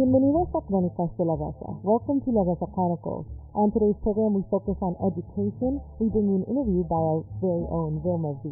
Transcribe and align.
Bienvenidos 0.00 0.48
a 0.54 0.64
Crónicas 0.64 1.14
de 1.18 1.26
la 1.26 1.36
Raza. 1.36 1.76
Welcome 1.84 2.24
to 2.24 2.32
La 2.32 2.40
Raza 2.40 2.64
Chronicles. 2.72 3.26
On 3.52 3.68
today's 3.68 4.00
program, 4.00 4.32
we 4.32 4.40
focus 4.48 4.80
on 4.80 4.96
education. 5.04 5.76
We 6.00 6.08
bring 6.08 6.24
you 6.24 6.40
an 6.40 6.48
interview 6.48 6.88
by 6.88 6.96
our 6.96 7.20
very 7.44 7.68
own 7.68 8.00
Vilma 8.00 8.32
V 8.40 8.48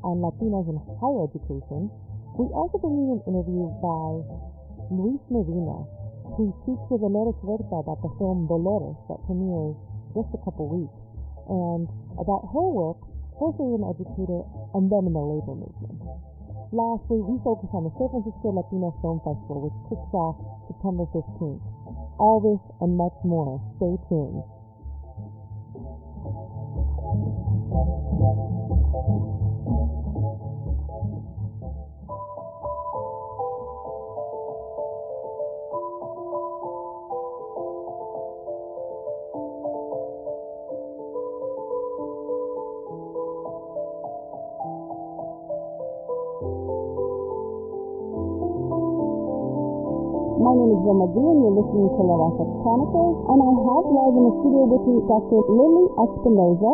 on 0.00 0.24
Latinas 0.24 0.64
in 0.64 0.80
higher 0.96 1.28
education. 1.28 1.92
We 2.40 2.48
also 2.56 2.80
bring 2.80 3.04
you 3.04 3.20
an 3.20 3.22
interview 3.28 3.68
by 3.84 4.24
Luis 4.88 5.20
Medina, 5.28 5.84
who 6.40 6.56
speaks 6.64 6.80
with 6.88 7.04
Dolores 7.04 7.36
Huerta 7.44 7.84
about 7.84 8.00
the 8.00 8.08
film 8.16 8.48
Dolores 8.48 8.96
that 9.12 9.20
premieres 9.28 9.76
just 10.16 10.32
a 10.32 10.40
couple 10.40 10.72
weeks, 10.72 11.00
and 11.52 11.84
about 12.16 12.48
her 12.48 12.64
work, 12.64 12.96
first 13.36 13.60
as 13.60 13.76
an 13.76 13.84
educator 13.92 14.40
and 14.72 14.88
then 14.88 15.04
in 15.04 15.12
the 15.12 15.20
labor 15.20 15.52
movement. 15.52 16.00
Lastly, 16.70 17.24
we 17.24 17.40
focus 17.40 17.70
on 17.72 17.84
the 17.88 17.92
San 17.96 18.12
Francisco 18.12 18.52
Latino 18.52 18.92
Film 19.00 19.24
Festival, 19.24 19.64
which 19.64 19.78
kicks 19.88 20.12
off 20.12 20.36
September 20.68 21.08
15th. 21.16 21.64
All 22.20 22.44
this 22.44 22.60
and 22.84 22.92
much 22.92 23.16
more. 23.24 23.56
Stay 23.80 23.96
tuned. 24.12 24.44
Listening 51.58 51.90
to 51.90 52.02
La 52.06 52.14
Raza 52.14 52.46
Chronicles. 52.62 53.18
And 53.34 53.42
I 53.42 53.50
have 53.50 53.86
live 53.90 54.14
in 54.14 54.30
the 54.30 54.34
studio 54.46 54.62
with 54.70 54.84
me 54.86 55.02
Dr. 55.10 55.42
Lily 55.50 55.90
Espinosa, 55.98 56.72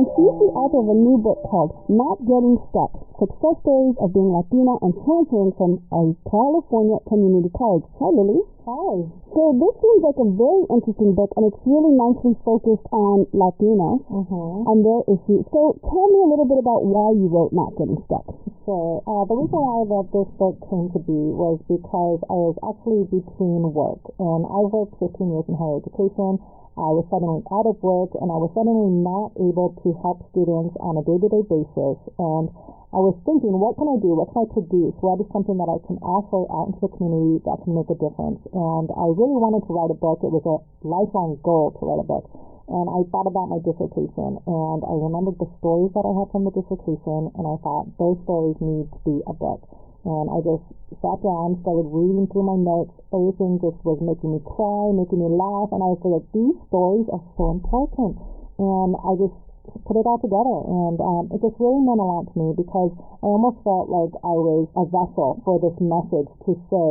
and 0.00 0.08
she's 0.16 0.32
the 0.40 0.48
author 0.56 0.80
of 0.80 0.88
a 0.88 0.96
new 0.96 1.20
book 1.20 1.44
called 1.44 1.76
Not 1.92 2.24
Getting 2.24 2.56
Stuck 2.72 2.88
Success 3.20 3.52
Stories 3.60 4.00
of 4.00 4.16
Being 4.16 4.32
Latina 4.32 4.80
and 4.80 4.96
Transferring 5.04 5.52
from 5.60 5.76
a 5.92 6.16
California 6.24 6.96
Community 7.04 7.52
College. 7.52 7.84
Hi, 8.00 8.08
Lily. 8.08 8.40
Hi. 8.64 9.04
So 9.36 9.40
this 9.60 9.74
seems 9.76 10.00
like 10.00 10.16
a 10.16 10.28
very 10.40 10.64
interesting 10.72 11.12
book, 11.12 11.36
and 11.36 11.52
it's 11.52 11.60
really 11.68 11.92
nicely 11.92 12.32
focused 12.48 12.88
on 12.96 13.28
Latinas 13.36 14.00
Mm-hmm. 14.08 14.72
and 14.72 14.78
their 14.80 15.04
issues. 15.12 15.44
So 15.52 15.76
tell 15.84 16.06
me 16.08 16.18
a 16.24 16.28
little 16.32 16.48
bit 16.48 16.56
about 16.64 16.80
why 16.88 17.12
you 17.12 17.28
wrote 17.28 17.52
Not 17.52 17.76
Getting 17.76 18.00
Stuck. 18.08 18.24
Sure. 18.64 19.04
Uh, 19.04 19.28
the 19.28 19.36
reason 19.36 19.60
why 19.60 19.84
that 19.84 20.08
this 20.16 20.28
book 20.40 20.56
came 20.72 20.88
to 20.96 21.00
be 21.04 21.20
was 21.36 21.60
because 21.68 22.24
I 22.24 22.36
was 22.40 22.56
actually 22.64 23.04
between 23.12 23.68
work, 23.76 24.00
and 24.16 24.48
I 24.48 24.64
worked 24.64 24.96
15 24.96 25.12
years 25.28 25.44
in 25.44 25.60
higher 25.60 25.76
education. 25.84 26.40
I 26.78 26.90
was 26.94 27.06
suddenly 27.10 27.42
out 27.50 27.66
of 27.66 27.82
work, 27.82 28.14
and 28.18 28.30
I 28.30 28.38
was 28.38 28.50
suddenly 28.54 28.90
not 28.90 29.34
able 29.38 29.74
to 29.82 29.88
help 30.00 30.22
students 30.30 30.74
on 30.78 30.96
a 30.96 31.02
day-to-day 31.02 31.44
basis. 31.50 31.98
And 32.18 32.46
I 32.90 32.98
was 32.98 33.14
thinking, 33.22 33.54
what 33.54 33.78
can 33.78 33.86
I 33.86 33.98
do? 34.02 34.14
What 34.18 34.34
can 34.34 34.44
I 34.44 34.48
produce? 34.50 34.94
What 34.98 35.22
is 35.22 35.28
something 35.30 35.58
that 35.58 35.70
I 35.70 35.78
can 35.86 35.98
offer 36.02 36.46
out 36.50 36.74
into 36.74 36.82
the 36.82 36.90
community 36.94 37.42
that 37.46 37.62
can 37.62 37.74
make 37.74 37.90
a 37.90 37.98
difference? 37.98 38.42
And 38.50 38.86
I 38.90 39.06
really 39.14 39.38
wanted 39.38 39.66
to 39.66 39.70
write 39.74 39.94
a 39.94 39.98
book. 39.98 40.22
It 40.26 40.34
was 40.34 40.46
a 40.46 40.58
lifelong 40.82 41.38
goal 41.42 41.74
to 41.78 41.82
write 41.86 42.02
a 42.02 42.06
book. 42.06 42.26
And 42.70 42.86
I 42.86 43.02
thought 43.10 43.26
about 43.26 43.50
my 43.50 43.58
dissertation, 43.66 44.38
and 44.46 44.80
I 44.86 44.94
remembered 44.94 45.42
the 45.42 45.50
stories 45.58 45.90
that 45.98 46.06
I 46.06 46.14
had 46.14 46.30
from 46.30 46.46
the 46.46 46.54
dissertation, 46.54 47.34
and 47.34 47.44
I 47.46 47.58
thought 47.66 47.90
those 47.98 48.14
stories 48.22 48.54
need 48.62 48.86
to 48.94 48.98
be 49.02 49.18
a 49.26 49.34
book. 49.34 49.66
And 50.04 50.32
I 50.32 50.40
just 50.40 50.64
sat 51.04 51.18
down, 51.20 51.60
started 51.60 51.88
reading 51.92 52.26
through 52.32 52.48
my 52.48 52.56
notes. 52.56 52.96
Everything 53.12 53.60
just 53.60 53.76
was 53.84 54.00
making 54.00 54.32
me 54.32 54.40
cry, 54.42 54.90
making 54.96 55.20
me 55.20 55.28
laugh, 55.28 55.70
and 55.76 55.84
I 55.84 55.88
was 55.92 56.00
like, 56.00 56.24
these 56.32 56.56
stories 56.72 57.04
are 57.12 57.22
so 57.36 57.52
important. 57.52 58.16
And 58.56 58.96
I 58.96 59.12
just 59.20 59.36
put 59.84 60.00
it 60.00 60.08
all 60.08 60.18
together, 60.18 60.56
and 60.66 60.96
um, 60.98 61.24
it 61.30 61.38
just 61.44 61.54
really 61.60 61.84
meant 61.84 62.00
a 62.00 62.08
lot 62.08 62.26
to 62.32 62.34
me 62.34 62.56
because 62.56 62.90
I 63.22 63.26
almost 63.28 63.60
felt 63.62 63.92
like 63.92 64.12
I 64.24 64.34
was 64.34 64.66
a 64.74 64.84
vessel 64.88 65.38
for 65.44 65.60
this 65.60 65.76
message 65.78 66.28
to 66.48 66.52
say, 66.72 66.88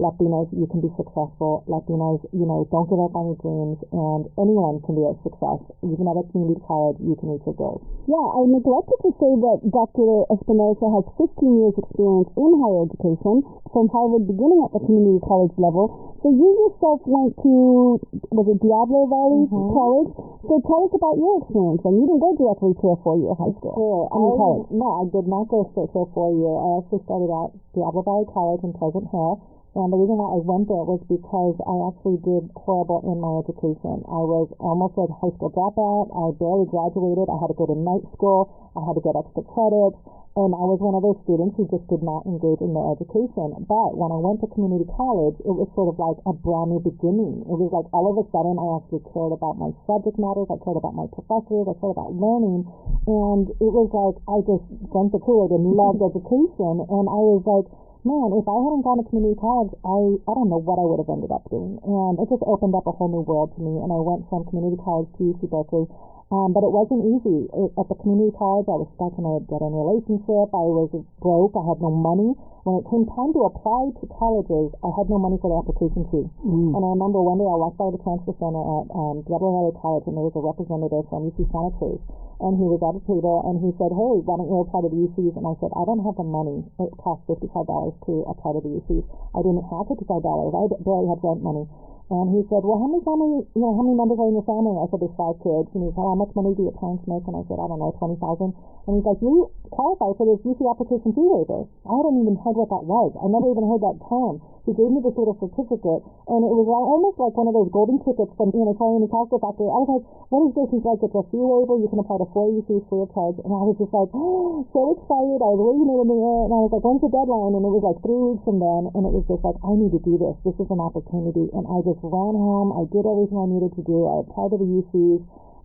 Latinos, 0.00 0.48
you 0.56 0.66
can 0.66 0.80
be 0.80 0.88
successful. 0.96 1.64
Latinos, 1.68 2.24
you 2.32 2.46
know, 2.48 2.64
don't 2.72 2.88
give 2.88 2.98
up 2.98 3.12
on 3.12 3.32
your 3.32 3.38
dreams, 3.44 3.78
and 3.92 4.24
anyone 4.40 4.80
can 4.88 4.96
be 4.96 5.04
a 5.04 5.12
success. 5.20 5.60
Even 5.84 6.08
at 6.08 6.16
a 6.16 6.24
community 6.32 6.60
college, 6.64 6.96
you 7.04 7.14
can 7.20 7.28
reach 7.36 7.44
your 7.44 7.54
goals. 7.54 7.84
Yeah, 8.08 8.24
I 8.24 8.40
neglected 8.48 8.98
to 9.04 9.10
say 9.20 9.30
that 9.36 9.58
Dr. 9.68 10.24
Espinosa 10.32 10.86
has 10.96 11.04
15 11.20 11.60
years 11.60 11.76
experience 11.76 12.28
in 12.34 12.50
higher 12.58 12.88
education 12.88 13.44
from 13.70 13.88
Harvard 13.92 14.26
beginning 14.26 14.64
at 14.64 14.72
the 14.72 14.80
community 14.80 15.20
college 15.22 15.54
level. 15.60 16.16
So 16.22 16.30
you 16.30 16.48
yourself 16.66 17.02
went 17.04 17.34
to, 17.42 17.98
was 18.30 18.46
it 18.48 18.58
Diablo 18.62 19.06
Valley 19.10 19.42
Mhm. 19.50 19.74
College? 19.74 20.10
So 20.46 20.60
tell 20.66 20.86
us 20.86 20.94
about 20.94 21.18
your 21.18 21.38
experience. 21.42 21.82
And 21.84 21.94
you 21.98 22.06
didn't 22.06 22.22
go 22.22 22.32
directly 22.36 22.74
to 22.74 22.86
a 22.90 22.96
four-year 23.02 23.34
high 23.34 23.52
school. 23.58 23.74
Sure. 23.74 24.08
I 24.10 24.16
mean, 24.18 24.36
college. 24.36 24.66
no, 24.70 24.86
I 25.02 25.04
did 25.10 25.26
not 25.28 25.48
go 25.48 25.66
straight 25.70 25.90
to 25.92 25.98
a 26.00 26.06
four 26.14 26.30
year. 26.32 26.54
I 26.54 26.78
actually 26.78 27.02
started 27.06 27.30
at 27.30 27.50
Diablo 27.74 28.02
Valley 28.02 28.26
College 28.30 28.62
in 28.62 28.72
Pleasant 28.72 29.08
Hill. 29.10 29.40
And 29.72 29.88
the 29.88 29.96
reason 29.96 30.20
why 30.20 30.36
I 30.36 30.40
went 30.44 30.68
there 30.68 30.84
was 30.84 31.00
because 31.08 31.56
I 31.64 31.76
actually 31.88 32.20
did 32.20 32.44
horrible 32.60 33.00
in 33.08 33.16
my 33.24 33.40
education. 33.40 34.04
I 34.04 34.20
was 34.20 34.52
almost 34.60 35.00
a 35.00 35.08
high 35.08 35.32
school 35.32 35.48
dropout. 35.48 36.12
I 36.12 36.36
barely 36.36 36.68
graduated. 36.68 37.24
I 37.32 37.40
had 37.40 37.48
to 37.48 37.56
go 37.56 37.64
to 37.64 37.76
night 37.76 38.04
school. 38.12 38.52
I 38.76 38.84
had 38.84 39.00
to 39.00 39.02
get 39.04 39.16
extra 39.16 39.40
credits. 39.48 39.96
And 40.32 40.52
I 40.56 40.64
was 40.64 40.80
one 40.80 40.96
of 40.96 41.04
those 41.04 41.20
students 41.28 41.56
who 41.56 41.68
just 41.68 41.88
did 41.92 42.00
not 42.04 42.24
engage 42.28 42.60
in 42.60 42.72
their 42.72 42.84
education. 42.88 43.52
But 43.64 43.96
when 43.96 44.12
I 44.12 44.20
went 44.20 44.44
to 44.44 44.48
community 44.52 44.88
college, 44.92 45.36
it 45.40 45.52
was 45.52 45.68
sort 45.76 45.92
of 45.92 45.96
like 46.00 46.20
a 46.24 46.32
brand 46.36 46.72
new 46.72 46.80
beginning. 46.80 47.44
It 47.44 47.56
was 47.56 47.72
like 47.72 47.88
all 47.96 48.08
of 48.12 48.16
a 48.16 48.24
sudden 48.28 48.56
I 48.60 48.80
actually 48.80 49.04
cared 49.12 49.32
about 49.32 49.56
my 49.56 49.72
subject 49.88 50.20
matters. 50.20 50.48
I 50.52 50.56
cared 50.60 50.76
about 50.76 50.96
my 50.96 51.08
professors. 51.12 51.68
I 51.68 51.76
cared 51.80 51.96
about 51.96 52.12
learning. 52.12 52.64
And 53.08 53.44
it 53.56 53.72
was 53.72 53.88
like 53.92 54.16
I 54.28 54.40
just 54.44 54.64
drank 54.92 55.16
the 55.16 55.20
Kool-Aid 55.20 55.52
and 55.52 55.64
loved 55.64 56.00
education. 56.00 56.80
And 56.80 57.04
I 57.08 57.20
was 57.24 57.44
like, 57.44 57.68
man, 58.04 58.34
if 58.34 58.46
I 58.46 58.56
hadn't 58.58 58.82
gone 58.82 58.98
to 58.98 59.06
community 59.06 59.38
college, 59.38 59.72
I, 59.86 60.18
I 60.26 60.32
don't 60.34 60.50
know 60.50 60.58
what 60.58 60.78
I 60.78 60.84
would 60.86 61.00
have 61.02 61.10
ended 61.10 61.30
up 61.30 61.46
doing. 61.50 61.78
And 61.86 62.18
it 62.18 62.26
just 62.30 62.42
opened 62.42 62.74
up 62.74 62.86
a 62.86 62.92
whole 62.92 63.10
new 63.10 63.22
world 63.22 63.54
to 63.54 63.60
me. 63.62 63.78
And 63.78 63.90
I 63.94 64.00
went 64.02 64.26
from 64.26 64.46
community 64.50 64.78
college 64.82 65.10
to 65.18 65.34
UC 65.34 65.46
Berkeley. 65.46 65.86
Um, 66.30 66.54
but 66.54 66.62
it 66.64 66.72
wasn't 66.72 67.02
easy. 67.04 67.50
It, 67.50 67.70
at 67.76 67.86
the 67.90 67.98
community 67.98 68.32
college, 68.38 68.70
I 68.70 68.78
was 68.78 68.88
stuck 68.96 69.12
in 69.18 69.24
a 69.26 69.42
dead-end 69.50 69.74
relationship. 69.74 70.48
I 70.54 70.64
was 70.64 70.88
broke. 71.20 71.52
I 71.58 71.64
had 71.66 71.82
no 71.82 71.90
money. 71.92 72.32
When 72.62 72.78
it 72.78 72.86
came 72.86 73.02
time 73.10 73.34
to 73.34 73.42
apply 73.50 73.90
to 73.98 74.04
colleges, 74.06 74.70
I 74.86 74.94
had 74.94 75.10
no 75.10 75.18
money 75.18 75.34
for 75.42 75.50
the 75.50 75.58
application 75.58 76.06
fee. 76.14 76.30
Mm. 76.46 76.78
And 76.78 76.80
I 76.80 76.90
remember 76.94 77.18
one 77.18 77.42
day 77.42 77.48
I 77.48 77.58
walked 77.58 77.74
by 77.74 77.90
the 77.90 77.98
transfer 78.06 78.32
center 78.38 78.62
at 78.62 78.86
um, 78.94 79.26
Diablo 79.26 79.50
Valley 79.50 79.74
College, 79.82 80.06
and 80.06 80.14
there 80.14 80.22
was 80.22 80.36
a 80.38 80.44
representative 80.46 81.04
from 81.10 81.26
UC 81.26 81.42
Santa 81.50 81.74
Cruz. 81.74 81.98
And 82.38 82.54
he 82.58 82.66
was 82.66 82.78
at 82.86 82.94
a 82.94 83.02
table, 83.02 83.42
and 83.50 83.58
he 83.58 83.74
said, 83.82 83.90
hey, 83.90 84.14
why 84.22 84.38
don't 84.38 84.46
you 84.46 84.62
apply 84.62 84.86
to 84.86 84.90
the 84.94 85.00
UCs? 85.10 85.34
And 85.34 85.44
I 85.46 85.54
said, 85.58 85.74
I 85.74 85.82
don't 85.82 86.06
have 86.06 86.14
the 86.14 86.26
money. 86.26 86.62
It 86.78 86.90
costs 87.02 87.26
$55 87.26 87.50
to 87.50 88.12
apply 88.30 88.50
to 88.56 88.60
the 88.62 88.72
UCs. 88.78 89.04
I 89.34 89.42
didn't 89.42 89.66
have 89.66 89.90
$55. 89.90 90.08
I 90.08 90.62
barely 90.86 91.06
had 91.10 91.18
rent 91.22 91.42
money. 91.42 91.66
And 92.10 92.34
he 92.34 92.42
said, 92.50 92.66
well, 92.66 92.82
how 92.82 92.88
many 92.90 93.04
family, 93.06 93.46
you 93.54 93.62
know, 93.62 93.72
how 93.76 93.84
many 93.86 93.96
members 93.96 94.18
are 94.18 94.28
in 94.28 94.36
your 94.36 94.46
family? 94.48 94.74
I 94.76 94.86
said, 94.90 95.00
there's 95.00 95.16
five 95.16 95.38
kids. 95.40 95.70
And 95.72 95.86
he 95.86 95.90
said, 95.94 96.02
how 96.02 96.18
much 96.18 96.34
money 96.34 96.52
do 96.52 96.66
your 96.66 96.76
parents 96.76 97.06
make? 97.06 97.24
And 97.24 97.38
I 97.38 97.42
said, 97.48 97.56
I 97.56 97.66
don't 97.70 97.80
know, 97.80 97.94
20000 97.96 98.18
And 98.18 98.92
he's 98.98 99.06
like, 99.06 99.20
you 99.22 99.48
qualify 99.72 100.12
for 100.18 100.26
this 100.28 100.40
UC 100.44 100.60
application 100.66 101.14
fee 101.16 101.24
waiver. 101.24 101.64
I 101.88 101.92
hadn't 101.92 102.20
even 102.20 102.36
heard 102.42 102.58
what 102.58 102.68
that 102.68 102.84
was. 102.84 103.16
I 103.16 103.26
never 103.30 103.48
even 103.48 103.64
heard 103.64 103.80
that 103.80 103.96
term. 104.08 104.44
He 104.62 104.70
gave 104.78 104.94
me 104.94 105.02
this 105.02 105.18
little 105.18 105.34
certificate, 105.42 106.06
and 106.30 106.40
it 106.46 106.54
was 106.54 106.70
like, 106.70 106.86
almost 106.86 107.18
like 107.18 107.34
one 107.34 107.50
of 107.50 107.54
those 107.58 107.66
golden 107.74 107.98
tickets 108.06 108.30
from, 108.38 108.54
you 108.54 108.62
know, 108.62 108.78
Charlie 108.78 109.02
and 109.02 109.06
the 109.06 109.10
Chocolate 109.10 109.42
Factory. 109.42 109.66
I 109.66 109.74
was 109.82 109.90
like, 109.90 110.04
what 110.30 110.46
is 110.46 110.52
this? 110.54 110.70
He's 110.70 110.86
like, 110.86 111.02
it's 111.02 111.18
a 111.18 111.24
fee 111.34 111.42
waiver. 111.42 111.82
You 111.82 111.90
can 111.90 111.98
apply 111.98 112.22
to 112.22 112.30
four 112.30 112.46
UCs 112.46 112.86
free 112.86 113.02
of 113.02 113.10
charge. 113.10 113.42
And 113.42 113.50
I 113.50 113.58
was 113.58 113.74
just 113.74 113.90
like, 113.90 114.06
so 114.70 114.80
excited. 114.94 115.42
I 115.42 115.50
was 115.50 115.58
waving 115.66 115.90
it 115.90 115.98
in 115.98 116.08
the 116.14 116.14
air, 116.14 116.40
and 116.46 116.52
I 116.54 116.60
was 116.62 116.70
like, 116.70 116.84
when's 116.86 117.02
the 117.02 117.10
deadline? 117.10 117.58
And 117.58 117.64
it 117.66 117.74
was 117.74 117.82
like 117.82 117.98
three 118.06 118.22
weeks 118.22 118.42
from 118.46 118.62
then, 118.62 118.82
and 118.94 119.02
it 119.02 119.10
was 119.10 119.26
just 119.26 119.42
like, 119.42 119.58
I 119.66 119.72
need 119.74 119.90
to 119.98 120.02
do 120.06 120.14
this. 120.14 120.38
This 120.46 120.54
is 120.62 120.70
an 120.70 120.78
opportunity. 120.78 121.50
And 121.50 121.66
I 121.66 121.82
just 121.82 121.91
ran 122.00 122.32
home. 122.32 122.72
I 122.72 122.88
did 122.88 123.04
everything 123.04 123.36
I 123.36 123.48
needed 123.52 123.76
to 123.76 123.84
do. 123.84 124.08
I 124.08 124.24
applied 124.24 124.56
to 124.56 124.58
the 124.58 124.70
UCs. 124.80 125.20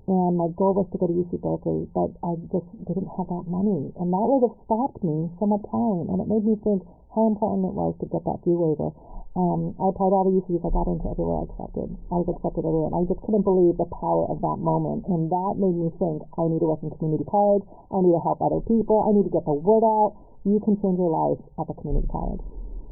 And 0.08 0.40
my 0.40 0.48
goal 0.56 0.72
was 0.72 0.88
to 0.96 0.98
go 1.00 1.08
to 1.08 1.16
UC 1.16 1.36
Berkeley, 1.44 1.84
but 1.92 2.16
I 2.24 2.40
just 2.48 2.64
didn't 2.88 3.12
have 3.20 3.28
that 3.28 3.44
money. 3.52 3.92
And 4.00 4.08
that 4.08 4.24
would 4.24 4.48
have 4.48 4.56
stopped 4.64 5.04
me 5.04 5.28
from 5.36 5.52
applying. 5.52 6.08
And 6.08 6.24
it 6.24 6.32
made 6.32 6.48
me 6.48 6.56
think 6.64 6.88
how 7.12 7.28
important 7.28 7.68
it 7.68 7.76
was 7.76 7.92
to 8.00 8.08
get 8.08 8.24
that 8.24 8.40
fee 8.48 8.56
waiver. 8.56 8.96
Um, 9.36 9.76
I 9.76 9.92
applied 9.92 10.16
all 10.16 10.24
the 10.24 10.40
UCs. 10.40 10.64
I 10.64 10.72
got 10.72 10.88
into 10.88 11.12
everywhere 11.12 11.44
I 11.44 11.52
accepted. 11.52 11.92
I 12.08 12.24
was 12.24 12.32
accepted 12.32 12.64
everywhere. 12.64 12.88
And 12.88 12.98
I 12.98 13.04
just 13.04 13.20
couldn't 13.20 13.44
believe 13.44 13.76
the 13.76 13.92
power 14.00 14.32
of 14.32 14.40
that 14.40 14.58
moment. 14.64 15.12
And 15.12 15.28
that 15.28 15.60
made 15.60 15.76
me 15.76 15.92
think 16.00 16.24
I 16.40 16.48
need 16.48 16.64
to 16.64 16.72
work 16.72 16.82
in 16.88 16.90
community 16.96 17.28
college. 17.28 17.68
I 17.92 18.00
need 18.00 18.16
to 18.16 18.24
help 18.24 18.40
other 18.40 18.64
people. 18.64 19.04
I 19.04 19.12
need 19.12 19.28
to 19.28 19.34
get 19.36 19.44
the 19.44 19.60
word 19.60 19.84
out. 19.84 20.16
You 20.48 20.64
can 20.64 20.80
change 20.80 20.96
your 20.96 21.12
life 21.12 21.44
at 21.60 21.68
the 21.68 21.76
community 21.76 22.08
college. 22.08 22.40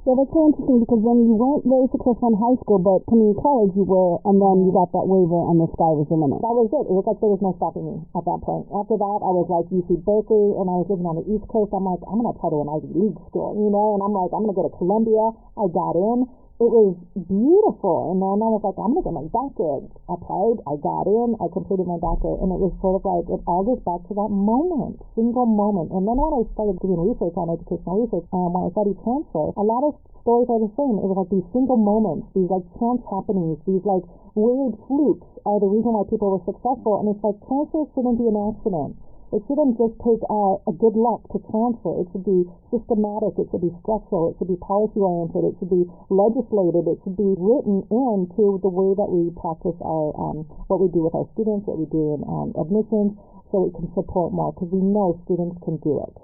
Yeah, 0.06 0.14
that's 0.22 0.30
so 0.38 0.54
interesting 0.54 0.86
because 0.86 1.02
then 1.02 1.18
you 1.26 1.34
weren't 1.34 1.66
very 1.66 1.90
successful 1.90 2.30
in 2.30 2.38
high 2.38 2.54
school, 2.62 2.78
but 2.78 3.02
community 3.10 3.42
college 3.42 3.74
you 3.74 3.90
were, 3.90 4.22
and 4.30 4.38
then 4.38 4.62
you 4.62 4.70
got 4.70 4.94
that 4.94 5.02
waiver, 5.02 5.50
and 5.50 5.58
the 5.58 5.66
sky 5.74 5.90
was 5.98 6.06
the 6.06 6.14
limit. 6.14 6.46
That 6.46 6.54
was 6.54 6.70
it. 6.78 6.86
It 6.86 6.94
was 6.94 7.10
like 7.10 7.18
there 7.26 7.34
was 7.34 7.42
no 7.42 7.58
stopping 7.58 7.90
me 7.90 7.98
at 8.14 8.22
that 8.22 8.40
point. 8.46 8.70
After 8.70 9.02
that, 9.02 9.20
I 9.26 9.32
was 9.34 9.50
like 9.50 9.66
UC 9.74 10.06
Berkeley, 10.06 10.62
and 10.62 10.70
I 10.70 10.78
was 10.78 10.86
living 10.94 11.10
on 11.10 11.18
the 11.18 11.26
East 11.26 11.50
Coast. 11.50 11.74
I'm 11.74 11.90
like, 11.90 12.06
I'm 12.06 12.22
gonna 12.22 12.38
apply 12.38 12.54
to 12.54 12.62
an 12.62 12.70
Ivy 12.70 12.94
League 12.94 13.18
school, 13.34 13.58
you 13.58 13.74
know, 13.74 13.98
and 13.98 14.06
I'm 14.06 14.14
like, 14.14 14.30
I'm 14.30 14.46
gonna 14.46 14.54
go 14.54 14.70
to 14.70 14.78
Columbia. 14.78 15.26
I 15.58 15.66
got 15.74 15.98
in, 15.98 16.30
it 16.56 16.72
was 16.72 16.96
beautiful. 17.20 18.16
And 18.16 18.24
then 18.24 18.40
I 18.40 18.48
was 18.48 18.64
like, 18.64 18.80
I'm 18.80 18.96
gonna 18.96 19.04
get 19.04 19.12
my 19.12 19.28
doctorate. 19.28 19.92
I 20.08 20.16
applied, 20.16 20.64
I 20.64 20.80
got 20.80 21.04
in, 21.04 21.36
I 21.44 21.52
completed 21.52 21.84
my 21.84 22.00
doctorate, 22.00 22.40
and 22.40 22.48
it 22.48 22.60
was 22.64 22.72
sort 22.80 22.96
of 22.96 23.04
like 23.04 23.28
it 23.28 23.44
all 23.44 23.68
goes 23.68 23.84
back 23.84 24.00
to 24.08 24.14
that 24.16 24.32
moment, 24.32 25.04
single 25.20 25.44
moment. 25.44 25.92
And 25.92 26.08
then 26.08 26.16
when 26.16 26.32
I 26.32 26.48
started 26.56 26.80
doing 26.80 26.96
research 26.96 27.36
on 27.36 27.52
educational 27.52 28.08
research, 28.08 28.24
um, 28.32 28.56
when 28.56 28.68
I 28.68 28.70
studied 28.72 28.96
transfer, 29.04 29.52
a 29.52 29.66
lot 29.68 29.84
of 29.84 30.00
stories 30.24 30.48
are 30.48 30.64
the 30.64 30.72
same. 30.80 30.96
It 31.04 31.08
was 31.12 31.20
like 31.20 31.32
these 31.36 31.48
single 31.52 31.76
moments, 31.76 32.32
these 32.32 32.48
like 32.48 32.64
chance 32.80 33.04
happenings, 33.12 33.60
these 33.68 33.84
like 33.84 34.08
weird 34.40 34.80
flukes 34.88 35.28
are 35.44 35.60
the 35.60 35.68
reason 35.68 35.92
why 35.92 36.08
people 36.08 36.32
were 36.32 36.44
successful. 36.48 37.04
And 37.04 37.12
it's 37.12 37.20
like 37.20 37.36
transfer 37.44 37.84
shouldn't 37.92 38.16
be 38.16 38.32
an 38.32 38.40
accident. 38.40 38.96
It 39.36 39.44
shouldn't 39.52 39.76
just 39.76 40.00
take 40.00 40.24
uh, 40.32 40.56
a 40.64 40.72
good 40.72 40.96
luck 40.96 41.28
to 41.36 41.44
transfer. 41.52 42.00
It 42.00 42.08
should 42.16 42.24
be 42.24 42.48
systematic. 42.72 43.36
It 43.36 43.52
should 43.52 43.68
be 43.68 43.74
structural. 43.84 44.32
It 44.32 44.40
should 44.40 44.48
be 44.48 44.56
policy 44.64 45.04
oriented. 45.04 45.44
It 45.44 45.60
should 45.60 45.76
be 45.76 45.84
legislated. 46.08 46.88
It 46.88 47.04
should 47.04 47.20
be 47.20 47.36
written 47.36 47.84
into 47.92 48.64
the 48.64 48.72
way 48.72 48.96
that 48.96 49.12
we 49.12 49.36
practice 49.36 49.76
our 49.84 50.16
um, 50.16 50.48
what 50.72 50.80
we 50.80 50.88
do 50.88 51.04
with 51.04 51.12
our 51.20 51.28
students, 51.36 51.68
what 51.68 51.76
we 51.76 51.88
do 51.92 52.16
in 52.16 52.24
um, 52.24 52.56
admissions, 52.56 53.20
so 53.52 53.68
we 53.68 53.76
can 53.76 53.92
support 53.92 54.32
more 54.32 54.56
because 54.56 54.72
we 54.72 54.80
know 54.80 55.20
students 55.28 55.60
can 55.68 55.84
do 55.84 56.00
it. 56.00 56.16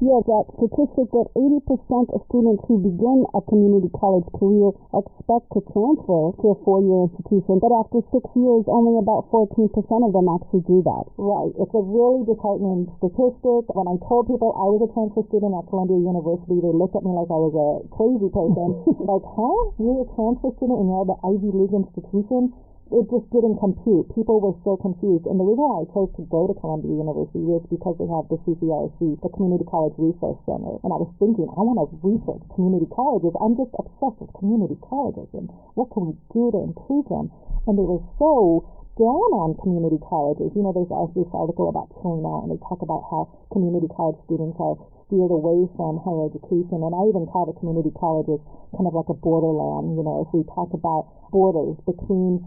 Yes, 0.00 0.24
that 0.32 0.48
statistic 0.56 1.12
that 1.12 1.28
80% 1.36 2.08
of 2.16 2.24
students 2.32 2.64
who 2.64 2.80
begin 2.80 3.28
a 3.36 3.44
community 3.44 3.92
college 3.92 4.24
career 4.32 4.72
expect 4.96 5.52
to 5.52 5.60
transfer 5.76 6.32
to 6.40 6.44
a 6.52 6.60
four-year 6.64 7.12
institution, 7.12 7.60
but 7.60 7.68
after 7.68 8.00
six 8.08 8.24
years, 8.32 8.64
only 8.64 8.96
about 8.96 9.28
14% 9.28 9.68
of 9.76 10.16
them 10.16 10.24
actually 10.32 10.64
do 10.64 10.80
that. 10.88 11.04
Right. 11.20 11.52
It's 11.52 11.76
a 11.76 11.84
really 11.84 12.24
disheartening 12.24 12.88
statistic. 12.96 13.68
When 13.76 13.92
I 13.92 14.00
told 14.08 14.32
people 14.32 14.56
I 14.56 14.72
was 14.72 14.80
a 14.80 14.90
transfer 14.96 15.20
student 15.28 15.52
at 15.52 15.68
Columbia 15.68 16.00
University, 16.00 16.64
they 16.64 16.72
looked 16.72 16.96
at 16.96 17.04
me 17.04 17.12
like 17.12 17.28
I 17.28 17.36
was 17.36 17.52
a 17.52 17.84
crazy 17.92 18.32
person. 18.32 18.80
like, 19.04 19.26
huh? 19.36 19.76
You're 19.76 20.00
a 20.00 20.08
transfer 20.16 20.48
student 20.56 20.80
and 20.80 20.88
you're 20.88 21.04
at 21.04 21.12
the 21.12 21.20
Ivy 21.28 21.52
League 21.52 21.76
institution? 21.76 22.56
It 22.90 23.06
just 23.06 23.26
didn't 23.30 23.62
compute. 23.62 24.10
People 24.18 24.42
were 24.42 24.58
so 24.66 24.74
confused. 24.74 25.30
And 25.30 25.38
the 25.38 25.46
reason 25.46 25.62
why 25.62 25.86
I 25.86 25.90
chose 25.94 26.10
to 26.18 26.26
go 26.26 26.50
to 26.50 26.54
Columbia 26.58 26.90
University 26.90 27.42
was 27.42 27.62
because 27.70 27.94
they 28.02 28.10
have 28.10 28.26
the 28.26 28.38
CCRC, 28.42 29.22
the 29.22 29.30
Community 29.30 29.62
College 29.62 29.94
Resource 29.94 30.42
Center. 30.42 30.82
And 30.82 30.90
I 30.90 30.98
was 30.98 31.10
thinking, 31.22 31.46
I 31.54 31.62
want 31.62 31.78
to 31.78 31.86
research 32.02 32.42
community 32.54 32.90
colleges. 32.90 33.30
I'm 33.38 33.54
just 33.54 33.70
obsessed 33.78 34.18
with 34.18 34.34
community 34.34 34.74
colleges 34.82 35.30
and 35.38 35.46
what 35.78 35.94
can 35.94 36.10
we 36.10 36.14
do 36.34 36.50
to 36.50 36.66
improve 36.66 37.06
them. 37.06 37.30
And 37.70 37.78
they 37.78 37.86
were 37.86 38.02
so 38.18 38.66
down 38.98 39.30
on 39.32 39.56
community 39.62 39.96
colleges. 40.02 40.50
You 40.52 40.66
know, 40.66 40.74
there's 40.74 40.90
also 40.90 41.14
this 41.14 41.32
article 41.32 41.70
about 41.70 41.88
China, 42.04 42.42
and 42.44 42.52
they 42.52 42.60
talk 42.60 42.82
about 42.82 43.06
how 43.08 43.32
community 43.48 43.88
college 43.88 44.18
students 44.28 44.58
are 44.58 44.76
steered 45.06 45.32
away 45.32 45.64
from 45.78 46.02
higher 46.04 46.28
education. 46.28 46.82
And 46.84 46.92
I 46.92 47.08
even 47.08 47.24
call 47.30 47.46
the 47.48 47.56
community 47.56 47.94
colleges 47.94 48.42
kind 48.76 48.86
of 48.86 48.92
like 48.92 49.08
a 49.08 49.16
borderland. 49.16 49.96
You 49.96 50.02
know, 50.04 50.26
if 50.26 50.30
we 50.36 50.44
talk 50.52 50.74
about 50.76 51.30
borders 51.30 51.78
between 51.86 52.44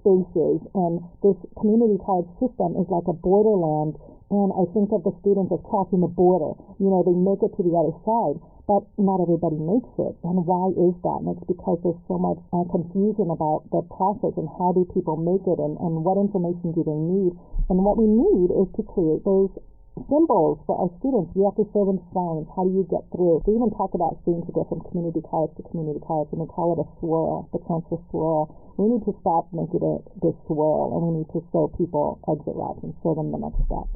spaces 0.00 0.60
and 0.74 1.00
this 1.22 1.36
community 1.60 1.98
college 2.04 2.28
system 2.38 2.76
is 2.80 2.88
like 2.88 3.06
a 3.08 3.16
borderland 3.16 3.96
and 4.30 4.50
I 4.58 4.66
think 4.74 4.90
of 4.90 5.06
the 5.06 5.14
students 5.22 5.54
as 5.54 5.62
crossing 5.62 6.02
the 6.02 6.10
border. 6.10 6.58
You 6.82 6.90
know, 6.90 7.06
they 7.06 7.14
make 7.14 7.46
it 7.46 7.54
to 7.54 7.62
the 7.62 7.74
other 7.78 7.94
side, 8.02 8.42
but 8.66 8.82
not 8.98 9.22
everybody 9.22 9.54
makes 9.54 9.86
it. 10.02 10.18
And 10.26 10.42
why 10.42 10.74
is 10.74 10.98
that? 11.06 11.18
And 11.22 11.30
it's 11.30 11.46
because 11.46 11.78
there's 11.86 12.02
so 12.10 12.18
much 12.18 12.42
uh, 12.50 12.66
confusion 12.66 13.30
about 13.30 13.70
the 13.70 13.86
process 13.86 14.34
and 14.34 14.50
how 14.58 14.74
do 14.74 14.82
people 14.90 15.14
make 15.14 15.46
it 15.46 15.62
and, 15.62 15.78
and 15.78 16.02
what 16.02 16.18
information 16.18 16.74
do 16.74 16.82
they 16.82 16.98
need. 16.98 17.38
And 17.70 17.86
what 17.86 17.94
we 17.94 18.10
need 18.10 18.50
is 18.50 18.66
to 18.74 18.82
create 18.82 19.22
those 19.22 19.54
symbols 20.04 20.60
for 20.68 20.76
our 20.76 20.92
students. 21.00 21.32
We 21.32 21.48
have 21.48 21.56
to 21.56 21.64
show 21.72 21.88
them 21.88 22.00
signs. 22.12 22.44
How 22.52 22.68
do 22.68 22.72
you 22.72 22.84
get 22.84 23.08
through? 23.08 23.40
They 23.48 23.56
even 23.56 23.72
talk 23.72 23.96
about 23.96 24.20
students 24.22 24.44
who 24.44 24.52
go 24.52 24.68
from 24.68 24.84
community 24.92 25.24
college 25.24 25.56
to 25.56 25.64
community 25.72 26.04
college, 26.04 26.28
and 26.36 26.44
they 26.44 26.50
call 26.52 26.76
it 26.76 26.84
a 26.84 26.86
swirl, 27.00 27.48
the 27.56 27.60
transfer 27.64 27.96
swirl. 28.12 28.52
We 28.76 28.92
need 28.92 29.08
to 29.08 29.16
stop 29.24 29.48
making 29.56 29.80
it 29.80 30.02
this 30.20 30.36
swirl, 30.44 30.92
and 30.92 31.00
we 31.00 31.10
need 31.24 31.30
to 31.32 31.40
show 31.48 31.72
people 31.72 32.20
exit 32.28 32.52
routes 32.52 32.84
and 32.84 32.92
show 33.00 33.16
them 33.16 33.32
the 33.32 33.40
next 33.40 33.56
step. 33.64 33.88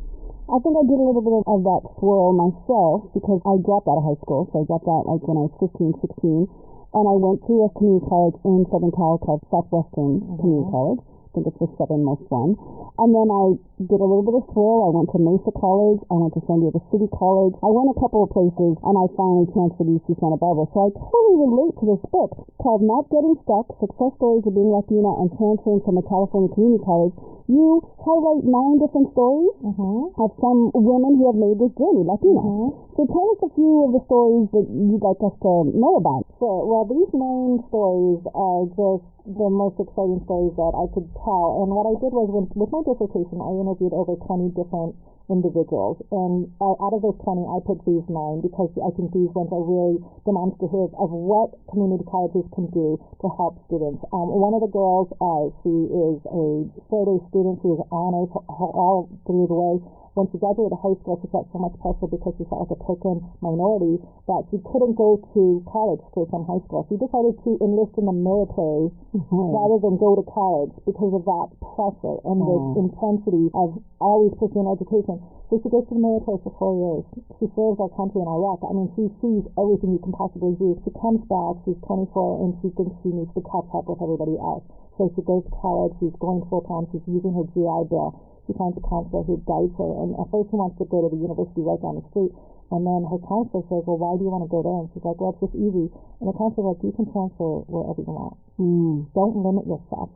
I 0.49 0.59
think 0.65 0.75
I 0.75 0.83
did 0.89 0.99
a 0.99 1.07
little 1.07 1.23
bit 1.23 1.37
of 1.47 1.61
that 1.69 1.83
swirl 2.01 2.35
myself 2.35 3.13
because 3.15 3.39
I 3.47 3.61
dropped 3.63 3.87
out 3.87 4.03
of 4.03 4.07
high 4.09 4.21
school. 4.25 4.51
So 4.51 4.65
I 4.65 4.65
dropped 4.67 4.89
out 4.89 5.07
like 5.07 5.23
when 5.23 5.39
I 5.39 5.47
was 5.47 5.55
15, 5.63 5.95
16. 6.01 6.49
And 6.91 7.05
I 7.07 7.15
went 7.23 7.39
to 7.47 7.55
a 7.63 7.71
community 7.79 8.03
college 8.11 8.35
in 8.43 8.67
Southern 8.67 8.91
Cal 8.91 9.23
called 9.23 9.47
Southwestern 9.47 10.27
mm-hmm. 10.27 10.43
Community 10.43 10.67
College 10.75 11.03
think 11.35 11.47
it's 11.47 11.59
the 11.63 11.71
southernmost 11.79 12.27
one. 12.29 12.59
And 12.99 13.11
then 13.15 13.29
I 13.31 13.55
did 13.87 14.01
a 14.03 14.09
little 14.09 14.27
bit 14.27 14.37
of 14.37 14.45
swirl. 14.51 14.87
I 14.87 14.91
went 14.91 15.09
to 15.15 15.19
Mesa 15.23 15.53
College. 15.55 16.03
I 16.11 16.17
went 16.19 16.35
to 16.35 16.43
San 16.45 16.61
Diego 16.61 16.83
City 16.91 17.07
College. 17.15 17.55
I 17.63 17.71
went 17.71 17.91
a 17.91 17.99
couple 17.99 18.27
of 18.27 18.35
places, 18.35 18.75
and 18.83 18.95
I 18.99 19.05
finally 19.15 19.47
transferred 19.55 19.87
to 19.87 19.95
UC 20.03 20.19
Santa 20.19 20.37
Barbara. 20.37 20.67
So 20.75 20.87
I 20.87 20.91
totally 20.93 21.39
relate 21.47 21.75
to 21.81 21.85
this 21.95 22.03
book 22.11 22.35
called 22.59 22.83
Not 22.83 23.07
Getting 23.09 23.39
Stuck, 23.47 23.71
Success 23.79 24.13
Stories 24.19 24.45
of 24.45 24.53
Being 24.53 24.75
Latina 24.75 25.11
and 25.23 25.31
Transferring 25.39 25.83
from 25.87 25.97
a 25.97 26.05
California 26.05 26.51
Community 26.53 26.83
College. 26.83 27.15
You 27.51 27.83
highlight 27.99 28.47
nine 28.47 28.79
different 28.79 29.11
stories 29.11 29.59
mm-hmm. 29.59 30.15
of 30.23 30.31
some 30.39 30.71
women 30.71 31.19
who 31.19 31.35
have 31.35 31.39
made 31.39 31.59
this 31.59 31.75
journey, 31.75 32.07
Latina. 32.07 32.39
Mm-hmm. 32.39 32.95
So 32.95 33.01
tell 33.11 33.27
us 33.35 33.41
a 33.43 33.51
few 33.59 33.75
of 33.85 33.91
the 33.91 34.03
stories 34.07 34.47
that 34.55 34.67
you'd 34.71 35.03
like 35.03 35.19
us 35.19 35.35
to 35.43 35.67
know 35.75 35.99
about. 35.99 36.31
Sure. 36.39 36.63
Well, 36.63 36.87
these 36.87 37.11
nine 37.11 37.59
stories 37.67 38.23
are 38.39 38.71
just 38.79 39.03
the 39.35 39.51
most 39.51 39.83
exciting 39.83 40.23
stories 40.31 40.55
that 40.55 40.79
I 40.79 40.87
could 40.95 41.11
tell. 41.27 41.67
And 41.67 41.75
what 41.75 41.91
I 41.91 41.99
did 41.99 42.15
was, 42.15 42.31
when, 42.31 42.47
with 42.55 42.71
my 42.71 42.87
dissertation, 42.87 43.43
I 43.43 43.51
interviewed 43.59 43.99
over 43.99 44.15
20 44.15 44.55
different 44.55 44.95
individuals. 45.31 46.03
And 46.11 46.51
uh, 46.61 46.75
out 46.83 46.93
of 46.93 47.01
those 47.07 47.17
20, 47.23 47.47
I 47.47 47.63
picked 47.65 47.87
these 47.87 48.05
nine 48.11 48.43
because 48.43 48.69
I 48.83 48.91
think 48.99 49.15
these 49.15 49.31
ones 49.33 49.49
are 49.55 49.63
really 49.63 50.03
demonstrative 50.27 50.91
of 50.99 51.09
what 51.15 51.55
community 51.71 52.05
colleges 52.11 52.45
can 52.53 52.67
do 52.75 52.99
to 53.23 53.27
help 53.39 53.63
students. 53.71 54.03
Um, 54.11 54.35
one 54.35 54.53
of 54.53 54.61
the 54.67 54.73
girls, 54.75 55.09
uh, 55.23 55.55
she 55.63 55.75
is 55.89 56.19
a 56.27 56.67
A 56.91 57.19
student. 57.31 57.63
She 57.63 57.71
was 57.71 57.87
honors 57.95 58.29
all 58.51 59.09
through 59.25 59.47
the 59.47 59.57
way 59.57 59.79
when 60.21 60.29
she 60.29 60.37
graduated 60.37 60.77
high 60.77 60.93
school, 61.01 61.17
she 61.25 61.33
felt 61.33 61.49
so 61.49 61.57
much 61.57 61.73
pressure 61.81 62.05
because 62.05 62.37
she 62.37 62.45
felt 62.53 62.69
like 62.69 62.77
a 62.77 62.81
token 62.85 63.25
minority 63.41 63.97
that 64.29 64.45
she 64.53 64.61
couldn't 64.69 64.93
go 64.93 65.17
to 65.33 65.65
college 65.65 66.05
straight 66.13 66.29
from 66.29 66.45
high 66.45 66.61
school. 66.69 66.85
She 66.93 67.01
decided 67.01 67.41
to 67.49 67.57
enlist 67.65 67.97
in 67.97 68.05
the 68.05 68.13
military 68.13 68.93
mm-hmm. 69.17 69.49
rather 69.57 69.81
than 69.81 69.97
go 69.97 70.21
to 70.21 70.25
college 70.29 70.77
because 70.85 71.17
of 71.17 71.25
that 71.25 71.49
pressure 71.65 72.21
and 72.29 72.37
mm-hmm. 72.37 72.53
the 72.53 72.85
intensity 72.85 73.49
of 73.57 73.81
always 73.97 74.37
pursuing 74.37 74.69
education. 74.69 75.17
So 75.49 75.57
she 75.65 75.73
goes 75.73 75.89
to 75.89 75.97
the 75.97 76.05
military 76.05 76.37
for 76.45 76.53
four 76.61 76.77
years. 76.77 77.05
She 77.41 77.49
serves 77.57 77.81
our 77.81 77.91
country 77.97 78.21
in 78.21 78.29
Iraq. 78.29 78.61
I 78.61 78.77
mean, 78.77 78.93
she 78.93 79.09
sees 79.25 79.43
everything 79.57 79.97
you 79.97 80.05
can 80.05 80.13
possibly 80.13 80.53
do. 80.61 80.77
She 80.85 80.93
comes 81.01 81.25
back, 81.33 81.65
she's 81.65 81.81
24, 81.89 82.45
and 82.45 82.55
she 82.61 82.69
thinks 82.77 82.93
she 83.01 83.11
needs 83.11 83.33
to 83.33 83.43
catch 83.49 83.67
up 83.73 83.89
with 83.89 84.05
everybody 84.05 84.37
else. 84.37 84.69
So 85.01 85.09
she 85.17 85.25
goes 85.25 85.49
to 85.49 85.53
college, 85.57 85.97
she's 85.97 86.15
going 86.21 86.45
full 86.53 86.61
time, 86.69 86.85
she's 86.93 87.03
using 87.09 87.33
her 87.33 87.49
GI 87.57 87.89
Bill 87.89 88.15
she 88.51 88.59
finds 88.59 88.75
a 88.75 88.83
counselor 88.83 89.23
who 89.23 89.39
guides 89.47 89.71
her. 89.79 89.91
And 90.03 90.19
at 90.19 90.27
first 90.35 90.51
she 90.51 90.59
wants 90.59 90.75
to 90.83 90.91
go 90.91 91.07
to 91.07 91.09
the 91.15 91.23
university 91.23 91.63
right 91.63 91.79
down 91.79 92.03
the 92.03 92.07
street. 92.11 92.35
And 92.75 92.83
then 92.83 93.07
her 93.07 93.23
counselor 93.23 93.63
says, 93.71 93.87
well, 93.87 93.99
why 93.99 94.19
do 94.19 94.27
you 94.27 94.31
want 94.35 94.43
to 94.43 94.51
go 94.51 94.67
there? 94.67 94.75
And 94.83 94.91
she's 94.91 95.07
like, 95.07 95.23
well, 95.23 95.39
it's 95.39 95.43
just 95.47 95.55
easy. 95.55 95.87
And 96.19 96.27
the 96.27 96.35
counselor 96.35 96.75
like, 96.75 96.83
you 96.83 96.91
can 96.91 97.07
transfer 97.15 97.63
wherever 97.71 98.03
you 98.03 98.11
want. 98.11 98.35
Mm. 98.59 99.07
Don't 99.15 99.39
limit 99.39 99.71
yourself. 99.71 100.11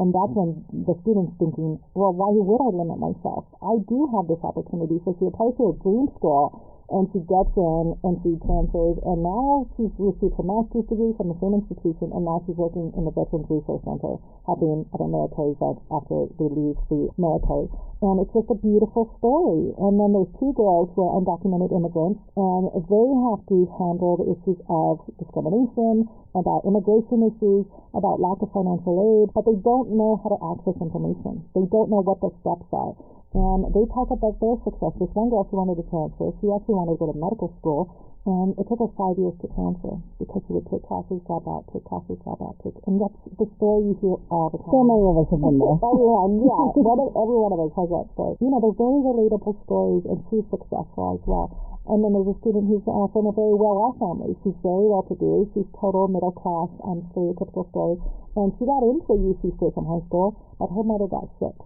And 0.00 0.10
that's 0.16 0.32
when 0.32 0.64
the 0.72 0.96
student's 1.04 1.36
thinking, 1.36 1.76
well, 1.92 2.16
why 2.16 2.32
would 2.32 2.60
I 2.64 2.72
limit 2.72 2.98
myself? 2.98 3.44
I 3.60 3.78
do 3.84 4.08
have 4.16 4.26
this 4.26 4.40
opportunity. 4.40 4.98
So 5.04 5.12
she 5.20 5.28
applies 5.28 5.54
to 5.60 5.70
a 5.70 5.74
dream 5.84 6.08
school 6.16 6.73
and 6.90 7.08
she 7.12 7.20
gets 7.24 7.52
in 7.56 7.96
and 8.04 8.14
she 8.20 8.36
transfers 8.44 8.96
and 9.08 9.24
now 9.24 9.64
she's 9.76 9.92
received 9.96 10.36
her 10.36 10.44
master's 10.44 10.84
degree 10.88 11.16
from 11.16 11.32
the 11.32 11.38
same 11.40 11.56
institution 11.56 12.12
and 12.12 12.24
now 12.24 12.42
she's 12.44 12.58
working 12.58 12.92
in 12.96 13.08
the 13.08 13.14
Veterans 13.14 13.48
Resource 13.48 13.80
Center 13.84 14.20
helping 14.44 14.84
other 14.92 15.08
military 15.08 15.56
vets 15.56 15.80
after 15.88 16.28
they 16.36 16.48
leave 16.52 16.76
the 16.92 17.08
military. 17.16 17.68
And 18.04 18.20
it's 18.20 18.32
just 18.36 18.52
a 18.52 18.58
beautiful 18.60 19.08
story. 19.16 19.72
And 19.80 19.96
then 19.96 20.12
there's 20.12 20.28
two 20.36 20.52
girls 20.52 20.92
who 20.92 21.08
are 21.08 21.16
undocumented 21.16 21.72
immigrants 21.72 22.20
and 22.36 22.68
they 22.76 23.08
have 23.32 23.40
to 23.48 23.58
handle 23.80 24.20
the 24.20 24.36
issues 24.36 24.60
of 24.68 25.00
discrimination, 25.16 26.04
about 26.36 26.68
immigration 26.68 27.24
issues, 27.24 27.64
about 27.96 28.20
lack 28.20 28.44
of 28.44 28.52
financial 28.52 29.00
aid, 29.00 29.32
but 29.32 29.48
they 29.48 29.56
don't 29.64 29.96
know 29.96 30.20
how 30.20 30.36
to 30.36 30.38
access 30.52 30.76
information. 30.84 31.40
They 31.56 31.64
don't 31.72 31.88
know 31.88 32.04
what 32.04 32.20
the 32.20 32.28
steps 32.44 32.68
are. 32.74 32.92
And 33.34 33.66
they 33.74 33.82
talk 33.90 34.14
about 34.14 34.38
their 34.38 34.54
success. 34.62 34.94
This 35.02 35.10
one 35.10 35.26
girl, 35.26 35.42
she 35.50 35.58
wanted 35.58 35.82
to 35.82 35.86
transfer. 35.90 36.30
She 36.38 36.46
actually 36.54 36.78
wanted 36.78 36.94
to 36.94 37.00
go 37.02 37.10
to 37.10 37.18
medical 37.18 37.50
school. 37.58 37.90
And 38.24 38.54
it 38.56 38.64
took 38.70 38.80
her 38.80 38.88
five 38.96 39.18
years 39.20 39.34
to 39.42 39.50
transfer 39.52 40.00
because 40.16 40.40
she 40.46 40.54
would 40.54 40.64
take 40.70 40.86
classes, 40.86 41.20
drop 41.28 41.44
out, 41.44 41.68
take 41.74 41.84
classes, 41.84 42.16
drop 42.24 42.40
out, 42.40 42.56
take. 42.62 42.72
And 42.88 42.96
that's 42.96 43.18
the 43.36 43.44
story 43.58 43.90
you 43.90 43.98
hear 44.00 44.16
all 44.32 44.48
the 44.48 44.62
time. 44.62 44.70
So 44.70 44.80
many 44.80 45.02
of 45.02 45.16
us 45.18 45.28
have 45.28 45.42
been 45.44 45.60
there. 45.60 45.76
everyone, 45.76 46.40
yeah. 46.48 46.78
one 46.78 47.00
of, 47.04 47.10
every 47.12 47.36
one 47.36 47.52
of 47.52 47.60
us 47.68 47.72
has 47.76 47.88
that 47.90 48.06
story. 48.16 48.38
You 48.40 48.48
know, 48.48 48.64
they're 48.64 48.80
very 48.80 49.02
relatable 49.02 49.58
stories, 49.68 50.08
and 50.08 50.24
she's 50.32 50.46
successful 50.48 51.20
as 51.20 51.22
well. 51.28 51.52
And 51.90 52.00
then 52.00 52.16
there's 52.16 52.32
a 52.32 52.38
student 52.40 52.64
who's 52.70 52.86
uh, 52.88 53.12
from 53.12 53.28
a 53.28 53.34
very 53.36 53.52
well-off 53.52 54.00
family. 54.00 54.32
She's 54.40 54.56
very 54.64 54.88
well-to-do. 54.88 55.52
She's 55.52 55.68
total 55.76 56.08
middle 56.08 56.32
class, 56.32 56.72
um, 56.86 57.04
stereotypical 57.12 57.68
story. 57.74 58.00
And 58.40 58.56
she 58.56 58.64
got 58.64 58.80
into 58.88 59.10
UC 59.20 59.58
straight 59.58 59.74
from 59.76 59.84
high 59.90 60.00
school, 60.08 60.32
but 60.56 60.72
her 60.72 60.86
mother 60.86 61.10
got 61.12 61.28
sick 61.42 61.58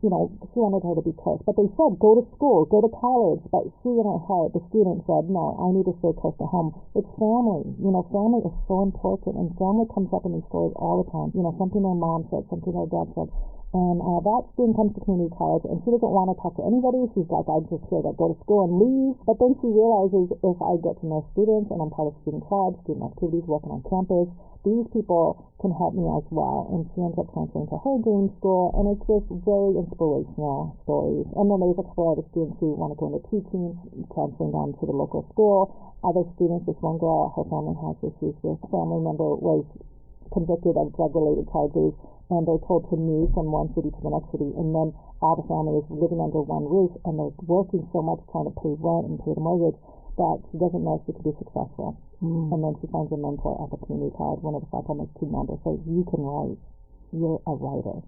you 0.00 0.08
know, 0.08 0.32
she 0.52 0.58
wanted 0.60 0.80
her 0.80 0.96
to 0.96 1.04
be 1.04 1.12
close. 1.16 1.40
But 1.44 1.60
they 1.60 1.68
said, 1.76 2.00
go 2.00 2.16
to 2.16 2.24
school, 2.32 2.64
go 2.64 2.80
to 2.80 2.90
college. 2.96 3.44
But 3.52 3.68
she, 3.80 3.92
in 3.92 4.04
her 4.04 4.20
heart, 4.24 4.56
the 4.56 4.64
student 4.72 5.04
said, 5.04 5.28
no, 5.28 5.56
I 5.60 5.72
need 5.76 5.84
to 5.84 5.96
stay 6.00 6.16
close 6.16 6.36
to 6.40 6.48
home. 6.48 6.72
It's 6.96 7.08
family. 7.20 7.68
You 7.76 7.92
know, 7.92 8.08
family 8.08 8.40
is 8.40 8.54
so 8.64 8.80
important. 8.80 9.36
And 9.36 9.52
family 9.60 9.84
comes 9.92 10.08
up 10.16 10.24
in 10.24 10.32
these 10.32 10.48
stories 10.48 10.72
all 10.76 11.04
the 11.04 11.08
time. 11.12 11.32
You 11.36 11.44
know, 11.44 11.52
something 11.60 11.84
their 11.84 11.96
mom 11.96 12.24
said, 12.32 12.48
something 12.48 12.72
their 12.72 12.88
dad 12.88 13.12
said. 13.12 13.28
And 13.70 14.02
uh, 14.02 14.18
that 14.26 14.50
student 14.58 14.74
comes 14.74 14.98
to 14.98 15.00
community 15.06 15.30
college, 15.38 15.62
and 15.70 15.78
she 15.86 15.94
doesn't 15.94 16.10
want 16.10 16.26
to 16.34 16.36
talk 16.42 16.58
to 16.58 16.66
anybody. 16.66 17.06
She's 17.14 17.30
like, 17.30 17.46
I 17.46 17.62
just 17.70 17.86
here 17.86 18.02
to 18.02 18.10
go 18.18 18.34
to 18.34 18.36
school 18.42 18.66
and 18.66 18.74
leave. 18.82 19.14
But 19.22 19.38
then 19.38 19.54
she 19.62 19.70
realizes 19.70 20.26
if 20.26 20.58
I 20.58 20.74
get 20.82 20.98
to 20.98 21.06
know 21.06 21.22
students 21.30 21.70
and 21.70 21.78
I'm 21.78 21.94
part 21.94 22.10
of 22.10 22.18
student 22.26 22.42
clubs, 22.50 22.82
student 22.82 23.06
activities, 23.06 23.46
working 23.46 23.70
on 23.70 23.86
campus, 23.86 24.26
these 24.66 24.90
people 24.90 25.54
can 25.62 25.70
help 25.70 25.94
me 25.94 26.02
as 26.02 26.26
well. 26.34 26.66
And 26.74 26.82
she 26.92 26.98
ends 26.98 27.14
up 27.14 27.30
transferring 27.30 27.70
to 27.70 27.78
her 27.78 27.96
dream 28.02 28.34
school, 28.42 28.74
and 28.74 28.90
it's 28.90 29.06
just 29.06 29.30
very 29.46 29.78
inspirational 29.78 30.74
stories. 30.82 31.30
And 31.38 31.46
then 31.46 31.62
there's 31.62 31.78
a 31.78 31.86
couple 31.86 32.10
other 32.10 32.26
students 32.34 32.58
who 32.58 32.74
want 32.74 32.90
to 32.90 32.98
go 32.98 33.06
into 33.14 33.22
teaching, 33.30 33.78
transferring 34.10 34.50
down 34.50 34.74
to 34.82 34.84
the 34.84 34.96
local 34.98 35.30
school. 35.30 35.70
Other 36.02 36.26
students, 36.34 36.66
this 36.66 36.74
one 36.82 36.98
girl, 36.98 37.30
her 37.38 37.46
family 37.46 37.78
has 37.86 37.94
issues 38.02 38.34
with 38.42 38.58
family 38.66 38.98
member 38.98 39.30
was 39.38 39.62
convicted 40.34 40.74
of 40.74 40.90
drug-related 40.98 41.46
charges 41.54 41.94
and 42.30 42.46
they're 42.46 42.62
told 42.66 42.86
to 42.90 42.96
move 42.96 43.34
from 43.34 43.50
one 43.50 43.68
city 43.74 43.90
to 43.90 44.00
the 44.00 44.12
next 44.14 44.30
city, 44.30 44.50
and 44.54 44.70
then 44.70 44.94
all 45.20 45.36
the 45.36 45.46
family 45.50 45.82
is 45.82 45.86
living 45.90 46.22
under 46.22 46.40
one 46.40 46.64
roof, 46.64 46.94
and 47.04 47.18
they're 47.18 47.34
working 47.44 47.82
so 47.92 48.00
much 48.00 48.22
trying 48.30 48.46
to 48.46 48.54
pay 48.62 48.72
rent 48.78 49.10
and 49.10 49.18
pay 49.20 49.34
the 49.34 49.42
mortgage 49.42 49.76
that 50.16 50.36
she 50.50 50.56
doesn't 50.58 50.82
know 50.82 50.98
if 50.98 51.02
she 51.04 51.12
could 51.12 51.26
be 51.26 51.36
successful. 51.42 51.98
Mm. 52.22 52.52
And 52.52 52.60
then 52.60 52.74
she 52.80 52.86
finds 52.92 53.10
a 53.12 53.18
mentor 53.18 53.56
at 53.64 53.72
the 53.72 53.80
community 53.84 54.12
college, 54.16 54.44
one 54.44 54.54
of 54.54 54.62
the 54.62 54.70
faculty 54.70 55.08
team 55.18 55.32
members 55.32 55.60
says, 55.64 55.80
you 55.88 56.04
can 56.08 56.20
write. 56.20 56.60
You're 57.10 57.42
a 57.42 57.54
writer 57.58 58.06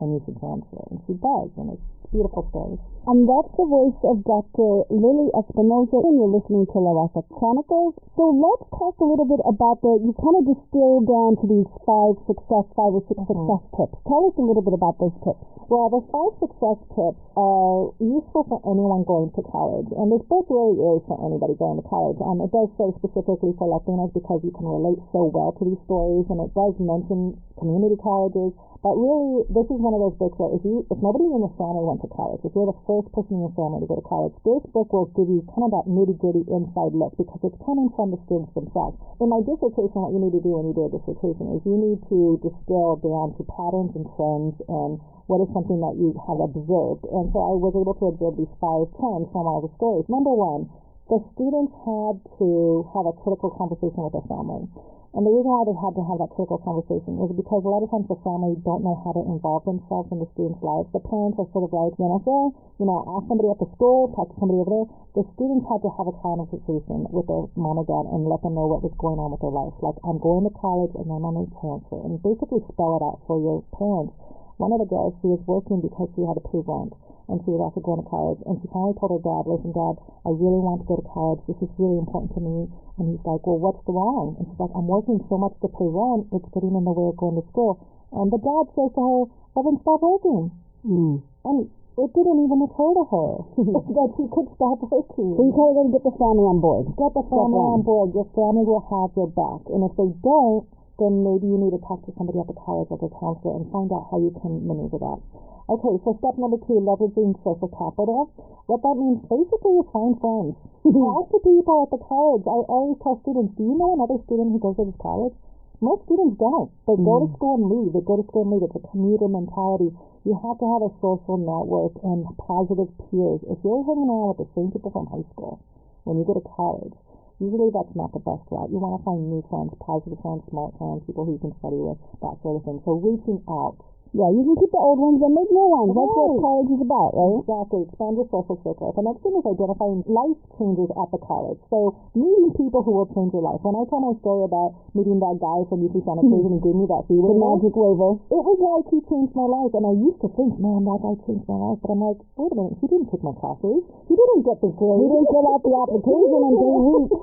and 0.00 0.14
you 0.14 0.20
should 0.24 0.38
transfer. 0.38 0.78
It. 0.78 0.88
And 0.90 1.00
she 1.06 1.14
does, 1.18 1.50
and 1.56 1.74
it's 1.74 1.86
beautiful 2.10 2.46
story. 2.50 2.78
And 3.04 3.28
that's 3.28 3.52
the 3.60 3.68
voice 3.68 4.00
of 4.08 4.24
Dr. 4.24 4.88
Lily 4.88 5.28
Espinosa, 5.36 6.00
and 6.00 6.16
you're 6.16 6.40
listening 6.40 6.64
to 6.72 6.80
La 6.80 6.96
Raza 6.96 7.20
Chronicles. 7.36 7.92
So 8.16 8.32
let's 8.32 8.64
talk 8.72 8.96
a 8.96 9.04
little 9.04 9.28
bit 9.28 9.44
about 9.44 9.84
the, 9.84 10.00
you 10.00 10.16
kind 10.16 10.40
of 10.40 10.48
distilled 10.48 11.04
down 11.04 11.36
to 11.36 11.44
these 11.44 11.68
five 11.84 12.16
success, 12.24 12.64
five 12.72 12.96
or 12.96 13.04
6 13.04 13.12
mm-hmm. 13.12 13.28
success 13.28 13.62
tips. 13.76 13.96
Tell 14.08 14.24
us 14.24 14.36
a 14.40 14.44
little 14.44 14.64
bit 14.64 14.72
about 14.72 14.96
those 14.96 15.12
tips. 15.20 15.44
Well, 15.68 15.92
the 15.92 16.00
five 16.12 16.32
success 16.48 16.80
tips 16.96 17.20
are 17.36 17.92
useful 18.00 18.48
for 18.48 18.64
anyone 18.64 19.04
going 19.04 19.32
to 19.36 19.42
college, 19.52 19.88
and 19.96 20.08
this 20.08 20.24
book 20.24 20.48
really 20.48 20.76
is 20.76 21.04
for 21.04 21.20
anybody 21.24 21.56
going 21.60 21.80
to 21.80 21.86
college. 21.88 22.20
Um, 22.24 22.40
it 22.40 22.52
does 22.52 22.72
say 22.80 22.88
specifically 23.04 23.52
for 23.60 23.68
Latinos 23.68 24.16
because 24.16 24.40
you 24.44 24.52
can 24.52 24.64
relate 24.64 25.00
so 25.12 25.28
well 25.28 25.52
to 25.60 25.62
these 25.64 25.80
stories, 25.88 26.24
and 26.32 26.40
it 26.40 26.52
does 26.56 26.72
mention 26.80 27.36
community 27.56 27.96
colleges, 28.00 28.52
but 28.84 29.00
really, 29.00 29.48
this 29.48 29.64
is 29.72 29.80
one 29.80 29.96
of 29.96 30.00
those 30.04 30.16
books 30.20 30.36
where 30.36 30.52
if 30.52 30.60
you, 30.60 30.84
if 30.92 31.00
nobody 31.00 31.24
in 31.24 31.40
your 31.40 31.56
family 31.56 31.88
went 31.88 32.04
to 32.04 32.10
college, 32.12 32.44
if 32.44 32.52
you're 32.52 32.68
the 32.68 32.76
first 32.84 33.08
person 33.16 33.40
in 33.40 33.48
your 33.48 33.56
family 33.56 33.80
to 33.80 33.88
go 33.88 33.96
to 33.96 34.04
college, 34.04 34.36
this 34.44 34.60
book 34.76 34.92
will 34.92 35.08
give 35.16 35.24
you 35.24 35.40
kind 35.56 35.64
of 35.64 35.72
that 35.72 35.88
nitty 35.88 36.12
gritty 36.20 36.44
inside 36.52 36.92
look 36.92 37.16
because 37.16 37.40
it's 37.48 37.56
coming 37.64 37.88
from 37.96 38.12
the 38.12 38.20
students 38.28 38.52
themselves. 38.52 39.00
In 39.24 39.32
my 39.32 39.40
dissertation, 39.40 40.04
what 40.04 40.12
you 40.12 40.20
need 40.20 40.36
to 40.36 40.44
do 40.44 40.60
when 40.60 40.68
you 40.68 40.76
do 40.76 40.84
a 40.84 40.92
dissertation 40.92 41.56
is 41.56 41.64
you 41.64 41.80
need 41.80 41.96
to 42.12 42.36
distill 42.44 43.00
down 43.00 43.32
to 43.40 43.42
patterns 43.48 43.96
and 43.96 44.04
trends 44.20 44.52
and 44.68 45.00
what 45.32 45.40
is 45.40 45.48
something 45.56 45.80
that 45.80 45.96
you 45.96 46.12
have 46.28 46.44
observed. 46.44 47.08
And 47.08 47.32
so 47.32 47.40
I 47.40 47.56
was 47.56 47.72
able 47.72 47.96
to 47.96 48.12
observe 48.12 48.36
these 48.36 48.52
five 48.60 48.92
trends 49.00 49.32
from 49.32 49.48
all 49.48 49.64
the 49.64 49.72
stories. 49.80 50.04
Number 50.12 50.36
one, 50.36 50.68
the 51.08 51.24
students 51.32 51.72
had 51.88 52.20
to 52.36 52.84
have 52.92 53.08
a 53.08 53.16
critical 53.16 53.48
conversation 53.56 54.04
with 54.04 54.12
their 54.12 54.28
family. 54.28 54.68
And 55.14 55.22
the 55.22 55.30
reason 55.30 55.46
why 55.46 55.62
they 55.62 55.78
had 55.78 55.94
to 55.94 56.02
have 56.02 56.18
that 56.18 56.34
critical 56.34 56.58
conversation 56.58 57.22
is 57.22 57.30
because 57.38 57.62
a 57.62 57.70
lot 57.70 57.86
of 57.86 57.90
times 57.94 58.10
the 58.10 58.18
family 58.26 58.58
don't 58.66 58.82
know 58.82 58.98
how 59.06 59.14
to 59.14 59.22
involve 59.30 59.62
themselves 59.62 60.10
in 60.10 60.18
the 60.18 60.26
students' 60.34 60.58
lives. 60.58 60.90
The 60.90 61.06
parents 61.06 61.38
are 61.38 61.46
sort 61.54 61.70
of 61.70 61.70
like, 61.70 61.94
when 62.02 62.10
I 62.10 62.20
say, 62.26 62.40
you 62.82 62.86
know, 62.90 62.98
ask 63.14 63.30
somebody 63.30 63.46
at 63.46 63.62
the 63.62 63.70
school, 63.78 64.10
talk 64.10 64.34
to 64.34 64.36
somebody 64.42 64.58
over 64.58 64.74
there. 64.74 64.88
The 65.14 65.24
students 65.38 65.70
had 65.70 65.86
to 65.86 65.90
have 65.94 66.10
a 66.10 66.18
conversation 66.18 67.06
with 67.14 67.30
their 67.30 67.46
mom 67.54 67.78
or 67.78 67.86
dad 67.86 68.10
and 68.10 68.26
let 68.26 68.42
them 68.42 68.58
know 68.58 68.66
what 68.66 68.82
was 68.82 68.90
going 68.98 69.22
on 69.22 69.30
with 69.30 69.38
their 69.38 69.54
life. 69.54 69.78
Like, 69.78 69.94
I'm 70.02 70.18
going 70.18 70.50
to 70.50 70.52
college 70.58 70.90
and 70.98 71.06
I'm 71.06 71.22
to 71.22 71.46
transfer. 71.62 72.02
And 72.02 72.18
basically 72.18 72.66
spell 72.74 72.98
it 72.98 73.02
out 73.06 73.22
for 73.30 73.38
your 73.38 73.62
parents. 73.70 74.18
One 74.56 74.70
of 74.70 74.78
the 74.78 74.88
girls, 74.88 75.18
she 75.20 75.28
was 75.28 75.42
working 75.46 75.82
because 75.82 76.08
she 76.14 76.22
had 76.22 76.38
to 76.38 76.44
pay 76.46 76.62
rent 76.62 76.94
and 77.28 77.40
she 77.42 77.50
was 77.50 77.60
also 77.60 77.80
going 77.80 78.04
to 78.04 78.08
college. 78.08 78.40
And 78.44 78.60
she 78.60 78.68
finally 78.68 78.94
told 79.00 79.16
her 79.16 79.22
dad, 79.24 79.48
listen, 79.48 79.72
dad, 79.72 79.96
I 80.28 80.30
really 80.30 80.60
want 80.60 80.84
to 80.84 80.86
go 80.86 81.00
to 81.00 81.06
college. 81.08 81.40
This 81.48 81.56
is 81.64 81.72
really 81.80 81.96
important 81.96 82.36
to 82.36 82.42
me. 82.44 82.68
And 83.00 83.16
he's 83.16 83.24
like, 83.24 83.42
well, 83.48 83.58
what's 83.58 83.80
wrong? 83.88 84.36
And 84.38 84.44
she's 84.46 84.60
like, 84.60 84.74
I'm 84.76 84.86
working 84.86 85.18
so 85.32 85.40
much 85.40 85.56
to 85.64 85.68
pay 85.72 85.88
rent, 85.88 86.28
it's 86.36 86.48
getting 86.52 86.76
in 86.76 86.84
the 86.84 86.92
way 86.92 87.08
of 87.08 87.16
going 87.16 87.40
to 87.40 87.44
school. 87.48 87.80
And 88.12 88.28
the 88.28 88.38
dad 88.38 88.64
says 88.76 88.92
to 88.94 89.00
her, 89.00 89.20
well, 89.56 89.62
then 89.64 89.80
stop 89.80 90.00
working. 90.04 90.52
Mm. 90.84 91.24
And 91.48 91.56
it 91.94 92.10
didn't 92.12 92.40
even 92.42 92.58
occur 92.66 92.90
to 92.90 93.04
her 93.06 93.30
that 93.96 94.08
she 94.18 94.24
could 94.28 94.48
stop 94.58 94.82
working. 94.90 95.30
So 95.38 95.40
you 95.46 95.52
got 95.54 95.78
to 95.78 95.90
get 95.94 96.04
the 96.04 96.14
family 96.18 96.44
on 96.44 96.58
board. 96.58 96.90
Get 96.98 97.14
the 97.14 97.24
family 97.30 97.62
on 97.62 97.86
board. 97.86 98.12
Your 98.12 98.28
family 98.34 98.66
will 98.66 98.84
have 98.90 99.14
your 99.16 99.30
back. 99.30 99.62
And 99.70 99.86
if 99.86 99.94
they 99.94 100.10
don't, 100.20 100.66
then 100.98 101.26
maybe 101.26 101.50
you 101.50 101.58
need 101.58 101.74
to 101.74 101.82
talk 101.82 102.04
to 102.06 102.14
somebody 102.14 102.38
at 102.38 102.46
the 102.46 102.54
college 102.54 102.88
or 102.90 102.98
the 102.98 103.10
counselor 103.18 103.58
and 103.58 103.66
find 103.74 103.90
out 103.90 104.06
how 104.10 104.18
you 104.22 104.30
can 104.38 104.62
maneuver 104.62 104.98
that. 105.02 105.20
Okay, 105.64 105.96
so 106.04 106.12
step 106.20 106.36
number 106.36 106.60
two, 106.68 106.76
leveraging 106.76 107.32
social 107.40 107.72
capital. 107.72 108.28
What 108.68 108.84
that 108.84 109.00
means, 109.00 109.24
basically, 109.32 109.80
is 109.80 109.88
find 109.96 110.12
friends. 110.20 110.54
Talk 110.84 111.32
to 111.32 111.40
people 111.40 111.88
at 111.88 111.90
the 111.90 112.04
college. 112.04 112.44
I 112.44 112.68
always 112.68 113.00
tell 113.00 113.16
students, 113.24 113.56
do 113.56 113.64
you 113.64 113.76
know 113.80 113.96
another 113.96 114.20
student 114.28 114.52
who 114.52 114.60
goes 114.60 114.76
to 114.76 114.84
this 114.84 115.00
college? 115.00 115.32
Most 115.80 116.04
students 116.04 116.36
don't. 116.36 116.68
They 116.84 116.96
mm. 116.96 117.04
go 117.04 117.24
to 117.24 117.28
mm. 117.32 117.36
school 117.40 117.54
and 117.60 117.66
leave. 117.72 117.92
They 117.96 118.04
go 118.04 118.20
to 118.20 118.26
school 118.28 118.44
and 118.44 118.52
leave. 118.52 118.64
It's 118.68 118.76
a 118.76 118.84
commuter 118.92 119.28
mentality. 119.28 119.88
You 120.28 120.32
have 120.36 120.56
to 120.60 120.66
have 120.68 120.82
a 120.84 120.92
social 121.00 121.36
network 121.36 121.96
and 122.04 122.24
positive 122.40 122.88
peers. 123.08 123.40
If 123.48 123.60
you're 123.64 123.84
hanging 123.88 124.08
around 124.08 124.36
with 124.36 124.44
the 124.44 124.50
same 124.56 124.68
people 124.68 124.92
from 124.92 125.08
high 125.08 125.24
school 125.32 125.60
when 126.04 126.20
you 126.20 126.24
go 126.24 126.36
to 126.36 126.44
college, 126.44 126.96
usually 127.40 127.70
that's 127.74 127.94
not 127.94 128.12
the 128.12 128.22
best 128.22 128.44
route. 128.50 128.70
You 128.70 128.78
want 128.78 129.00
to 129.00 129.04
find 129.04 129.30
new 129.30 129.42
friends, 129.50 129.74
positive 129.82 130.18
friends, 130.22 130.42
smart 130.50 130.74
friends, 130.78 131.02
people 131.06 131.24
who 131.24 131.38
you 131.38 131.42
can 131.42 131.54
study 131.58 131.78
with, 131.78 131.98
that 132.22 132.36
sort 132.42 132.60
of 132.60 132.62
thing. 132.64 132.78
So 132.84 132.98
reaching 132.98 133.42
out 133.48 133.78
yeah, 134.14 134.30
you 134.30 134.46
can 134.46 134.54
keep 134.62 134.70
the 134.70 134.78
old 134.78 135.02
ones 135.02 135.18
and 135.18 135.34
make 135.34 135.50
new 135.50 135.66
ones. 135.74 135.90
Right. 135.90 136.06
That's 136.06 136.14
what 136.14 136.38
college 136.38 136.70
is 136.70 136.82
about, 136.86 137.10
right? 137.18 137.36
Exactly. 137.42 137.80
Expand 137.90 138.14
your 138.14 138.28
social 138.30 138.56
circle. 138.62 138.94
The 138.94 139.02
next 139.02 139.26
thing 139.26 139.34
is 139.34 139.42
identifying 139.42 140.06
life 140.06 140.38
changes 140.54 140.86
at 140.94 141.08
the 141.10 141.18
college. 141.18 141.58
So 141.66 141.98
meeting 142.14 142.54
people 142.54 142.86
who 142.86 142.94
will 142.94 143.10
change 143.10 143.34
your 143.34 143.42
life. 143.42 143.58
When 143.66 143.74
I 143.74 143.82
tell 143.90 143.98
my 143.98 144.14
story 144.22 144.46
about 144.46 144.78
meeting 144.94 145.18
that 145.18 145.42
guy 145.42 145.66
from 145.66 145.82
UC 145.82 145.98
Santa 146.06 146.22
Cruz 146.22 146.46
and 146.46 146.54
he 146.56 146.62
gave 146.62 146.78
me 146.78 146.86
that 146.86 147.02
free 147.10 147.18
the 147.18 147.34
magic 147.34 147.74
waiver, 147.74 148.14
it 148.30 148.38
was 148.38 148.58
like 148.62 148.86
he 148.94 149.02
changed 149.10 149.34
my 149.34 149.50
life. 149.50 149.74
And 149.74 149.82
I 149.82 149.94
used 149.98 150.22
to 150.22 150.30
think, 150.38 150.62
man, 150.62 150.86
that 150.86 151.02
guy 151.02 151.14
changed 151.26 151.46
my 151.50 151.58
life. 151.58 151.82
But 151.82 151.98
I'm 151.98 152.02
like, 152.06 152.20
wait 152.38 152.54
a 152.54 152.56
minute, 152.56 152.78
he 152.78 152.86
didn't 152.86 153.10
take 153.10 153.24
my 153.26 153.34
classes. 153.34 153.82
He 154.06 154.14
didn't 154.14 154.46
get 154.46 154.62
the 154.62 154.70
grade. 154.70 155.02
He 155.02 155.08
didn't 155.10 155.26
fill 155.26 155.46
out 155.50 155.62
the 155.66 155.74
application 155.90 156.38
in 156.38 156.52
three 156.54 156.82
weeks. 156.86 157.18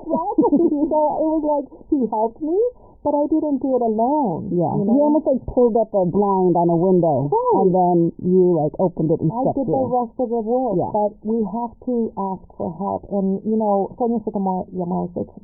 so 0.92 0.98
it 1.24 1.28
was 1.32 1.44
like 1.48 1.66
he 1.88 1.98
helped 2.12 2.40
me 2.44 2.58
but 3.02 3.18
I 3.18 3.26
didn't 3.26 3.58
do 3.58 3.74
it 3.74 3.82
alone. 3.82 4.54
Yeah, 4.54 4.70
you, 4.78 4.86
know? 4.86 4.94
you 4.94 5.00
almost 5.02 5.26
like 5.26 5.42
pulled 5.50 5.74
up 5.74 5.90
a 5.90 6.06
blind 6.06 6.54
on 6.54 6.70
a 6.70 6.78
window, 6.78 7.26
right. 7.28 7.58
and 7.58 7.70
then 7.74 7.96
you 8.22 8.54
like 8.54 8.74
opened 8.78 9.10
it 9.10 9.18
and 9.18 9.30
I 9.30 9.42
stepped 9.42 9.58
did 9.58 9.66
the 9.66 9.86
rest 9.90 10.14
of 10.22 10.28
the 10.30 10.42
work, 10.42 10.78
yeah. 10.78 10.90
but 10.94 11.12
we 11.26 11.42
have 11.42 11.74
to 11.90 12.14
ask 12.14 12.46
for 12.54 12.70
help. 12.78 13.10
And 13.10 13.42
you 13.42 13.58
know, 13.58 13.90
Sonia 13.98 14.22
Sotomayor 14.22 14.70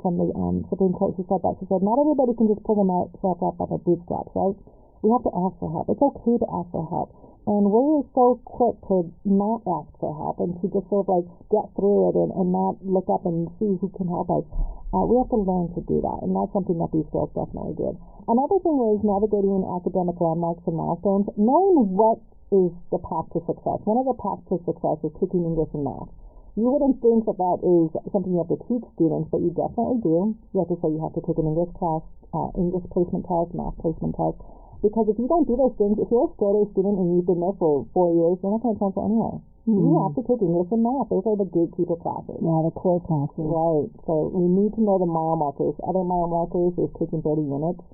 from 0.02 0.14
the 0.18 0.30
um, 0.38 0.64
Supreme 0.70 0.94
Court, 0.94 1.18
she 1.18 1.26
said 1.26 1.42
that. 1.42 1.58
She 1.58 1.66
said, 1.66 1.82
not 1.82 1.98
everybody 1.98 2.34
can 2.38 2.46
just 2.46 2.62
pull 2.62 2.78
themselves 2.78 3.42
up 3.42 3.58
by 3.58 3.66
their 3.66 3.82
bootstraps, 3.82 4.30
right? 4.38 4.54
We 5.02 5.10
have 5.14 5.22
to 5.22 5.34
ask 5.34 5.54
for 5.62 5.70
help. 5.70 5.86
It's 5.88 6.02
okay 6.02 6.36
to 6.42 6.48
ask 6.50 6.68
for 6.74 6.86
help. 6.90 7.14
And 7.48 7.70
we're 7.70 8.04
so 8.12 8.42
quick 8.44 8.76
to 8.92 9.08
not 9.24 9.64
ask 9.64 9.88
for 10.02 10.12
help 10.12 10.36
and 10.42 10.52
to 10.60 10.68
just 10.68 10.84
sort 10.92 11.08
of 11.08 11.22
like 11.22 11.28
get 11.48 11.64
through 11.78 12.12
it 12.12 12.14
and, 12.18 12.30
and 12.36 12.52
not 12.52 12.76
look 12.84 13.08
up 13.08 13.24
and 13.24 13.48
see 13.56 13.78
who 13.80 13.88
can 13.96 14.10
help 14.10 14.28
us. 14.28 14.44
Uh, 14.92 15.04
we 15.04 15.16
have 15.20 15.28
to 15.32 15.40
learn 15.40 15.68
to 15.76 15.84
do 15.84 16.00
that, 16.00 16.18
and 16.24 16.32
that's 16.32 16.52
something 16.56 16.76
that 16.80 16.88
these 16.96 17.08
girls 17.12 17.28
definitely 17.36 17.76
did. 17.76 17.92
Another 18.24 18.56
thing 18.64 18.76
is 18.92 19.04
navigating 19.04 19.64
academic 19.64 20.16
landmarks 20.16 20.64
and 20.64 20.76
milestones, 20.76 21.28
knowing 21.36 21.92
what 21.92 22.20
is 22.52 22.72
the 22.88 23.00
path 23.04 23.28
to 23.36 23.40
success. 23.44 23.84
One 23.84 24.00
of 24.00 24.08
the 24.08 24.16
paths 24.16 24.44
to 24.48 24.56
success 24.64 24.96
is 25.04 25.12
taking 25.20 25.44
English 25.44 25.68
and 25.76 25.84
math. 25.84 26.08
You 26.56 26.72
wouldn't 26.72 27.04
think 27.04 27.28
that 27.28 27.36
that 27.36 27.58
is 27.62 27.92
something 28.10 28.32
you 28.32 28.40
have 28.40 28.50
to 28.50 28.60
teach 28.64 28.84
students, 28.96 29.28
but 29.28 29.44
you 29.44 29.52
definitely 29.52 30.00
do. 30.00 30.32
You 30.52 30.64
have 30.64 30.72
to 30.72 30.78
say 30.80 30.88
you 30.88 31.00
have 31.04 31.14
to 31.14 31.24
take 31.24 31.36
an 31.36 31.46
English 31.52 31.70
class, 31.76 32.02
uh, 32.32 32.48
English 32.56 32.88
placement 32.88 33.28
test, 33.28 33.52
math 33.52 33.76
placement 33.78 34.16
test, 34.16 34.40
because 34.82 35.10
if 35.10 35.16
you 35.18 35.26
don't 35.26 35.46
do 35.46 35.58
those 35.58 35.74
things, 35.78 35.98
if 35.98 36.06
you're 36.10 36.30
a 36.30 36.34
straight 36.38 36.54
A 36.54 36.62
student 36.72 36.96
and 36.98 37.06
you've 37.16 37.26
been 37.26 37.42
there 37.42 37.56
for 37.58 37.86
four 37.90 38.14
years, 38.14 38.38
you're 38.42 38.54
not 38.54 38.62
going 38.62 38.74
to 38.74 38.80
transfer 38.80 39.02
anywhere. 39.02 39.42
Mm-hmm. 39.66 39.84
You 39.84 39.94
have 40.00 40.16
to 40.16 40.24
take 40.24 40.40
English 40.40 40.70
and 40.72 40.80
math. 40.80 41.12
Those 41.12 41.26
are 41.28 41.36
the 41.36 41.50
gatekeeper 41.50 41.98
classes. 42.00 42.40
Yeah, 42.40 42.64
the 42.64 42.72
core 42.72 43.04
classes. 43.04 43.44
Right. 43.44 43.90
So 44.08 44.32
we 44.32 44.48
need 44.48 44.72
to 44.78 44.80
know 44.80 44.96
the 44.96 45.10
mile 45.10 45.36
markers. 45.36 45.76
Other 45.84 46.06
mile 46.06 46.30
markers 46.30 46.72
is 46.80 46.88
taking 46.96 47.20
30 47.20 47.44
units 47.44 47.84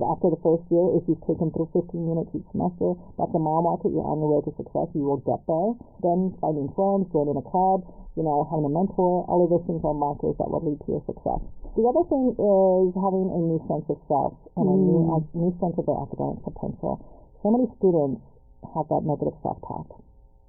after 0.00 0.28
the 0.32 0.40
first 0.42 0.64
year, 0.70 0.84
if 0.96 1.04
you've 1.08 1.22
taken 1.26 1.52
through 1.52 1.70
15 1.72 1.92
units 1.92 2.32
each 2.36 2.46
semester, 2.52 2.96
that's 3.16 3.32
a 3.34 3.40
mile 3.40 3.62
marker. 3.62 3.88
You're 3.88 4.06
on 4.06 4.20
your 4.20 4.38
way 4.38 4.40
to 4.44 4.52
success. 4.56 4.88
You 4.94 5.04
will 5.08 5.22
get 5.24 5.40
there. 5.46 5.76
Then 6.04 6.36
finding 6.40 6.68
friends, 6.76 7.08
joining 7.12 7.36
a 7.36 7.44
club, 7.44 7.84
you 8.16 8.24
know, 8.24 8.48
having 8.48 8.64
a 8.64 8.72
mentor, 8.72 9.28
all 9.28 9.44
of 9.44 9.52
those 9.52 9.64
things 9.68 9.84
are 9.84 9.92
markers 9.92 10.34
that 10.40 10.48
will 10.48 10.64
lead 10.64 10.80
to 10.88 10.88
your 10.96 11.04
success. 11.04 11.40
The 11.76 11.84
other 11.84 12.08
thing 12.08 12.32
is 12.32 12.92
having 12.96 13.28
a 13.28 13.40
new 13.40 13.60
sense 13.68 13.84
of 13.92 14.00
self 14.08 14.32
and 14.56 14.64
mm. 14.64 14.72
a, 14.72 14.76
new, 14.80 15.00
mm. 15.04 15.20
a 15.20 15.36
new 15.36 15.52
sense 15.60 15.76
of 15.76 15.84
their 15.84 16.00
academic 16.00 16.40
potential. 16.40 16.96
So 17.44 17.52
many 17.52 17.68
students 17.76 18.24
have 18.72 18.88
that 18.88 19.04
negative 19.04 19.36
self-talk. 19.44 20.05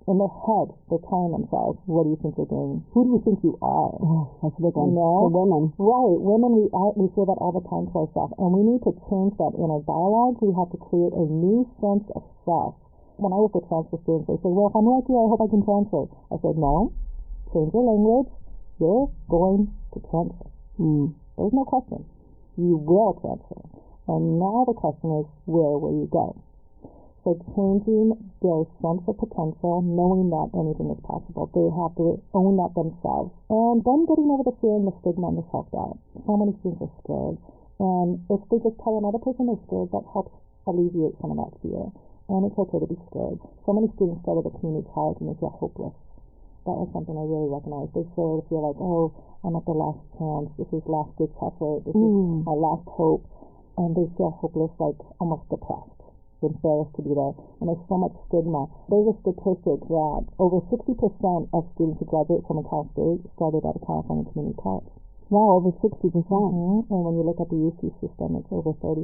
In 0.08 0.16
their 0.16 0.32
head, 0.48 0.72
they're 0.88 1.04
telling 1.12 1.36
themselves, 1.36 1.76
what 1.84 2.08
do 2.08 2.16
you 2.16 2.20
think 2.24 2.40
you're 2.40 2.48
doing? 2.48 2.80
Who 2.96 3.04
do 3.04 3.10
you 3.20 3.22
think 3.28 3.44
you 3.44 3.60
are? 3.60 3.92
Oh, 4.00 4.40
that's 4.42 4.56
a 4.56 4.64
big 4.64 4.72
one. 4.72 4.96
You 4.96 5.04
know? 5.04 5.28
For 5.28 5.32
women. 5.36 5.64
Right. 5.76 6.18
Women, 6.24 6.52
we, 6.56 6.64
we 6.96 7.12
say 7.12 7.28
that 7.28 7.36
all 7.44 7.52
the 7.52 7.66
time 7.68 7.92
to 7.92 7.96
ourselves, 8.08 8.32
and 8.40 8.50
we 8.56 8.64
need 8.64 8.82
to 8.88 8.96
change 9.12 9.36
that 9.36 9.52
inner 9.60 9.84
dialogue. 9.84 10.40
We 10.40 10.56
have 10.56 10.72
to 10.72 10.80
create 10.80 11.12
a 11.12 11.26
new 11.28 11.68
sense 11.84 12.08
of 12.16 12.24
self. 12.48 12.80
When 13.20 13.36
I 13.36 13.38
work 13.42 13.60
with 13.60 13.68
transfer 13.68 14.00
students, 14.08 14.32
they 14.32 14.40
say, 14.40 14.52
well, 14.54 14.72
if 14.72 14.76
I'm 14.80 14.88
lucky, 14.88 15.12
I 15.12 15.28
hope 15.28 15.44
I 15.44 15.50
can 15.52 15.66
transfer. 15.66 16.08
I 16.32 16.38
said, 16.40 16.56
no, 16.56 16.96
change 17.52 17.76
your 17.76 17.84
language. 17.84 18.32
You're 18.80 19.10
going 19.28 19.74
to 19.92 19.98
transfer. 20.08 20.48
Mm. 20.80 21.18
There's 21.36 21.52
no 21.52 21.66
question. 21.66 22.06
You 22.56 22.78
will 22.78 23.18
transfer. 23.20 23.60
And 24.08 24.40
now 24.40 24.64
the 24.70 24.78
question 24.78 25.20
is, 25.20 25.26
where 25.50 25.76
will 25.76 25.98
you 25.98 26.08
go? 26.08 26.38
So 27.28 27.36
changing 27.60 28.16
their 28.40 28.64
sense 28.80 29.04
of 29.04 29.20
potential, 29.20 29.84
knowing 29.84 30.32
that 30.32 30.48
anything 30.56 30.88
is 30.96 31.02
possible. 31.04 31.52
They 31.52 31.68
have 31.76 31.92
to 32.00 32.24
own 32.32 32.56
that 32.56 32.72
themselves. 32.72 33.36
And 33.52 33.84
then 33.84 34.08
getting 34.08 34.32
over 34.32 34.48
the 34.48 34.56
fear 34.64 34.80
and 34.80 34.88
the 34.88 34.96
stigma 35.04 35.36
and 35.36 35.44
the 35.44 35.48
self-doubt. 35.52 36.00
So 36.24 36.40
many 36.40 36.56
students 36.64 36.88
are 36.88 36.96
scared. 37.04 37.36
And 37.84 38.24
if 38.32 38.40
they 38.48 38.64
just 38.64 38.80
tell 38.80 38.96
another 38.96 39.20
person 39.20 39.52
they're 39.52 39.60
scared, 39.68 39.92
that 39.92 40.08
helps 40.16 40.32
alleviate 40.72 41.20
some 41.20 41.36
of 41.36 41.44
that 41.44 41.52
fear. 41.60 41.92
And 42.32 42.48
it's 42.48 42.56
okay 42.56 42.80
to 42.80 42.88
be 42.88 42.96
scared. 43.12 43.44
So 43.68 43.76
many 43.76 43.92
students 44.00 44.24
go 44.24 44.40
to 44.40 44.48
the 44.48 44.54
community 44.64 44.88
college 44.96 45.20
and 45.20 45.28
they 45.28 45.36
feel 45.44 45.52
hopeless. 45.52 46.00
That 46.64 46.80
was 46.80 46.88
something 46.96 47.12
I 47.12 47.28
really 47.28 47.52
recognized. 47.52 47.92
They 47.92 48.08
sort 48.16 48.40
of 48.40 48.48
feel 48.48 48.64
like, 48.64 48.80
oh, 48.80 49.12
I'm 49.44 49.60
at 49.60 49.68
the 49.68 49.76
last 49.76 50.00
chance. 50.16 50.48
This 50.56 50.72
is 50.72 50.80
last 50.88 51.12
ditch 51.20 51.36
effort. 51.44 51.84
This 51.84 51.92
Mm. 51.92 52.40
is 52.40 52.48
my 52.48 52.56
last 52.56 52.88
hope. 52.88 53.28
And 53.76 53.92
they 54.00 54.08
feel 54.16 54.32
hopeless, 54.32 54.72
like 54.80 54.96
almost 55.20 55.44
depressed 55.52 55.97
embarrassed 56.42 56.94
to 56.98 57.02
be 57.02 57.14
there. 57.14 57.34
And 57.60 57.70
there's 57.70 57.86
so 57.90 57.98
much 57.98 58.14
stigma. 58.30 58.70
There's 58.90 59.10
a 59.10 59.18
statistic 59.26 59.80
that 59.90 60.24
over 60.38 60.62
60% 60.70 61.50
of 61.54 61.62
students 61.74 61.98
who 61.98 62.06
graduate 62.06 62.46
from 62.46 62.62
a 62.62 62.66
Cal 62.70 62.86
State 62.94 63.26
started 63.38 63.66
at 63.66 63.78
a 63.78 63.82
California 63.86 64.30
community 64.30 64.58
college. 64.62 64.90
Wow, 65.28 65.60
over 65.60 65.76
60%. 65.84 65.92
percent 66.00 66.24
Mm-hmm. 66.30 66.88
And 66.88 67.00
when 67.04 67.20
you 67.20 67.24
look 67.28 67.44
at 67.44 67.52
the 67.52 67.60
UC 67.60 67.92
system, 68.00 68.40
it's 68.40 68.48
over 68.48 68.72
30% 68.80 69.04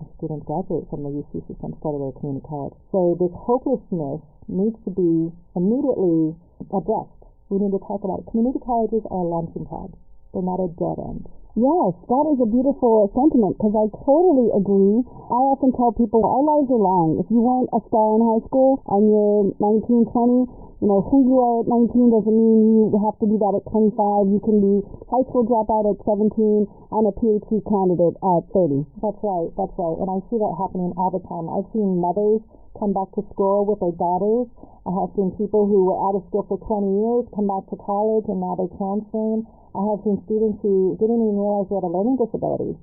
of 0.00 0.08
students 0.16 0.48
graduate 0.48 0.88
from 0.88 1.04
the 1.04 1.12
UC 1.12 1.44
system 1.44 1.76
started 1.84 2.00
at 2.00 2.16
a 2.16 2.16
community 2.16 2.46
college. 2.48 2.72
So 2.88 3.18
this 3.20 3.32
hopelessness 3.36 4.24
needs 4.48 4.78
to 4.88 4.90
be 4.90 5.28
immediately 5.52 6.32
addressed. 6.72 7.20
We 7.52 7.60
need 7.60 7.76
to 7.76 7.82
talk 7.84 8.00
about 8.08 8.24
it. 8.24 8.30
Community 8.32 8.62
colleges 8.64 9.04
are 9.12 9.20
a 9.20 9.28
launching 9.28 9.68
pad. 9.68 9.92
They're 10.32 10.46
not 10.46 10.64
a 10.64 10.72
dead 10.80 10.96
end. 10.96 11.28
Yes, 11.58 11.98
that 12.06 12.24
is 12.30 12.38
a 12.38 12.46
beautiful 12.46 13.10
sentiment 13.10 13.58
because 13.58 13.74
I 13.74 13.90
totally 14.06 14.54
agree. 14.54 15.02
I 15.02 15.38
often 15.50 15.74
tell 15.74 15.90
people 15.90 16.22
our 16.22 16.46
lives 16.46 16.70
are 16.70 16.78
long. 16.78 17.18
If 17.18 17.26
you 17.26 17.42
weren't 17.42 17.66
a 17.74 17.82
star 17.90 18.14
in 18.14 18.22
high 18.22 18.44
school 18.46 18.78
and 18.86 19.10
you're 19.10 19.50
19, 19.58 20.14
20, 20.14 20.46
you 20.78 20.86
know, 20.86 21.02
who 21.10 21.26
you 21.26 21.42
are 21.42 21.66
at 21.66 21.66
19 21.66 22.14
doesn't 22.14 22.38
mean 22.38 22.58
you 22.70 22.94
have 23.02 23.18
to 23.18 23.26
be 23.26 23.34
that 23.34 23.58
at 23.58 23.66
25. 23.66 24.30
You 24.30 24.38
can 24.46 24.62
be 24.62 24.74
high 25.10 25.26
school 25.26 25.42
dropout 25.42 25.90
at 25.90 25.98
17 26.06 26.30
and 26.30 27.04
a 27.10 27.12
PhD 27.18 27.58
candidate 27.66 28.14
at 28.14 28.42
30. 28.54 28.86
That's 29.02 29.18
right, 29.18 29.50
that's 29.58 29.74
right. 29.74 29.96
And 29.98 30.06
I 30.06 30.22
see 30.30 30.38
that 30.38 30.54
happening 30.54 30.94
all 30.94 31.10
the 31.10 31.20
time. 31.26 31.50
I've 31.50 31.66
seen 31.74 31.98
mothers 31.98 32.46
come 32.78 32.94
back 32.94 33.10
to 33.18 33.26
school 33.34 33.66
with 33.66 33.82
their 33.82 33.92
daughters. 33.98 34.46
I 34.86 34.94
have 34.94 35.10
seen 35.18 35.34
people 35.34 35.66
who 35.66 35.90
were 35.90 35.98
out 35.98 36.14
of 36.14 36.22
school 36.30 36.46
for 36.46 36.62
20 36.62 36.94
years 36.94 37.26
come 37.34 37.50
back 37.50 37.66
to 37.74 37.76
college 37.82 38.30
and 38.30 38.38
now 38.38 38.54
they're 38.54 38.70
transferring. 38.78 39.50
I 39.74 39.82
have 39.90 40.02
seen 40.02 40.18
students 40.26 40.58
who 40.62 40.96
didn't 40.98 41.20
even 41.20 41.38
realize 41.38 41.70
they 41.70 41.78
had 41.78 41.86
a 41.86 41.92
learning 41.92 42.18
disability 42.18 42.74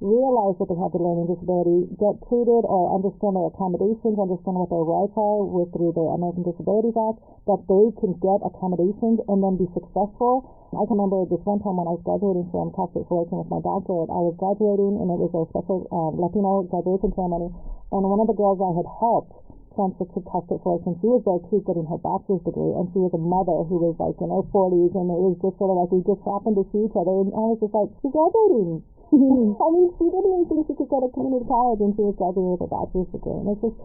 realize 0.00 0.56
that 0.56 0.68
they 0.72 0.78
have 0.80 0.92
the 0.96 1.00
learning 1.00 1.28
disability, 1.28 1.84
get 2.00 2.16
treated 2.24 2.64
or 2.64 2.96
understand 2.96 3.36
their 3.36 3.52
accommodations, 3.52 4.16
understand 4.16 4.56
what 4.56 4.72
their 4.72 4.84
rights 4.84 5.12
are 5.12 5.44
with 5.44 5.68
through 5.76 5.92
the 5.92 6.06
American 6.16 6.40
Disabilities 6.40 6.96
Act, 6.96 7.20
that 7.44 7.60
they 7.68 7.86
can 8.00 8.16
get 8.24 8.40
accommodations 8.40 9.20
and 9.28 9.44
then 9.44 9.60
be 9.60 9.68
successful. 9.76 10.48
I 10.72 10.88
can 10.88 10.96
remember 10.96 11.28
this 11.28 11.44
one 11.44 11.60
time 11.60 11.76
when 11.76 11.84
I 11.84 11.92
was 11.92 12.04
graduating 12.08 12.48
from 12.48 12.72
Cal 12.72 12.88
State 12.96 13.04
Fullerton 13.12 13.44
with 13.44 13.52
my 13.52 13.60
doctorate. 13.60 14.08
I 14.08 14.20
was 14.24 14.34
graduating 14.40 15.04
and 15.04 15.08
it 15.12 15.20
was 15.20 15.32
a 15.36 15.44
special 15.52 15.84
uh, 15.92 16.16
Latino 16.16 16.64
graduation 16.64 17.12
ceremony, 17.12 17.52
and 17.92 18.02
one 18.08 18.24
of 18.24 18.28
the 18.32 18.38
girls 18.38 18.56
I 18.56 18.72
had 18.72 18.88
helped 18.88 19.36
transfer 19.74 20.06
to 20.06 20.20
Cal 20.26 20.42
State 20.46 20.62
Fullerton, 20.62 20.98
she 21.00 21.08
was 21.08 21.22
there 21.24 21.40
too 21.48 21.62
getting 21.66 21.86
her 21.86 22.00
bachelor's 22.00 22.42
degree, 22.42 22.74
and 22.74 22.90
she 22.92 23.00
was 23.00 23.14
a 23.14 23.22
mother 23.22 23.64
who 23.66 23.78
was 23.78 23.96
like 23.98 24.18
in 24.18 24.30
her 24.30 24.44
40s, 24.50 24.92
and 24.94 25.06
it 25.08 25.20
was 25.20 25.36
just 25.40 25.56
sort 25.56 25.70
of 25.70 25.76
like 25.80 25.90
we 25.94 26.02
just 26.04 26.22
happened 26.26 26.58
to 26.58 26.64
see 26.74 26.84
each 26.84 26.96
other, 26.98 27.14
and 27.22 27.30
I 27.32 27.44
was 27.54 27.58
just 27.62 27.74
like, 27.74 27.90
she's 28.02 28.12
graduating. 28.12 28.82
I 29.62 29.66
mean, 29.74 29.88
she 29.98 30.06
didn't 30.06 30.30
even 30.30 30.46
think 30.46 30.60
she 30.70 30.74
could 30.78 30.90
go 30.90 31.02
to 31.02 31.10
community 31.10 31.46
college, 31.50 31.82
and 31.82 31.94
she 31.98 32.02
was 32.06 32.14
graduating 32.14 32.54
with 32.54 32.66
a 32.66 32.70
bachelor's 32.70 33.10
degree. 33.10 33.38
And 33.38 33.48
it's 33.50 33.62
just, 33.62 33.78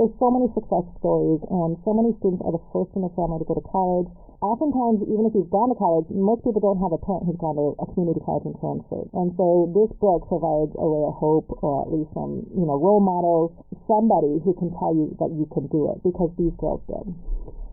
there's 0.00 0.16
so 0.16 0.32
many 0.32 0.48
success 0.56 0.88
stories, 0.96 1.44
and 1.52 1.76
so 1.84 1.92
many 1.92 2.16
students 2.16 2.40
are 2.40 2.56
the 2.56 2.64
first 2.72 2.88
in 2.96 3.04
their 3.04 3.12
family 3.12 3.36
to 3.36 3.44
go 3.44 3.52
to 3.52 3.66
college. 3.68 4.08
Oftentimes, 4.40 5.04
even 5.04 5.28
if 5.28 5.36
you've 5.36 5.52
gone 5.52 5.68
to 5.68 5.76
college, 5.76 6.08
most 6.08 6.40
people 6.40 6.64
don't 6.64 6.80
have 6.80 6.96
a 6.96 7.00
parent 7.04 7.28
who's 7.28 7.36
gone 7.36 7.60
to 7.60 7.76
a 7.76 7.84
community 7.92 8.24
college 8.24 8.48
and 8.48 8.56
transferred. 8.56 9.12
And 9.12 9.36
so 9.36 9.68
this 9.76 9.92
book 10.00 10.24
provides 10.24 10.72
a 10.80 10.86
ray 10.88 11.04
of 11.04 11.12
hope, 11.20 11.52
or 11.60 11.84
at 11.84 11.92
least 11.92 12.08
some, 12.16 12.48
you 12.56 12.64
know, 12.64 12.80
role 12.80 13.04
models, 13.04 13.52
somebody 13.84 14.40
who 14.40 14.56
can 14.56 14.72
tell 14.80 14.96
you 14.96 15.12
that 15.20 15.28
you 15.36 15.44
can 15.52 15.68
do 15.68 15.92
it, 15.92 16.00
because 16.00 16.32
these 16.40 16.56
girls 16.56 16.80
did. 16.88 17.04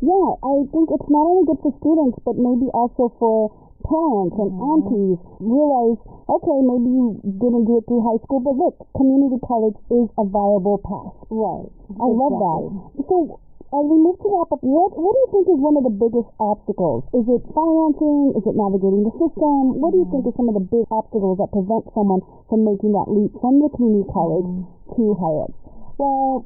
Yeah, 0.04 0.28
I 0.44 0.68
think 0.76 0.92
it's 0.92 1.08
not 1.08 1.24
only 1.24 1.48
good 1.48 1.64
for 1.64 1.72
students, 1.80 2.20
but 2.28 2.36
maybe 2.36 2.68
also 2.76 3.16
for 3.16 3.56
parents 3.84 4.36
and 4.38 4.52
Mhm. 4.52 4.70
aunties 4.70 5.18
realize, 5.40 5.98
okay, 6.30 6.58
maybe 6.62 6.90
you 6.90 7.20
didn't 7.24 7.66
do 7.66 7.78
it 7.78 7.86
through 7.88 8.02
high 8.02 8.18
school, 8.24 8.40
but 8.40 8.56
look, 8.56 8.76
community 8.96 9.40
college 9.40 9.76
is 9.90 10.10
a 10.18 10.24
viable 10.24 10.80
path. 10.80 11.14
Right. 11.30 11.70
I 12.00 12.06
love 12.06 12.34
that. 12.34 12.62
So, 13.08 13.40
as 13.74 13.84
we 13.84 13.98
move 14.00 14.18
to 14.20 14.28
wrap 14.32 14.52
up, 14.52 14.64
what, 14.64 14.96
what 14.98 15.12
do 15.14 15.20
you 15.20 15.30
think 15.32 15.46
is 15.50 15.60
one 15.60 15.76
of 15.76 15.84
the 15.84 15.92
biggest 15.92 16.30
obstacles? 16.40 17.04
Is 17.14 17.28
it 17.28 17.44
financing? 17.54 18.34
Is 18.36 18.44
it 18.48 18.56
navigating 18.56 19.04
the 19.04 19.12
system? 19.20 19.80
What 19.82 19.92
do 19.92 20.00
you 20.00 20.08
think 20.12 20.26
are 20.26 20.36
some 20.36 20.48
of 20.48 20.56
the 20.56 20.64
big 20.64 20.86
obstacles 20.90 21.38
that 21.38 21.52
prevent 21.52 21.84
someone 21.94 22.22
from 22.48 22.64
making 22.64 22.94
that 22.94 23.12
leap 23.12 23.36
from 23.42 23.60
the 23.60 23.70
community 23.70 24.08
college 24.12 24.48
to 24.96 25.14
higher 25.20 25.44
ed? 25.44 25.54
Well, 25.98 26.46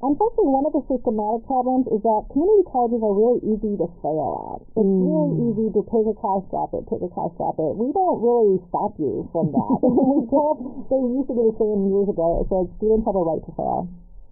unfortunately, 0.00 0.52
one 0.52 0.66
of 0.66 0.72
the 0.72 0.82
systematic 0.88 1.44
problems 1.46 1.84
is 1.92 2.00
that 2.02 2.20
community 2.32 2.64
colleges 2.68 3.00
are 3.04 3.14
really 3.16 3.40
easy 3.44 3.76
to 3.76 3.86
fail 4.00 4.56
at. 4.56 4.60
It's 4.80 4.96
really 5.04 5.32
Mm. 5.36 5.46
easy 5.52 5.66
to 5.76 5.80
take 5.92 6.06
a 6.08 6.16
class, 6.16 6.42
drop 6.50 6.72
it, 6.74 6.88
take 6.88 7.04
a 7.04 7.08
class, 7.12 7.30
drop 7.36 7.56
it. 7.60 7.72
We 7.76 7.92
don't 7.92 8.18
really 8.20 8.58
stop 8.68 8.96
you 8.98 9.28
from 9.32 9.52
that. 9.52 9.76
we 9.84 10.26
don't, 10.32 10.88
they 10.88 11.00
used 11.00 11.28
to 11.28 11.34
do 11.36 11.44
the 11.52 11.56
same 11.60 11.92
years 11.92 12.08
ago. 12.08 12.40
It 12.40 12.48
said 12.48 12.64
students 12.80 13.04
have 13.06 13.16
a 13.16 13.24
right 13.24 13.44
to 13.44 13.52
fail. 13.52 13.88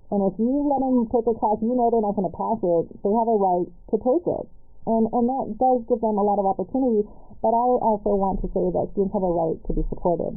And 0.09 0.25
if 0.25 0.41
you 0.41 0.49
let 0.49 0.81
them 0.81 1.05
take 1.13 1.29
a 1.29 1.37
class, 1.37 1.61
you 1.61 1.77
know 1.77 1.93
they're 1.93 2.01
not 2.01 2.17
going 2.17 2.25
to 2.25 2.33
pass 2.33 2.57
it, 2.65 2.85
they 3.05 3.13
have 3.13 3.29
a 3.29 3.37
right 3.37 3.69
to 3.93 3.97
take 4.01 4.25
it. 4.25 4.45
And, 4.89 5.05
and 5.13 5.25
that 5.29 5.47
does 5.61 5.85
give 5.85 6.01
them 6.01 6.17
a 6.17 6.25
lot 6.25 6.41
of 6.41 6.49
opportunity. 6.49 7.05
But 7.45 7.53
I 7.53 7.67
also 7.85 8.17
want 8.17 8.41
to 8.41 8.49
say 8.57 8.65
that 8.73 8.89
students 8.97 9.13
have 9.13 9.23
a 9.23 9.29
right 9.29 9.61
to 9.69 9.73
be 9.77 9.85
supported 9.93 10.33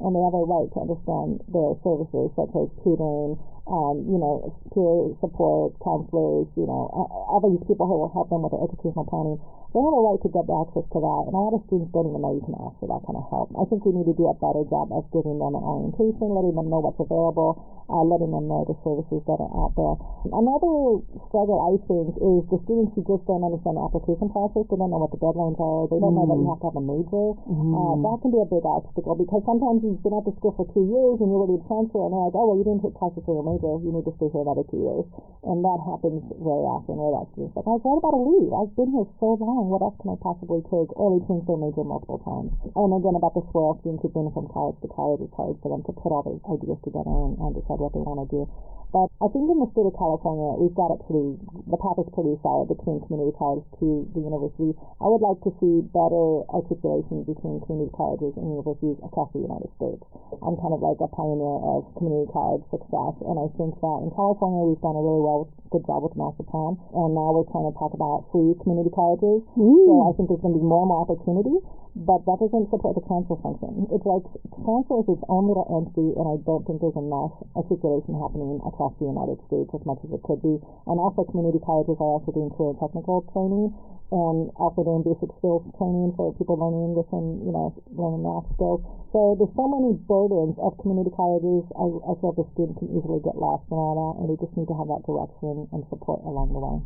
and 0.00 0.16
they 0.16 0.22
have 0.24 0.32
a 0.32 0.44
right 0.48 0.72
to 0.72 0.78
understand 0.88 1.44
their 1.52 1.76
services 1.84 2.32
such 2.32 2.48
as 2.56 2.72
tutoring, 2.80 3.36
um, 3.70 4.02
you 4.10 4.18
know, 4.18 4.50
peer 4.74 5.14
support, 5.22 5.78
counselors, 5.78 6.50
you 6.58 6.66
know, 6.66 6.90
all 6.90 7.38
these 7.46 7.62
people 7.70 7.86
who 7.86 8.02
will 8.02 8.10
help 8.10 8.26
them 8.28 8.42
with 8.42 8.50
their 8.50 8.66
educational 8.66 9.06
planning. 9.06 9.38
They 9.70 9.78
have 9.78 9.94
a 9.94 10.02
right 10.02 10.18
to 10.18 10.30
get 10.34 10.50
access 10.50 10.82
to 10.82 10.98
that, 10.98 11.22
and 11.30 11.34
a 11.34 11.38
lot 11.38 11.54
of 11.54 11.62
students 11.70 11.94
don't 11.94 12.10
even 12.10 12.18
know 12.18 12.34
you 12.34 12.42
can 12.42 12.58
ask 12.58 12.74
for 12.82 12.90
that 12.90 13.06
kind 13.06 13.14
of 13.14 13.22
help. 13.30 13.54
I 13.54 13.62
think 13.70 13.86
we 13.86 13.94
need 13.94 14.10
to 14.10 14.18
do 14.18 14.26
a 14.26 14.34
better 14.34 14.66
job 14.66 14.90
of 14.90 15.06
giving 15.14 15.38
them 15.38 15.54
an 15.54 15.62
orientation, 15.62 16.26
letting 16.34 16.58
them 16.58 16.66
know 16.66 16.82
what's 16.82 16.98
available, 16.98 17.54
uh, 17.86 18.02
letting 18.02 18.34
them 18.34 18.50
know 18.50 18.66
the 18.66 18.74
services 18.82 19.22
that 19.30 19.38
are 19.38 19.52
out 19.54 19.70
there. 19.78 19.94
Another 20.34 21.06
struggle 21.30 21.58
I 21.70 21.78
think 21.86 22.18
is 22.18 22.42
the 22.50 22.58
students 22.66 22.98
who 22.98 23.06
just 23.06 23.22
don't 23.30 23.46
understand 23.46 23.78
the 23.78 23.86
application 23.86 24.26
process. 24.34 24.66
They 24.66 24.74
don't 24.74 24.90
know 24.90 25.06
what 25.06 25.14
the 25.14 25.22
deadlines 25.22 25.58
are. 25.62 25.86
They 25.86 26.02
don't 26.02 26.18
know 26.18 26.26
that 26.26 26.38
you 26.42 26.50
have 26.50 26.60
to 26.66 26.68
have 26.74 26.78
a 26.78 26.82
major. 26.82 27.26
Uh, 27.46 27.94
that 28.10 28.16
can 28.26 28.30
be 28.34 28.42
a 28.42 28.48
big 28.50 28.66
obstacle 28.66 29.14
because 29.14 29.42
sometimes 29.46 29.86
you've 29.86 30.02
been 30.02 30.18
at 30.18 30.26
the 30.26 30.34
school 30.38 30.50
for 30.58 30.66
two 30.74 30.82
years 30.90 31.22
and 31.22 31.30
you're 31.30 31.46
ready 31.46 31.58
to 31.58 31.64
transfer, 31.70 32.02
and 32.02 32.10
they're 32.10 32.26
like, 32.26 32.34
oh 32.34 32.50
well, 32.50 32.58
you 32.58 32.66
didn't 32.66 32.82
take 32.82 32.98
classes 32.98 33.22
for 33.22 33.38
your 33.38 33.46
major. 33.46 33.59
You 33.60 33.92
need 33.92 34.08
to 34.08 34.14
stay 34.16 34.32
here 34.32 34.40
another 34.40 34.64
two 34.72 34.80
years, 34.80 35.06
and 35.44 35.60
that 35.60 35.78
happens 35.84 36.24
very 36.40 36.64
often. 36.64 36.96
Where 36.96 37.12
that 37.20 37.28
students 37.36 37.52
like, 37.52 37.68
I 37.68 37.76
was 37.76 37.84
right 37.84 38.00
about 38.00 38.16
to 38.16 38.22
leave. 38.24 38.50
I've 38.50 38.72
been 38.72 38.90
here 38.96 39.08
so 39.20 39.36
long. 39.36 39.68
What 39.68 39.84
else 39.84 39.96
can 40.00 40.14
I 40.14 40.18
possibly 40.20 40.64
take? 40.72 40.88
They 40.88 41.20
change 41.28 41.44
major 41.44 41.84
multiple 41.84 42.22
times. 42.24 42.54
And 42.72 42.90
again, 42.94 43.18
about 43.18 43.34
the 43.34 43.44
swirl 43.50 43.76
students 43.82 44.00
who've 44.00 44.14
been 44.14 44.30
from 44.30 44.48
college 44.48 44.78
to 44.80 44.88
college, 44.88 45.20
it's 45.20 45.34
hard 45.34 45.58
for 45.60 45.68
them 45.68 45.82
to 45.84 45.92
put 45.92 46.14
all 46.14 46.22
their 46.22 46.38
ideas 46.46 46.78
together 46.86 47.10
and, 47.10 47.36
and 47.36 47.52
decide 47.58 47.82
what 47.82 47.92
they 47.92 48.00
want 48.00 48.22
to 48.24 48.28
do. 48.30 48.46
But 48.90 49.06
I 49.22 49.30
think 49.30 49.46
in 49.46 49.62
the 49.62 49.70
state 49.70 49.86
of 49.86 49.94
California, 49.94 50.50
we've 50.58 50.74
got 50.74 50.90
it 50.90 50.98
pretty, 51.06 51.38
the 51.70 51.78
path 51.78 51.94
is 52.02 52.10
pretty 52.10 52.34
solid 52.42 52.74
between 52.74 52.98
community 53.06 53.30
college 53.38 53.62
to 53.78 54.02
the 54.10 54.18
university. 54.18 54.74
I 54.98 55.06
would 55.06 55.22
like 55.22 55.38
to 55.46 55.54
see 55.62 55.86
better 55.94 56.42
articulation 56.50 57.22
between 57.22 57.62
community 57.62 57.94
colleges 57.94 58.34
and 58.34 58.50
universities 58.50 58.98
across 59.06 59.30
the 59.30 59.46
United 59.46 59.70
States. 59.78 60.02
I'm 60.42 60.58
kind 60.58 60.74
of 60.74 60.82
like 60.82 60.98
a 60.98 61.06
pioneer 61.06 61.56
of 61.70 61.86
community 61.94 62.34
college 62.34 62.66
success, 62.74 63.14
and 63.22 63.38
I 63.40 63.48
think 63.56 63.72
that 63.80 63.98
in 64.04 64.12
California, 64.12 64.60
we've 64.68 64.80
done 64.84 64.96
a 64.96 65.00
really 65.00 65.24
well, 65.24 65.48
good 65.72 65.84
job 65.88 66.04
with 66.04 66.12
the 66.12 66.20
master 66.20 66.44
plan, 66.44 66.76
and 66.92 67.16
now 67.16 67.32
we're 67.32 67.48
trying 67.48 67.72
to 67.72 67.74
talk 67.80 67.96
about 67.96 68.28
free 68.28 68.52
community 68.60 68.92
colleges. 68.92 69.40
So 69.56 69.92
I 70.04 70.12
think 70.12 70.28
there's 70.28 70.44
going 70.44 70.52
to 70.52 70.60
be 70.60 70.68
more 70.68 70.84
and 70.84 70.92
more 70.92 71.08
opportunity. 71.08 71.56
But 71.96 72.22
that 72.26 72.38
doesn't 72.38 72.70
support 72.70 72.94
the 72.94 73.04
council 73.10 73.34
function. 73.42 73.90
It's 73.90 74.06
like 74.06 74.22
council 74.62 75.02
is 75.02 75.18
its 75.18 75.24
own 75.26 75.50
little 75.50 75.66
entity, 75.66 76.14
and 76.14 76.26
I 76.26 76.36
don't 76.46 76.62
think 76.62 76.78
there's 76.78 76.94
enough 76.94 77.34
articulation 77.58 78.14
happening 78.14 78.62
across 78.62 78.94
the 79.02 79.10
United 79.10 79.42
States 79.50 79.70
as 79.74 79.82
much 79.82 79.98
as 80.06 80.14
it 80.14 80.22
could 80.22 80.38
be. 80.38 80.62
And 80.86 80.96
also, 81.02 81.26
community 81.26 81.58
colleges 81.58 81.98
are 81.98 82.12
also 82.22 82.30
doing 82.30 82.54
career 82.54 82.78
technical 82.78 83.26
training 83.34 83.74
and 84.10 84.50
also 84.58 84.82
doing 84.82 85.06
basic 85.06 85.30
skills 85.38 85.62
training 85.78 86.10
for 86.18 86.34
people 86.34 86.58
learning 86.58 86.82
English 86.94 87.06
and 87.14 87.46
you 87.46 87.54
know 87.54 87.70
learning 87.94 88.26
math 88.26 88.46
skills. 88.58 88.82
So 89.14 89.38
there's 89.38 89.54
so 89.54 89.66
many 89.70 89.94
burdens 90.06 90.58
of 90.58 90.74
community 90.82 91.14
colleges. 91.14 91.66
I, 91.78 91.86
I 92.06 92.12
feel 92.18 92.34
the 92.34 92.46
student 92.54 92.78
can 92.78 92.90
easily 92.90 93.22
get 93.22 93.38
lost 93.38 93.70
in 93.70 93.78
all 93.78 93.94
that, 93.94 94.14
and 94.22 94.26
we 94.30 94.34
just 94.38 94.54
need 94.58 94.66
to 94.66 94.76
have 94.78 94.90
that 94.90 95.06
direction 95.06 95.70
and 95.70 95.82
support 95.90 96.22
along 96.26 96.54
the 96.54 96.62
way. 96.62 96.78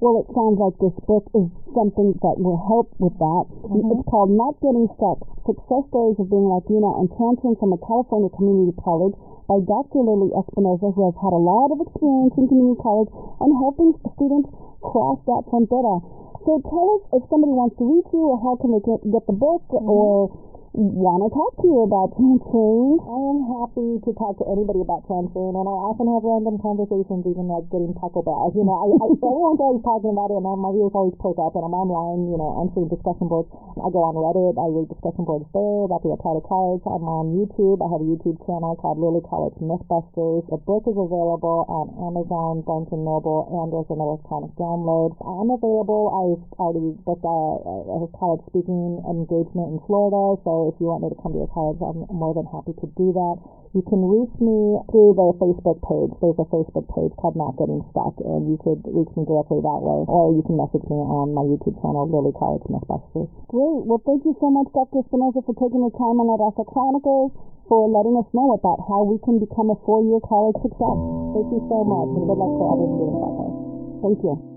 Well, 0.00 0.24
it 0.24 0.32
sounds 0.32 0.56
like 0.56 0.80
this 0.80 0.96
book 1.04 1.28
is 1.36 1.52
something 1.76 2.16
that 2.24 2.36
will 2.40 2.56
help 2.56 2.88
with 2.96 3.12
that. 3.20 3.44
Mm-hmm. 3.68 4.00
It's 4.00 4.08
called 4.08 4.32
Not 4.40 4.56
Getting 4.64 4.88
Stuck 4.96 5.20
Success 5.44 5.84
Stories 5.92 6.16
of 6.16 6.32
Being 6.32 6.48
Latina 6.48 6.88
and 6.96 7.12
Transferring 7.12 7.60
from 7.60 7.76
a 7.76 7.80
California 7.84 8.32
Community 8.32 8.72
College 8.80 9.12
by 9.44 9.60
Dr. 9.68 10.00
Lily 10.00 10.32
Espinosa, 10.32 10.96
who 10.96 11.12
has 11.12 11.16
had 11.20 11.36
a 11.36 11.42
lot 11.44 11.68
of 11.68 11.84
experience 11.84 12.32
in 12.40 12.48
community 12.48 12.80
college 12.80 13.12
and 13.44 13.52
helping 13.60 13.92
students 14.16 14.48
cross 14.80 15.20
that 15.28 15.44
frontera. 15.52 16.00
So 16.48 16.56
tell 16.72 16.86
us 16.96 17.20
if 17.20 17.28
somebody 17.28 17.52
wants 17.52 17.76
to 17.76 17.84
reach 17.84 18.08
you 18.16 18.32
or 18.32 18.40
how 18.40 18.56
can 18.56 18.72
they 18.72 18.80
get, 18.80 19.04
get 19.12 19.28
the 19.28 19.36
book 19.36 19.60
Mm-hmm. 19.68 19.92
or 19.92 20.32
want 20.70 21.26
to 21.26 21.28
talk 21.34 21.58
to 21.58 21.66
you 21.66 21.82
about 21.82 22.14
transferring. 22.14 23.02
I 23.02 23.18
am 23.34 23.40
happy 23.42 23.90
to 24.06 24.10
talk 24.14 24.38
to 24.38 24.46
anybody 24.54 24.78
about 24.78 25.02
transferring, 25.10 25.58
and 25.58 25.66
I 25.66 25.76
often 25.82 26.06
have 26.06 26.22
random 26.22 26.62
conversations, 26.62 27.26
even 27.26 27.50
like 27.50 27.66
getting 27.74 27.90
Taco 27.98 28.22
Bell. 28.22 28.54
You 28.54 28.62
know, 28.62 28.78
I, 28.78 28.86
I 28.86 29.06
everyone's 29.18 29.58
always 29.66 29.82
talking 29.82 30.14
about 30.14 30.30
it, 30.30 30.38
and 30.38 30.46
my 30.46 30.70
ears 30.70 30.94
always 30.94 31.18
perk 31.18 31.42
up. 31.42 31.58
And 31.58 31.66
I'm 31.66 31.74
online, 31.74 32.30
you 32.30 32.38
know, 32.38 32.62
answering 32.62 32.86
discussion 32.86 33.26
boards. 33.26 33.50
I 33.50 33.90
go 33.90 33.98
on 34.06 34.14
Reddit, 34.14 34.54
I 34.62 34.70
read 34.70 34.86
discussion 34.86 35.26
boards 35.26 35.50
there 35.50 35.90
about 35.90 36.06
the 36.06 36.14
Apply 36.14 36.38
to 36.38 36.42
College. 36.46 36.86
I'm 36.86 37.02
on 37.02 37.34
YouTube. 37.34 37.82
I 37.82 37.90
have 37.90 38.02
a 38.02 38.06
YouTube 38.06 38.38
channel 38.46 38.78
called 38.78 39.02
Lily 39.02 39.26
College 39.26 39.58
Mythbusters. 39.58 40.46
The 40.54 40.60
book 40.62 40.86
is 40.86 40.94
available 40.94 41.66
on 41.66 41.98
Amazon, 41.98 42.62
Barnes 42.62 42.94
and 42.94 43.02
Noble, 43.02 43.50
and 43.50 43.74
as 43.74 43.90
an 43.90 43.98
electronic 43.98 44.54
download. 44.54 45.18
I'm 45.18 45.50
available. 45.50 46.14
I've 46.14 46.42
already 46.62 46.94
booked 47.02 47.26
a, 47.26 47.38
a, 47.66 48.06
a 48.06 48.08
college 48.14 48.46
speaking 48.46 49.02
engagement 49.02 49.74
in 49.74 49.78
Florida, 49.90 50.38
so 50.46 50.59
if 50.68 50.76
you 50.76 50.92
want 50.92 51.00
me 51.00 51.08
to 51.08 51.16
come 51.16 51.32
to 51.32 51.40
your 51.40 51.52
college, 51.54 51.80
I'm 51.80 52.04
more 52.12 52.36
than 52.36 52.44
happy 52.44 52.76
to 52.76 52.86
do 52.92 53.16
that. 53.16 53.36
You 53.72 53.80
can 53.86 54.02
reach 54.04 54.34
me 54.42 54.82
through 54.90 55.14
the 55.14 55.30
Facebook 55.38 55.78
page. 55.86 56.12
There's 56.18 56.36
a 56.36 56.48
Facebook 56.50 56.90
page 56.90 57.14
called 57.16 57.38
Not 57.38 57.56
Getting 57.56 57.80
Stuck, 57.94 58.18
and 58.20 58.50
you 58.50 58.58
could 58.58 58.82
reach 58.84 59.08
me 59.14 59.22
directly 59.24 59.62
that 59.62 59.80
way, 59.80 60.04
or 60.10 60.34
you 60.34 60.42
can 60.42 60.58
message 60.58 60.82
me 60.90 60.98
on 60.98 61.32
my 61.32 61.46
YouTube 61.46 61.78
channel, 61.78 62.04
Lily 62.10 62.34
College 62.34 62.66
Mythbusters. 62.66 63.30
Great. 63.46 63.82
Well, 63.86 64.02
thank 64.02 64.26
you 64.26 64.34
so 64.42 64.50
much, 64.50 64.68
Dr. 64.74 65.06
Espinosa, 65.06 65.46
for 65.46 65.54
taking 65.56 65.86
the 65.86 65.94
time 65.94 66.18
on 66.18 66.26
Raza 66.34 66.66
Chronicles, 66.66 67.30
for 67.70 67.86
letting 67.86 68.18
us 68.18 68.26
know 68.34 68.58
about 68.58 68.82
how 68.90 69.06
we 69.06 69.22
can 69.22 69.38
become 69.38 69.70
a 69.70 69.78
four-year 69.86 70.18
college 70.26 70.58
success. 70.66 70.98
Thank 71.38 71.48
you 71.54 71.62
so 71.70 71.78
much, 71.86 72.10
and 72.18 72.26
good 72.26 72.38
luck 72.42 72.52
to 72.58 72.64
the 72.74 72.86
students 72.90 73.22
out 73.22 73.34
there. 73.38 73.54
Thank 74.02 74.18
you. 74.26 74.49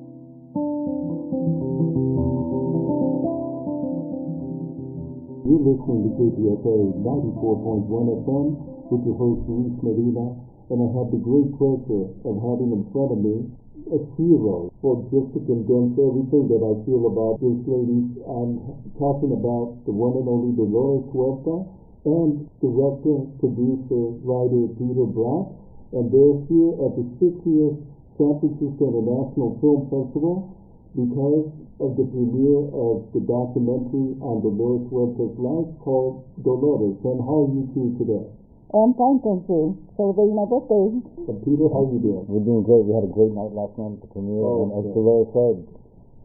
You're 5.43 5.59
listening 5.59 6.07
to 6.07 6.11
KPFA 6.15 7.03
94.1 7.03 7.91
FM 8.23 8.47
with 8.87 9.03
your 9.03 9.17
host 9.19 9.43
Luis 9.51 9.75
Medina, 9.83 10.39
and 10.71 10.77
I 10.79 10.87
have 10.95 11.11
the 11.11 11.19
great 11.19 11.51
pleasure 11.59 12.07
of 12.23 12.33
having 12.39 12.71
in 12.71 12.87
front 12.95 13.11
of 13.11 13.19
me 13.19 13.51
a 13.91 13.99
hero. 14.15 14.71
Well, 14.79 15.03
just 15.11 15.35
to 15.35 15.43
condense 15.43 15.99
everything 15.99 16.47
that 16.47 16.63
I 16.63 16.79
feel 16.87 17.11
about 17.11 17.43
this 17.43 17.59
lady, 17.67 18.23
I'm 18.23 18.55
talking 18.95 19.35
about 19.35 19.83
the 19.83 19.91
one 19.91 20.15
and 20.15 20.31
only 20.31 20.55
Dolores 20.55 21.11
Huerta 21.11 21.67
and 22.07 22.47
director, 22.63 23.27
producer, 23.43 24.15
writer 24.23 24.71
Peter 24.79 25.07
Bratt, 25.11 25.51
and 25.91 26.07
they're 26.07 26.39
here 26.47 26.71
at 26.87 26.95
the 26.95 27.03
60th 27.19 27.83
San 28.15 28.31
Francisco 28.39 28.83
International 28.95 29.59
Film 29.59 29.91
Festival 29.91 30.55
because 30.95 31.51
of 31.83 31.99
the 31.99 32.07
premiere 32.07 32.63
of 32.71 33.11
the 33.11 33.21
documentary 33.27 34.15
on 34.23 34.39
Dolores 34.39 34.87
Huerta's 34.87 35.35
life 35.35 35.69
called 35.83 36.23
Dolores. 36.41 36.95
And 37.03 37.19
how 37.27 37.45
are 37.45 37.51
you 37.51 37.63
two 37.75 37.87
today? 37.99 38.25
I'm 38.73 38.95
fine, 38.97 39.19
thank 39.21 39.45
you. 39.51 39.77
Celebrating 39.99 40.33
my 40.39 40.47
birthday. 40.49 40.87
And 41.29 41.37
Peter, 41.45 41.67
how 41.69 41.85
are 41.85 41.91
you 41.93 42.01
doing? 42.01 42.25
We're 42.25 42.41
doing 42.41 42.63
great. 42.65 42.83
We 42.87 42.95
had 42.97 43.05
a 43.05 43.11
great 43.13 43.29
night 43.35 43.53
last 43.53 43.77
night 43.77 43.99
at 43.99 44.01
the 44.01 44.09
premiere, 44.09 44.41
Oh, 44.41 44.65
and 44.65 44.69
as 44.79 44.85
okay. 44.89 44.95
Dolores 44.97 45.29
said, 45.35 45.55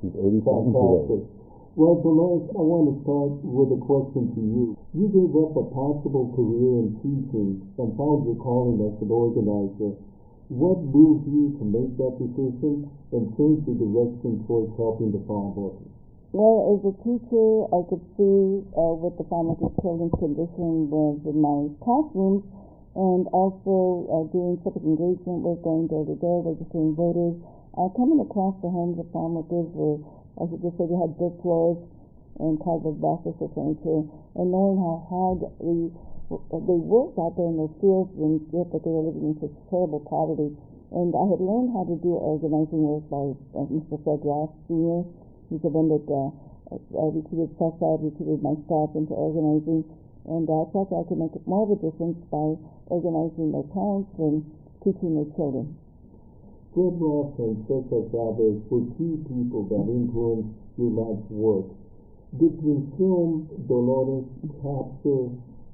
she's 0.00 0.14
87 0.16 0.72
today. 0.72 1.28
Well, 1.76 1.94
Dolores, 2.02 2.48
I 2.56 2.62
want 2.64 2.84
to 2.90 2.94
start 3.06 3.32
with 3.44 3.70
a 3.70 3.80
question 3.84 4.32
to 4.34 4.40
you. 4.42 4.64
You 4.96 5.06
gave 5.14 5.30
up 5.36 5.54
a 5.60 5.66
possible 5.70 6.32
career 6.34 6.82
in 6.82 6.88
teaching 7.04 7.62
and 7.78 7.88
found 7.94 8.26
your 8.26 8.34
calling 8.40 8.80
as 8.82 8.96
an 8.98 9.10
organizer. 9.12 9.94
What 10.48 10.80
moved 10.80 11.28
you 11.28 11.52
to 11.61 11.64
make 11.68 11.92
that 12.00 12.16
decision 12.16 12.88
and 13.12 13.37
change 13.37 13.68
the 13.68 13.76
direction 13.76 14.40
towards 14.48 14.72
helping 14.80 15.12
the 15.12 15.20
farm 15.28 15.52
workers? 15.52 15.92
Well, 16.32 16.72
as 16.72 16.80
a 16.88 16.94
teacher, 17.04 17.68
I 17.68 17.84
could 17.84 18.00
see 18.16 18.64
uh, 18.72 18.96
what 18.96 19.20
the 19.20 19.28
families 19.28 19.61
of 19.61 19.76
children's 19.84 20.16
condition 20.16 20.88
was 20.88 21.20
in 21.28 21.37
my 21.44 21.68
classrooms, 21.84 22.48
and 22.96 23.28
also 23.28 24.08
uh, 24.08 24.24
doing 24.32 24.56
civic 24.64 24.88
engagement 24.88 25.44
work, 25.44 25.61
going 25.61 25.84
door 25.84 26.08
to 26.08 26.16
door, 26.16 26.40
registering 26.40 26.96
voters, 26.96 27.37
uh, 27.76 27.92
coming 27.92 28.24
across 28.24 28.56
the 28.64 28.72
homes 28.72 28.96
of 28.96 29.04
farm 29.12 29.37
workers 29.37 29.68
where, 29.76 30.00
I 30.40 30.48
should 30.48 30.64
just 30.64 30.80
say, 30.80 30.88
you 30.88 30.96
had 30.96 31.12
brick 31.20 31.37
floors 31.44 31.76
and 32.40 32.56
cardboard 32.64 33.04
boxes 33.04 33.37
for 33.37 33.52
furniture, 33.52 34.00
and 34.32 34.48
knowing 34.48 34.80
how 34.80 34.96
hard 35.12 35.44
we, 35.61 35.92
they 36.28 36.76
worked 36.76 37.16
out 37.16 37.32
there 37.40 37.48
in 37.48 37.56
those 37.56 37.72
fields 37.80 38.12
and 38.20 38.44
yet 38.52 38.68
that 38.68 38.84
they 38.84 38.92
were 38.92 39.08
living 39.08 39.32
in 39.32 39.36
such 39.40 39.54
terrible 39.72 40.04
poverty. 40.04 40.52
And 40.92 41.12
I 41.16 41.24
had 41.24 41.40
learned 41.40 41.72
how 41.72 41.88
to 41.88 41.96
do 42.00 42.16
organizing 42.16 42.84
work 42.84 43.04
by 43.08 43.32
uh, 43.56 43.64
Mr. 43.72 43.96
Fred 44.04 44.20
Ross 44.24 44.52
Sr. 44.68 45.08
He's 45.48 45.64
the 45.64 45.72
one 45.72 45.88
that 45.88 46.04
uh, 46.04 46.28
uh, 46.68 47.08
recruited 47.16 47.56
Southside, 47.56 48.04
recruited 48.04 48.44
my 48.44 48.52
staff 48.68 48.92
into 48.92 49.16
organizing, 49.16 49.84
and 50.28 50.44
uh, 50.44 50.60
I 50.60 50.64
thought 50.68 50.92
that 50.92 51.00
I 51.00 51.08
could 51.08 51.16
make 51.16 51.32
more 51.48 51.64
of 51.64 51.72
a 51.72 51.80
difference 51.80 52.20
by 52.28 52.60
organizing 52.92 53.56
their 53.56 53.64
parents 53.72 54.12
and 54.20 54.44
teaching 54.84 55.16
their 55.16 55.32
children. 55.32 55.72
Fred 56.76 56.92
Ross 57.00 57.32
and 57.40 57.64
Cesar 57.64 58.04
Chavez 58.12 58.60
were 58.68 58.84
two 59.00 59.24
people 59.24 59.64
that 59.72 59.84
influenced 59.88 60.52
your 60.76 60.92
life's 60.92 61.28
work. 61.32 61.72
Did 62.36 62.60
the 62.60 62.76
film 63.00 63.48
Dolores 63.64 64.28
capture 64.60 65.32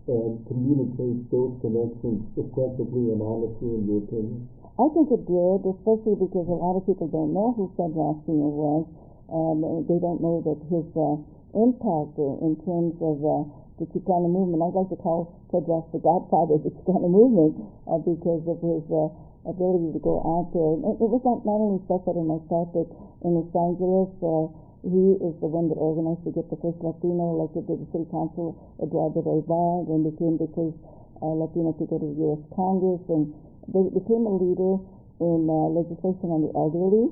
and 0.08 0.44
communicate 0.46 1.24
those 1.32 1.56
connections 1.64 2.20
effectively 2.36 3.12
and 3.12 3.20
honestly 3.20 3.70
in 3.76 3.82
your 3.88 4.04
opinion? 4.04 4.48
I 4.74 4.90
think 4.90 5.06
it 5.14 5.22
did, 5.24 5.60
especially 5.64 6.18
because 6.18 6.50
a 6.50 6.58
lot 6.58 6.74
of 6.74 6.82
people 6.82 7.06
don't 7.06 7.30
know 7.30 7.54
who 7.54 7.70
Fred 7.78 7.94
Ross 7.94 8.18
was. 8.26 8.84
Um, 9.30 9.62
they 9.86 10.02
don't 10.02 10.18
know 10.18 10.42
that 10.42 10.58
his 10.66 10.84
uh, 10.98 11.16
impact 11.54 12.18
in 12.18 12.58
terms 12.66 12.98
of 12.98 13.16
uh, 13.22 13.46
the 13.78 13.86
Chicano 13.94 14.26
movement. 14.26 14.66
I'd 14.66 14.74
like 14.74 14.90
to 14.90 14.98
call 14.98 15.30
Fred 15.50 15.64
Ross 15.70 15.86
the 15.94 16.02
godfather 16.02 16.58
of 16.58 16.66
the 16.66 16.74
Chicano 16.74 17.06
movement 17.06 17.54
uh, 17.86 18.02
because 18.02 18.42
of 18.50 18.58
his 18.60 18.82
uh, 18.90 19.14
ability 19.46 19.94
to 19.94 20.00
go 20.02 20.18
out 20.22 20.50
there. 20.50 20.74
And 20.74 20.98
it 20.98 21.08
was 21.10 21.22
not, 21.22 21.46
not 21.46 21.58
only 21.62 21.78
Cesar 21.86 22.14
and 22.18 22.28
myself, 22.28 22.74
but 22.74 22.90
in 23.22 23.30
Los 23.38 23.50
Angeles, 23.54 24.10
uh, 24.26 24.46
he 24.84 25.16
is 25.16 25.34
the 25.40 25.48
one 25.48 25.72
that 25.72 25.80
organized 25.80 26.28
to 26.28 26.30
get 26.36 26.44
the 26.52 26.60
first 26.60 26.76
Latino 26.84 27.40
elected 27.40 27.64
to 27.72 27.80
the 27.80 27.88
city 27.88 28.04
council, 28.12 28.52
Eduardo 28.84 29.24
Roybal, 29.24 29.88
when 29.88 30.04
became 30.04 30.36
the 30.36 30.48
first 30.52 30.76
uh, 31.24 31.32
Latino 31.32 31.72
to 31.72 31.84
go 31.88 31.96
to 31.96 32.04
the 32.04 32.18
U.S. 32.28 32.42
Congress, 32.52 33.00
and 33.08 33.32
they 33.72 33.80
became 33.96 34.28
a 34.28 34.34
leader 34.36 34.76
in 35.24 35.48
uh, 35.48 35.72
legislation 35.72 36.28
on 36.28 36.44
the 36.44 36.52
elderly. 36.52 37.08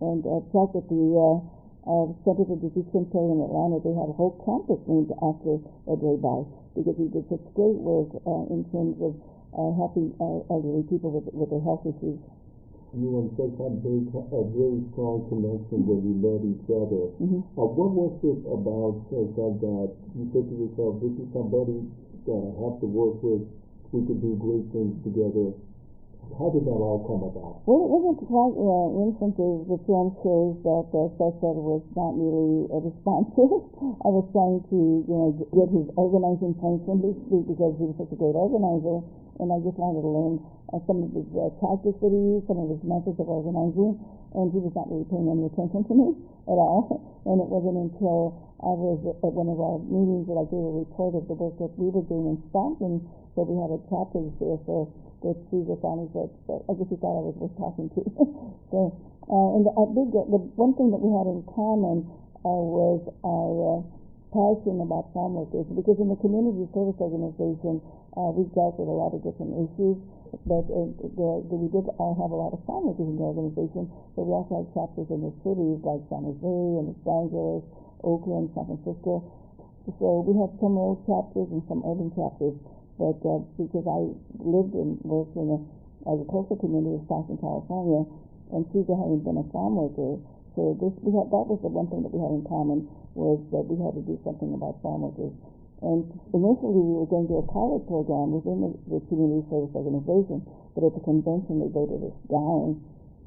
And 0.00 0.24
uh, 0.24 0.40
back 0.48 0.72
at 0.72 0.88
the 0.88 1.04
uh, 1.12 1.36
uh, 1.84 2.08
Center 2.24 2.48
for 2.48 2.56
Disease 2.56 2.88
Control 2.88 3.36
in 3.36 3.44
Atlanta, 3.44 3.84
they 3.84 3.92
had 3.92 4.08
a 4.08 4.16
whole 4.16 4.40
campus 4.48 4.80
named 4.88 5.12
after 5.20 5.60
Ed 5.92 6.00
Roybal 6.00 6.48
because 6.72 6.96
he 6.96 7.12
did 7.12 7.28
such 7.28 7.44
great 7.52 7.76
work 7.76 8.08
uh, 8.24 8.48
in 8.48 8.64
terms 8.72 8.96
of 9.04 9.12
uh, 9.52 9.76
helping 9.76 10.14
uh, 10.22 10.40
elderly 10.48 10.88
people 10.88 11.12
with, 11.12 11.28
with 11.36 11.52
their 11.52 11.60
health 11.60 11.84
issues. 11.84 12.16
You 12.90 13.22
and 13.22 13.30
had 13.38 13.78
very, 13.86 14.02
a 14.02 14.42
very 14.50 14.82
strong 14.90 15.22
connection 15.30 15.86
when 15.86 16.02
you 16.02 16.14
met 16.18 16.42
each 16.42 16.66
other. 16.74 17.14
Mhm. 17.22 17.38
Uh, 17.54 17.70
what 17.70 17.90
was 17.94 18.12
it 18.26 18.42
about 18.50 18.98
Cesar 19.06 19.50
that 19.62 19.90
you 20.18 20.26
said 20.34 20.50
to 20.50 20.54
yourself, 20.58 20.98
this 20.98 21.14
is 21.22 21.30
somebody 21.30 21.86
that 22.26 22.34
I 22.34 22.50
have 22.66 22.82
to 22.82 22.86
work 22.90 23.22
with, 23.22 23.46
we 23.94 24.02
could 24.02 24.18
do 24.18 24.34
great 24.42 24.66
things 24.74 24.98
together? 25.06 25.54
How 26.34 26.50
did 26.50 26.66
that 26.66 26.78
all 26.82 27.06
come 27.06 27.22
about? 27.22 27.62
Well, 27.66 27.78
it 27.78 27.90
wasn't 27.94 28.18
quite 28.26 28.54
uh, 28.58 28.88
instant 29.06 29.34
as 29.38 29.56
the 29.70 29.78
film 29.86 30.10
shows 30.22 30.58
that 30.66 30.90
uh, 30.90 31.14
was 31.62 31.82
not 31.94 32.12
really 32.18 32.66
uh, 32.74 32.90
responsive. 32.90 33.50
I 34.06 34.08
was 34.10 34.26
trying 34.34 34.66
to, 34.66 34.78
you 35.06 35.14
know, 35.14 35.30
get 35.54 35.70
his 35.70 35.86
organizing 35.94 36.54
points 36.58 36.86
from 36.86 37.06
his 37.06 37.14
speech 37.22 37.46
because 37.54 37.74
he 37.78 37.86
was 37.86 37.96
such 38.02 38.10
a 38.10 38.18
great 38.18 38.34
organizer, 38.34 38.98
and 39.40 39.48
I 39.50 39.58
just 39.64 39.80
wanted 39.80 40.04
to 40.04 40.12
learn 40.12 40.34
uh, 40.70 40.78
some 40.84 41.02
of 41.02 41.10
his 41.16 41.28
uh, 41.34 41.50
tactics 41.58 41.98
that 41.98 42.12
he 42.12 42.20
used, 42.36 42.46
some 42.46 42.60
of 42.60 42.68
his 42.70 42.82
methods 42.84 43.18
of 43.18 43.26
organizing, 43.26 43.96
and 44.36 44.52
he 44.52 44.60
was 44.60 44.70
not 44.76 44.86
really 44.86 45.08
paying 45.08 45.26
any 45.26 45.48
attention 45.48 45.82
to 45.88 45.94
me 45.96 46.14
at 46.46 46.58
all. 46.60 47.00
And 47.26 47.40
it 47.40 47.48
wasn't 47.48 47.90
until 47.90 48.36
I 48.60 48.72
was 48.76 49.00
at 49.24 49.32
one 49.32 49.48
of 49.48 49.58
our 49.58 49.80
meetings 49.82 50.28
that 50.28 50.36
I 50.36 50.44
gave 50.46 50.60
a 50.60 50.74
report 50.84 51.16
of 51.16 51.24
the 51.26 51.36
work 51.36 51.56
that 51.58 51.72
we 51.80 51.88
were 51.88 52.04
doing 52.06 52.36
in 52.36 52.38
Stockton 52.52 53.02
that 53.34 53.48
we 53.48 53.56
had 53.56 53.72
a 53.72 53.80
chapter 53.88 54.20
there. 54.38 54.60
So 54.68 54.92
that 55.24 55.36
Cesar 55.52 55.76
finally 55.84 56.08
said, 56.16 56.32
so 56.48 56.64
I 56.64 56.72
guess 56.80 56.88
he 56.88 56.96
thought 56.96 57.20
I 57.20 57.24
was 57.28 57.36
worth 57.36 57.56
talking 57.60 57.92
to. 57.92 58.00
so, 58.72 58.78
uh, 59.28 59.48
and 59.56 59.64
I 59.68 59.82
big, 59.92 60.08
the 60.16 60.40
one 60.56 60.72
thing 60.80 60.88
that 60.92 61.00
we 61.00 61.12
had 61.12 61.28
in 61.28 61.44
common 61.44 62.08
uh, 62.40 62.48
was 62.48 63.04
our 63.20 63.52
uh, 63.68 63.80
passion 64.32 64.80
about 64.80 65.12
farm 65.12 65.36
workers 65.36 65.68
because 65.76 65.98
in 66.00 66.08
the 66.08 66.16
community 66.24 66.64
service 66.72 66.96
organization 67.02 67.82
uh, 68.16 68.30
we 68.34 68.46
dealt 68.54 68.78
with 68.78 68.90
a 68.90 68.96
lot 68.96 69.14
of 69.14 69.22
different 69.22 69.54
issues. 69.68 69.98
But 70.46 70.66
uh, 70.70 70.86
the, 71.18 71.42
the, 71.50 71.56
we 71.58 71.66
did 71.74 71.90
uh, 71.90 72.14
have 72.14 72.30
a 72.30 72.38
lot 72.38 72.54
of 72.54 72.62
farm 72.62 72.86
workers 72.86 73.06
in 73.06 73.18
the 73.18 73.26
organization, 73.26 73.90
but 74.14 74.24
we 74.26 74.32
also 74.34 74.62
had 74.62 74.66
chapters 74.74 75.10
in 75.10 75.26
the 75.26 75.34
cities 75.42 75.82
like 75.82 76.02
San 76.06 76.22
Jose 76.22 76.54
and 76.78 76.94
Los 76.94 77.02
Angeles, 77.06 77.62
Oakland, 78.06 78.54
San 78.54 78.66
Francisco. 78.70 79.26
So 79.98 80.22
we 80.22 80.38
had 80.38 80.54
some 80.62 80.78
old 80.78 81.02
chapters 81.02 81.50
and 81.50 81.62
some 81.66 81.82
urban 81.82 82.14
chapters. 82.14 82.54
But 82.94 83.18
uh, 83.26 83.42
because 83.58 83.86
I 83.90 84.12
lived 84.38 84.76
and 84.78 85.02
worked 85.02 85.34
in 85.34 85.50
the 85.50 85.58
agricultural 86.06 86.62
community 86.62 87.00
of 87.00 87.02
Stockton, 87.10 87.40
California, 87.42 88.06
and 88.54 88.62
Cesar 88.70 88.94
having 88.94 89.24
been 89.26 89.40
a 89.40 89.46
farm 89.50 89.74
worker, 89.80 90.20
so 90.58 90.74
this 90.82 90.92
we 91.00 91.14
had 91.14 91.30
that 91.30 91.46
was 91.46 91.62
the 91.62 91.70
one 91.70 91.86
thing 91.86 92.02
that 92.02 92.10
we 92.10 92.18
had 92.18 92.34
in 92.34 92.42
common 92.44 92.84
was 93.14 93.38
that 93.54 93.62
we 93.64 93.78
had 93.78 93.94
to 93.94 94.02
do 94.02 94.18
something 94.26 94.50
about 94.52 94.82
farm 94.82 95.06
workers. 95.06 95.32
And 95.80 96.04
initially 96.36 96.76
we 96.76 96.94
were 97.00 97.08
going 97.08 97.24
to 97.24 97.32
do 97.34 97.40
a 97.40 97.48
pilot 97.48 97.88
program 97.88 98.36
within 98.36 98.58
the, 98.60 98.70
the 98.92 99.00
community 99.08 99.48
service 99.48 99.72
organization, 99.72 100.44
but 100.76 100.84
at 100.84 100.92
the 100.92 101.04
convention 101.04 101.64
they 101.64 101.72
voted 101.72 102.04
us 102.04 102.18
down. 102.28 102.76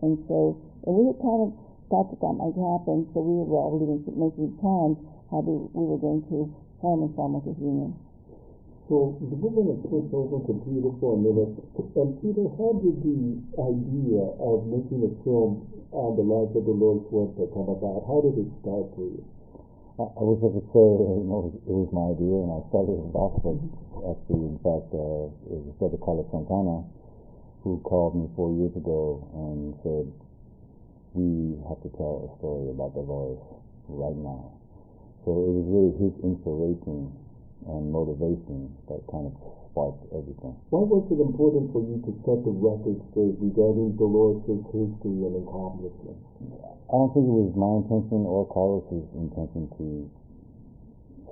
And 0.05 0.21
so 0.29 0.61
and 0.85 0.93
we 0.93 1.03
had 1.09 1.17
kind 1.23 1.41
of 1.47 1.49
thought 1.87 2.11
that 2.11 2.19
that 2.21 2.35
might 2.35 2.57
happen, 2.59 3.07
so 3.15 3.23
we 3.23 3.39
were 3.41 3.57
already 3.57 4.03
making 4.05 4.53
plans 4.59 4.99
how 5.31 5.39
we, 5.39 5.65
we 5.71 5.83
were 5.87 6.01
going 6.01 6.21
to 6.27 6.51
form 6.83 7.07
a 7.07 7.09
farm 7.15 7.39
workers 7.39 7.55
union. 7.57 7.95
So 8.91 9.15
we're 9.23 9.55
going 9.55 9.71
to 9.71 9.79
switch 9.87 10.11
over 10.11 10.43
to 10.43 10.53
Peter 10.67 10.91
for 10.99 11.15
a 11.15 11.19
minute. 11.23 11.55
And 11.95 12.19
Peter, 12.19 12.51
how 12.59 12.75
did 12.83 12.99
the 12.99 13.39
idea 13.55 14.21
of 14.43 14.67
making 14.67 15.07
a 15.07 15.11
film 15.23 15.63
on 15.95 16.19
the 16.19 16.25
life 16.27 16.51
of 16.51 16.67
Dolores 16.67 17.07
Huerta 17.07 17.47
come 17.55 17.71
about? 17.71 18.03
How 18.03 18.19
did 18.19 18.43
it 18.43 18.51
start 18.59 18.91
for 18.99 19.07
you? 19.07 19.23
I, 19.93 20.09
I 20.09 20.23
wish 20.25 20.41
I 20.41 20.49
could 20.49 20.65
say 20.73 20.89
you 20.89 21.21
know, 21.29 21.53
it 21.53 21.69
was 21.69 21.93
my 21.93 22.17
idea 22.17 22.33
and 22.33 22.49
I 22.49 22.65
started 22.73 22.97
it 22.97 23.13
off, 23.13 23.37
but 23.45 23.61
actually, 24.09 24.49
in 24.49 24.57
fact, 24.65 24.89
uh, 24.89 25.29
it 25.53 25.59
was 25.69 26.01
Carlos 26.01 26.25
Santana 26.33 26.81
who 27.61 27.77
called 27.85 28.17
me 28.17 28.25
four 28.35 28.49
years 28.57 28.73
ago 28.73 29.21
and 29.37 29.77
said, 29.85 30.09
we 31.13 31.61
have 31.69 31.77
to 31.85 31.93
tell 31.93 32.25
a 32.25 32.29
story 32.41 32.73
about 32.73 32.97
Dolores 32.97 33.37
right 33.85 34.17
now. 34.17 34.57
So 35.23 35.29
it 35.29 35.51
was 35.61 35.65
really 35.69 35.93
his 36.01 36.13
inspiration 36.25 37.13
and 37.69 37.93
motivation 37.93 38.73
that 38.89 39.05
kind 39.13 39.29
of 39.29 39.33
everything. 39.73 40.53
Why 40.69 40.85
was 40.85 41.01
it 41.09 41.17
important 41.17 41.73
for 41.73 41.81
you 41.81 41.97
to 42.05 42.11
set 42.21 42.39
the 42.45 42.53
record 42.53 43.01
straight 43.09 43.33
regarding 43.41 43.97
Dolores' 43.97 44.45
history 44.69 45.25
and 45.25 45.33
accomplishments? 45.41 46.21
I 46.85 46.93
don't 46.93 47.09
think 47.17 47.25
it 47.25 47.33
was 47.33 47.57
my 47.57 47.81
intention 47.81 48.21
or 48.29 48.45
Carlos's 48.53 49.01
intention 49.17 49.65
to 49.81 49.85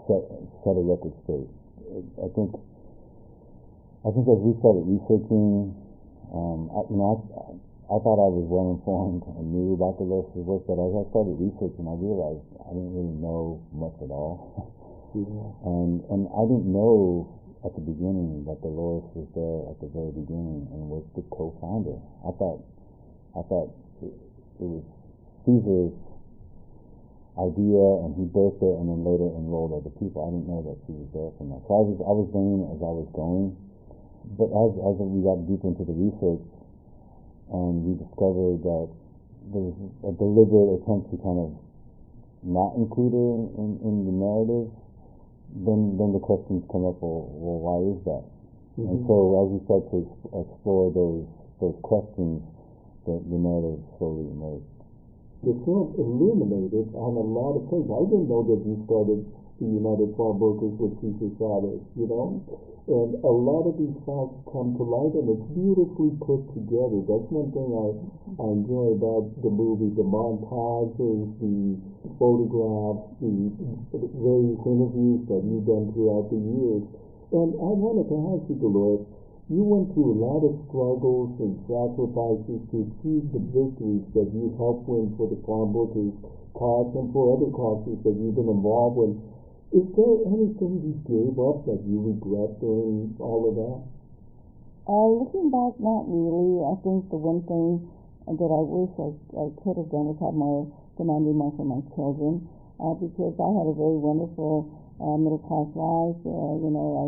set 0.10 0.26
set 0.66 0.74
a 0.74 0.82
record 0.82 1.14
straight. 1.22 1.50
I 2.18 2.28
think 2.34 2.50
I 4.02 4.10
think 4.10 4.26
as 4.26 4.42
we 4.42 4.58
started 4.58 4.90
researching, 4.90 5.78
um, 6.34 6.74
I, 6.74 6.82
you 6.90 6.98
know, 6.98 7.22
I, 7.22 7.94
I 7.94 7.98
thought 8.02 8.18
I 8.18 8.30
was 8.34 8.48
well 8.50 8.74
informed 8.74 9.22
and 9.38 9.54
knew 9.54 9.78
about 9.78 10.02
Dolores' 10.02 10.34
work, 10.42 10.66
but 10.66 10.82
as 10.82 10.92
I 10.98 11.06
started 11.14 11.38
researching, 11.38 11.86
I 11.86 11.94
realized 11.94 12.42
I 12.66 12.74
didn't 12.74 12.98
really 12.98 13.18
know 13.22 13.62
much 13.70 13.94
at 14.02 14.10
all. 14.10 14.74
And 15.12 16.00
and 16.08 16.32
I 16.32 16.42
didn't 16.48 16.72
know 16.72 17.28
at 17.62 17.74
the 17.78 17.82
beginning 17.82 18.42
that 18.50 18.58
Dolores 18.66 19.06
was 19.14 19.30
there 19.38 19.70
at 19.70 19.78
the 19.78 19.90
very 19.94 20.10
beginning 20.10 20.66
and 20.74 20.90
was 20.90 21.06
the 21.14 21.22
co-founder. 21.30 21.94
I 22.26 22.34
thought 22.34 22.66
I 23.38 23.42
thought 23.46 23.70
it, 24.02 24.14
it 24.58 24.66
was 24.66 24.82
Cesar's 25.46 25.94
idea 27.38 27.86
and 28.02 28.18
he 28.18 28.26
built 28.26 28.58
it 28.60 28.76
and 28.82 28.90
then 28.90 29.06
later 29.06 29.30
enrolled 29.38 29.78
other 29.78 29.94
people. 30.02 30.26
I 30.26 30.34
didn't 30.34 30.50
know 30.50 30.66
that 30.66 30.78
she 30.90 30.94
was 30.98 31.10
there 31.14 31.30
from 31.38 31.54
that. 31.54 31.62
So 31.70 31.78
I 31.78 31.84
was 31.86 31.98
I 32.02 32.14
was 32.18 32.28
learning 32.34 32.66
as 32.74 32.82
I 32.82 32.92
was 32.92 33.10
going. 33.14 33.54
But 34.42 34.50
as 34.50 34.72
as 34.82 34.96
we 34.98 35.22
got 35.22 35.46
deeper 35.46 35.70
into 35.70 35.86
the 35.86 35.94
research 35.94 36.46
and 37.54 37.74
we 37.86 37.94
discovered 37.94 38.66
that 38.66 38.90
there 39.54 39.66
was 39.70 39.78
a 40.08 40.14
deliberate 40.18 40.82
attempt 40.82 41.14
to 41.14 41.18
kind 41.22 41.40
of 41.46 41.50
not 42.42 42.74
include 42.74 43.14
her 43.14 43.30
in, 43.38 43.42
in, 43.54 43.70
in 43.86 43.96
the 44.10 44.16
narrative 44.18 44.66
then 45.56 46.00
then 46.00 46.16
the 46.16 46.24
questions 46.24 46.64
come 46.72 46.88
up. 46.88 47.00
Well, 47.04 47.28
well 47.32 47.60
why 47.60 47.78
is 47.92 48.00
that? 48.08 48.24
Mm-hmm. 48.80 48.88
And 48.88 48.98
so 49.08 49.16
as 49.44 49.48
we 49.52 49.60
start 49.68 49.84
to 49.92 50.00
explore 50.32 50.92
those 50.96 51.28
those 51.60 51.78
questions, 51.84 52.42
the, 53.06 53.20
the 53.28 53.40
narrative 53.40 53.84
slowly 54.00 54.32
emerged. 54.32 54.66
The 55.42 55.58
film 55.66 55.98
illuminated 55.98 56.94
on 56.94 57.18
a 57.18 57.26
lot 57.26 57.58
of 57.58 57.66
things. 57.74 57.90
I 57.90 58.02
didn't 58.06 58.30
know 58.30 58.46
that 58.46 58.62
you 58.62 58.78
started 58.86 59.26
the 59.62 59.70
United 59.70 60.10
Farm 60.18 60.42
Workers 60.42 60.74
with 60.82 60.98
Cesar 61.06 61.30
Chavez, 61.38 61.86
you 61.94 62.10
know? 62.10 62.42
And 62.90 63.14
a 63.22 63.30
lot 63.30 63.70
of 63.70 63.78
these 63.78 63.94
facts 64.10 64.42
come 64.50 64.74
to 64.74 64.84
light 64.84 65.14
and 65.14 65.38
it's 65.38 65.48
beautifully 65.54 66.18
put 66.18 66.42
together. 66.58 67.06
That's 67.06 67.30
one 67.30 67.54
thing 67.54 67.70
I, 67.70 67.88
I 68.42 68.48
enjoy 68.58 68.98
about 68.98 69.38
the 69.46 69.54
movie, 69.54 69.94
the 69.94 70.02
montages, 70.02 71.30
the 71.38 71.78
photographs, 72.18 73.06
the 73.22 73.54
various 74.18 74.62
interviews 74.66 75.30
that 75.30 75.46
you've 75.46 75.70
done 75.70 75.94
throughout 75.94 76.34
the 76.34 76.42
years. 76.42 76.84
And 77.30 77.54
I 77.62 77.72
wanted 77.78 78.10
to 78.10 78.18
ask 78.34 78.50
you, 78.50 78.58
Dolores, 78.58 79.06
you 79.46 79.62
went 79.62 79.94
through 79.94 80.16
a 80.16 80.18
lot 80.18 80.42
of 80.42 80.58
struggles 80.68 81.38
and 81.38 81.54
sacrifices 81.70 82.60
to 82.74 82.78
achieve 82.88 83.30
the 83.30 83.44
victories 83.52 84.10
that 84.18 84.26
you 84.34 84.58
helped 84.58 84.90
win 84.90 85.14
for 85.22 85.30
the 85.30 85.38
farm 85.46 85.70
workers 85.76 86.18
cause 86.58 86.92
and 86.98 87.14
for 87.14 87.38
other 87.38 87.52
causes 87.52 88.00
that 88.04 88.16
you've 88.18 88.36
been 88.36 88.50
involved 88.50 88.98
with. 88.98 89.31
Is 89.72 89.88
there 89.96 90.20
anything 90.28 90.84
you 90.84 91.00
gave 91.08 91.40
up 91.40 91.64
that 91.64 91.80
you 91.88 92.04
regret 92.04 92.60
during 92.60 93.16
all 93.24 93.48
of 93.48 93.56
that? 93.56 93.80
Uh, 94.84 95.08
looking 95.16 95.48
back, 95.48 95.80
not 95.80 96.04
really. 96.12 96.60
I 96.60 96.76
think 96.84 97.08
the 97.08 97.16
one 97.16 97.40
thing 97.48 97.80
that 98.28 98.52
I 98.52 98.62
wish 98.68 98.92
I, 99.00 99.16
I 99.32 99.48
could 99.64 99.80
have 99.80 99.88
done 99.88 100.12
was 100.12 100.20
have 100.20 100.36
more 100.36 100.68
demanding 101.00 101.40
more 101.40 101.56
for 101.56 101.64
my 101.64 101.80
children, 101.96 102.44
uh, 102.84 103.00
because 103.00 103.32
I 103.40 103.48
had 103.48 103.72
a 103.72 103.76
very 103.80 103.96
wonderful 103.96 104.68
uh, 105.00 105.16
middle 105.16 105.40
class 105.48 105.72
life. 105.72 106.20
Uh, 106.28 106.60
you 106.60 106.68
know, 106.68 106.88
I 107.00 107.08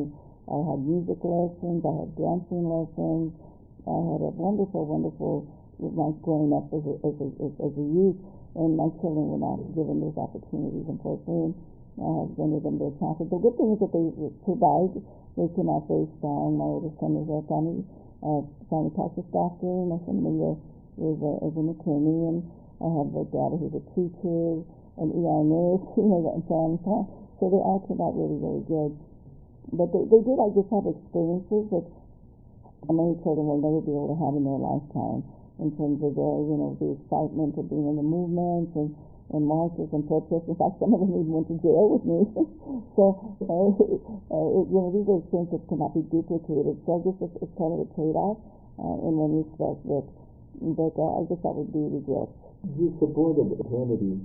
I 0.56 0.60
had 0.64 0.80
music 0.88 1.20
lessons, 1.20 1.84
I 1.84 1.94
had 2.00 2.16
dancing 2.16 2.64
lessons, 2.64 3.36
I 3.88 4.00
had 4.08 4.24
a 4.24 4.32
wonderful, 4.40 4.88
wonderful 4.88 5.48
life 5.80 6.16
growing 6.24 6.56
up 6.56 6.72
as 6.72 6.84
a, 6.88 6.96
as 7.12 7.16
a, 7.20 7.28
as 7.60 7.74
a 7.76 7.86
youth, 7.92 8.20
and 8.56 8.76
my 8.80 8.88
children 9.04 9.36
were 9.36 9.40
not 9.40 9.60
given 9.76 10.00
those 10.00 10.16
opportunities, 10.16 10.88
unfortunately. 10.88 11.56
My 11.98 12.26
husband 12.26 12.58
is 12.58 12.66
under 12.66 12.90
attack. 12.90 13.22
The 13.22 13.38
good 13.38 13.56
thing 13.58 13.78
is 13.78 13.80
that 13.86 13.94
they 13.94 14.06
survived. 14.50 14.98
They 15.38 15.50
came 15.54 15.70
out 15.70 15.86
very 15.86 16.10
strong. 16.18 16.58
My 16.58 16.66
oldest 16.66 16.98
son 16.98 17.18
is 17.22 17.30
a 17.30 17.42
family, 17.46 17.86
uh, 18.26 18.42
family 18.70 18.94
practice 18.98 19.30
doctor. 19.30 19.70
My 19.86 20.02
son 20.10 20.26
Leo 20.26 20.58
is, 20.98 21.18
a, 21.22 21.32
is 21.46 21.54
an 21.54 21.70
attorney, 21.74 22.20
and 22.34 22.40
I 22.82 22.90
have 22.98 23.10
a 23.14 23.26
daughter 23.30 23.58
who's 23.62 23.78
a 23.78 23.84
teacher, 23.94 24.66
an 24.98 25.10
ER 25.14 25.42
nurse, 25.46 25.86
you 25.98 26.06
know, 26.10 26.34
and 26.34 26.44
so 26.50 26.54
on 26.58 26.68
and 26.78 26.82
so 26.82 26.92
on. 26.98 27.06
So 27.38 27.44
they 27.50 27.62
all 27.62 27.82
turned 27.86 28.02
out 28.02 28.14
really, 28.18 28.38
really 28.42 28.66
good. 28.66 28.94
But 29.74 29.90
they, 29.94 30.06
they 30.06 30.22
did, 30.22 30.38
I 30.38 30.50
just 30.54 30.70
have 30.70 30.86
experiences 30.86 31.66
that 31.74 31.86
many 32.90 33.18
children 33.22 33.46
will 33.48 33.62
never 33.62 33.82
be 33.82 33.94
able 33.94 34.12
to 34.14 34.18
have 34.22 34.34
in 34.38 34.44
their 34.46 34.60
lifetime 34.60 35.26
in 35.62 35.70
terms 35.78 36.02
of 36.02 36.14
the, 36.18 36.30
you 36.46 36.58
know, 36.58 36.78
the 36.82 36.98
excitement 36.98 37.58
of 37.58 37.70
being 37.70 37.86
in 37.86 37.96
the 37.96 38.06
movement 38.06 38.70
and 38.76 38.94
and 39.32 39.48
marches 39.48 39.88
and 39.96 40.04
protests. 40.06 40.46
In 40.52 40.58
fact, 40.60 40.84
some 40.84 40.92
of 40.92 41.00
them 41.00 41.16
even 41.16 41.32
went 41.32 41.48
to 41.48 41.58
jail 41.64 41.96
with 41.96 42.04
me. 42.04 42.28
so, 42.98 43.04
uh, 43.48 43.72
uh, 44.30 44.48
it, 44.60 44.66
you 44.68 44.78
know, 44.78 44.92
these 44.92 45.08
are 45.08 45.20
experiences 45.24 45.64
that 45.64 45.66
cannot 45.72 45.96
be 45.96 46.04
duplicated. 46.12 46.76
So 46.84 46.90
I 46.98 47.00
guess 47.08 47.18
it's, 47.24 47.36
it's 47.40 47.56
kind 47.56 47.72
of 47.72 47.88
a 47.88 47.90
trade-off 47.96 48.38
uh, 48.84 49.08
in 49.08 49.14
one 49.16 49.34
respect. 49.42 49.80
But, 49.88 50.06
but 50.76 50.94
uh, 51.00 51.12
I 51.18 51.22
guess 51.32 51.40
that 51.42 51.54
would 51.56 51.72
be 51.72 51.82
the 51.82 52.04
regret. 52.04 52.30
Your 52.76 52.92
support 53.00 53.40
of 53.40 53.48
Kennedy 53.72 54.20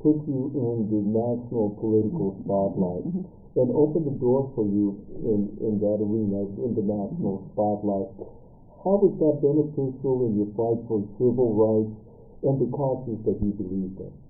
put 0.00 0.22
you 0.30 0.52
in 0.54 0.86
the 0.86 1.00
national 1.10 1.74
political 1.80 2.38
spotlight 2.44 3.04
mm-hmm. 3.04 3.58
and 3.58 3.68
opened 3.74 4.06
the 4.06 4.16
door 4.22 4.52
for 4.54 4.62
you 4.66 4.94
in, 5.26 5.50
in 5.58 5.74
that 5.82 5.98
arena, 5.98 6.46
in 6.62 6.72
the 6.78 6.84
national 6.84 7.42
mm-hmm. 7.42 7.52
spotlight. 7.54 8.10
How 8.86 8.94
was 8.94 9.14
that 9.18 9.42
beneficial 9.42 10.30
in 10.30 10.38
your 10.38 10.50
fight 10.54 10.78
for 10.86 11.02
civil 11.18 11.50
rights 11.50 11.94
and 12.46 12.62
the 12.62 12.70
causes 12.70 13.18
that 13.26 13.38
you 13.42 13.50
believed 13.58 13.98
in? 13.98 14.27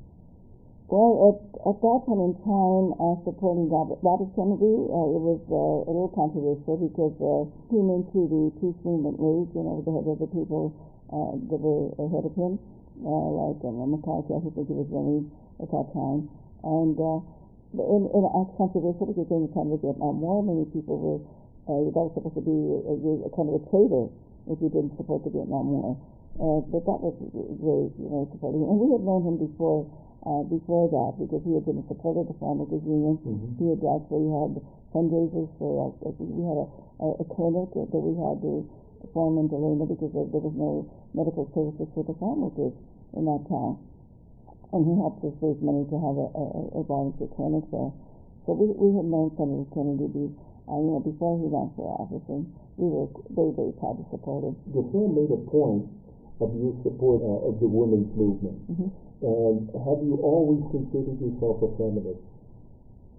Well, 0.88 1.12
at, 1.28 1.36
at 1.68 1.76
that 1.84 1.98
point 2.08 2.22
in 2.24 2.34
time, 2.48 2.96
uh, 2.96 3.20
supporting 3.28 3.68
Robert, 3.68 4.00
Robert 4.00 4.32
Kennedy, 4.32 4.88
uh, 4.88 5.06
it 5.12 5.20
was 5.20 5.40
uh, 5.52 5.84
a 5.84 5.90
little 5.92 6.12
controversial 6.16 6.80
because 6.80 7.16
uh, 7.20 7.44
came 7.68 7.92
into 7.92 8.24
the 8.24 8.48
Peace 8.56 8.80
Movement 8.88 9.20
League, 9.20 9.52
you 9.52 9.62
know, 9.68 9.84
the 9.84 9.92
head 9.92 10.08
of 10.08 10.16
the 10.16 10.30
people 10.32 10.72
uh, 11.12 11.36
that 11.52 11.60
were 11.60 11.92
ahead 12.00 12.24
of 12.24 12.32
him. 12.32 12.56
uh, 13.04 13.28
like 13.30 13.62
uh, 13.62 13.70
McCarthy, 13.70 14.34
I 14.34 14.40
think 14.42 14.66
he 14.66 14.74
was 14.74 14.90
running 14.90 15.30
at 15.62 15.70
that 15.70 15.86
time. 15.94 16.26
And 16.66 16.96
uh, 16.98 17.20
in, 17.78 18.02
in 18.10 18.22
a 18.26 18.42
controversial 18.58 19.06
because 19.06 19.28
during 19.30 19.46
the 19.46 19.54
time 19.54 19.70
of 19.70 19.78
Vietnam 19.82 20.18
War, 20.18 20.42
many 20.42 20.66
people 20.74 20.98
were, 20.98 21.20
uh, 21.70 21.86
that 21.94 22.02
was 22.02 22.12
supposed 22.16 22.38
to 22.40 22.44
be 22.44 22.58
a, 22.90 22.94
a, 23.28 23.30
kind 23.36 23.52
of 23.52 23.60
a 23.60 23.62
traitor 23.70 24.10
if 24.50 24.56
you 24.58 24.72
didn't 24.72 24.96
support 24.98 25.22
the 25.22 25.30
Vietnam 25.30 25.68
War. 25.68 25.94
Uh, 26.38 26.62
but 26.70 26.86
that 26.86 26.98
was 27.02 27.14
very, 27.58 27.90
you 27.98 28.08
know, 28.10 28.26
supporting. 28.30 28.62
And 28.62 28.78
we 28.78 28.94
had 28.94 29.02
known 29.02 29.26
him 29.26 29.36
before 29.42 29.86
uh, 30.26 30.42
before 30.50 30.88
that 30.90 31.12
because 31.22 31.42
he 31.46 31.54
had 31.54 31.64
been 31.66 31.78
a 31.78 31.86
supporter 31.86 32.20
of 32.24 32.28
the 32.28 32.38
Farmers 32.42 32.70
Union. 32.82 33.18
Mhm. 33.22 33.58
He 33.58 33.64
had 33.70 33.82
actually 33.86 34.28
had 34.32 34.52
fundraisers 34.94 35.48
for, 35.58 35.94
uh, 36.02 36.10
we 36.18 36.42
had 36.42 36.58
a, 36.58 36.66
a, 37.04 37.06
a 37.22 37.26
clinic 37.30 37.70
that 37.74 38.00
we 38.02 38.14
had 38.18 38.40
to 38.42 38.66
form 39.14 39.38
in 39.38 39.46
Delano 39.48 39.86
because 39.86 40.10
there, 40.12 40.26
there 40.32 40.42
was 40.42 40.56
no 40.58 40.86
medical 41.14 41.46
services 41.54 41.86
for 41.94 42.02
the 42.04 42.14
farmers 42.18 42.52
in 42.58 43.24
that 43.24 43.42
town. 43.48 43.78
And 44.72 44.84
he 44.84 44.92
helped 45.00 45.24
us 45.24 45.32
raise 45.40 45.60
money 45.64 45.86
to 45.88 45.96
have 45.96 46.16
a, 46.18 46.28
a, 46.34 46.44
a 46.80 46.82
volunteer 46.84 47.28
clinic 47.32 47.64
there. 47.72 47.88
So 48.44 48.52
we, 48.52 48.68
we 48.74 48.96
had 48.96 49.06
known 49.08 49.32
Senator 49.38 49.64
Kennedy, 49.72 50.08
be, 50.12 50.24
uh, 50.68 50.76
you 50.76 50.92
know, 50.92 51.00
before 51.00 51.38
he 51.40 51.46
ran 51.48 51.72
for 51.76 51.88
office, 51.96 52.24
and 52.28 52.44
we 52.76 52.88
were 52.88 53.08
very, 53.32 53.52
very 53.56 53.72
proud 53.80 53.96
to 53.96 54.04
support 54.12 54.44
him. 54.44 54.56
The 54.72 54.84
film 54.92 55.16
made 55.16 55.32
a 55.32 55.40
point 55.48 55.88
of 56.40 56.54
your 56.54 56.74
support 56.82 57.22
uh, 57.22 57.48
of 57.48 57.60
the 57.60 57.66
women's 57.66 58.10
movement. 58.16 58.58
Mhm. 58.70 58.90
And 59.18 59.66
have 59.74 60.00
you 60.06 60.14
always 60.22 60.62
considered 60.70 61.18
yourself 61.18 61.58
a 61.62 61.70
feminist? 61.74 62.22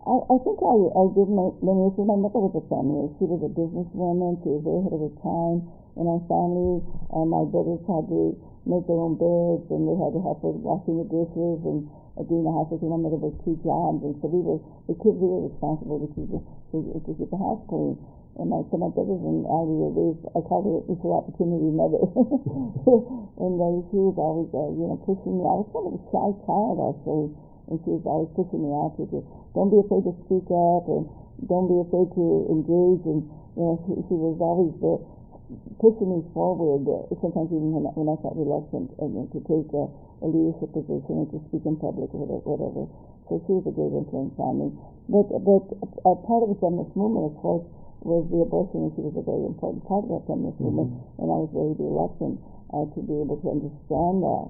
I, 0.07 0.15
I 0.31 0.37
think 0.47 0.57
I, 0.63 0.75
I 0.95 1.03
did 1.11 1.27
my, 1.27 1.51
issues. 1.59 2.07
My 2.07 2.15
mother 2.15 2.39
was 2.39 2.55
a 2.55 2.63
feminist. 2.71 3.19
She 3.19 3.27
was 3.27 3.43
a 3.43 3.51
businesswoman. 3.51 4.39
She 4.41 4.49
was 4.49 4.63
very 4.63 4.79
ahead 4.79 4.95
of 4.95 5.03
her 5.03 5.15
time. 5.19 5.59
In 5.99 6.07
our 6.07 6.23
family, 6.31 6.79
uh, 7.11 7.27
my 7.27 7.43
brothers 7.43 7.83
had 7.83 8.07
to 8.07 8.31
make 8.63 8.87
their 8.87 8.95
own 8.95 9.19
beds, 9.19 9.67
and 9.67 9.83
they 9.83 9.97
had 9.99 10.15
to 10.15 10.21
help 10.23 10.39
with 10.39 10.55
washing 10.63 11.03
the 11.03 11.07
dishes 11.11 11.59
and 11.67 11.91
uh, 12.15 12.23
doing 12.23 12.47
the 12.47 12.53
housework. 12.55 12.79
My 12.79 12.95
mother 12.95 13.19
worked 13.19 13.43
two 13.43 13.59
jobs, 13.59 13.99
and 14.07 14.15
so 14.23 14.31
we 14.31 14.39
were 14.39 14.63
the 14.87 14.95
kids. 14.95 15.19
We 15.19 15.27
were 15.27 15.51
responsible 15.51 15.99
to 15.99 16.07
keep 16.15 16.31
the, 16.31 16.39
to, 16.71 16.77
to 17.03 17.11
keep 17.19 17.27
the 17.27 17.41
house 17.41 17.59
clean. 17.67 17.99
And 18.39 18.47
my, 18.49 18.63
so 18.71 18.79
my 18.79 18.87
brothers 18.95 19.19
and 19.19 19.43
I 19.43 19.59
we 19.67 19.75
were 19.83 19.91
raised. 19.91 20.23
I 20.31 20.39
called 20.47 20.63
her 20.63 20.79
equal 20.87 21.19
opportunity 21.19 21.69
mother. 21.75 21.99
and 23.43 23.55
uh, 23.59 23.83
she 23.91 23.99
was 23.99 24.15
always, 24.15 24.47
uh, 24.55 24.71
you 24.79 24.87
know, 24.87 24.95
pushing 25.03 25.35
me. 25.35 25.43
I 25.43 25.59
was 25.59 25.67
kind 25.75 25.91
of 25.91 25.99
a 25.99 26.01
shy 26.07 26.29
child 26.47 26.75
actually, 26.95 27.27
and 27.67 27.75
she 27.83 27.91
was 27.99 28.03
always 28.07 28.31
pushing 28.39 28.63
me 28.63 28.71
out 28.71 28.95
to 28.95 29.03
do. 29.11 29.19
Don't 29.51 29.67
be 29.67 29.83
afraid 29.83 30.07
to 30.07 30.15
speak 30.23 30.47
up, 30.47 30.87
and 30.87 31.03
don't 31.51 31.67
be 31.67 31.83
afraid 31.83 32.07
to 32.15 32.23
engage. 32.47 33.03
And 33.11 33.27
you 33.59 33.63
know, 33.67 33.75
she, 33.83 33.93
she 34.07 34.15
was 34.15 34.39
always 34.39 34.71
uh, 34.87 35.03
pushing 35.83 36.09
me 36.11 36.23
forward. 36.31 36.87
Uh, 36.87 37.11
sometimes 37.19 37.51
even 37.51 37.75
when, 37.75 37.85
I- 37.87 37.95
when 37.99 38.07
I 38.07 38.15
felt 38.23 38.35
reluctant 38.39 38.87
uh, 38.99 39.07
you 39.07 39.27
to 39.35 39.39
take 39.47 39.67
a, 39.75 39.83
a 40.23 40.27
leadership 40.27 40.71
position 40.71 41.23
or 41.23 41.27
to 41.33 41.37
speak 41.51 41.63
in 41.67 41.75
public 41.75 42.11
or 42.15 42.23
whatever. 42.47 42.87
So 43.27 43.43
she 43.45 43.53
was 43.57 43.65
a 43.67 43.73
great 43.75 43.93
influence 43.93 44.35
on 44.39 44.53
me. 44.63 44.67
But 45.09 45.27
but 45.43 45.65
a 46.05 46.13
part 46.15 46.45
of 46.45 46.49
the 46.53 46.57
feminist 46.61 46.93
movement, 46.95 47.33
of 47.33 47.35
course, 47.41 47.65
was 48.01 48.23
the 48.31 48.39
abortion 48.39 48.87
issue 48.89 49.03
was 49.03 49.17
a 49.19 49.25
very 49.25 49.43
important 49.43 49.83
part 49.83 50.07
of 50.07 50.09
that 50.15 50.23
feminist 50.27 50.59
movement, 50.63 50.95
and 51.19 51.27
I 51.27 51.37
was 51.39 51.51
very 51.51 51.75
reluctant 51.75 52.39
uh, 52.71 52.87
to 52.95 52.99
be 53.03 53.15
able 53.19 53.37
to 53.43 53.47
understand 53.49 54.23
that. 54.23 54.47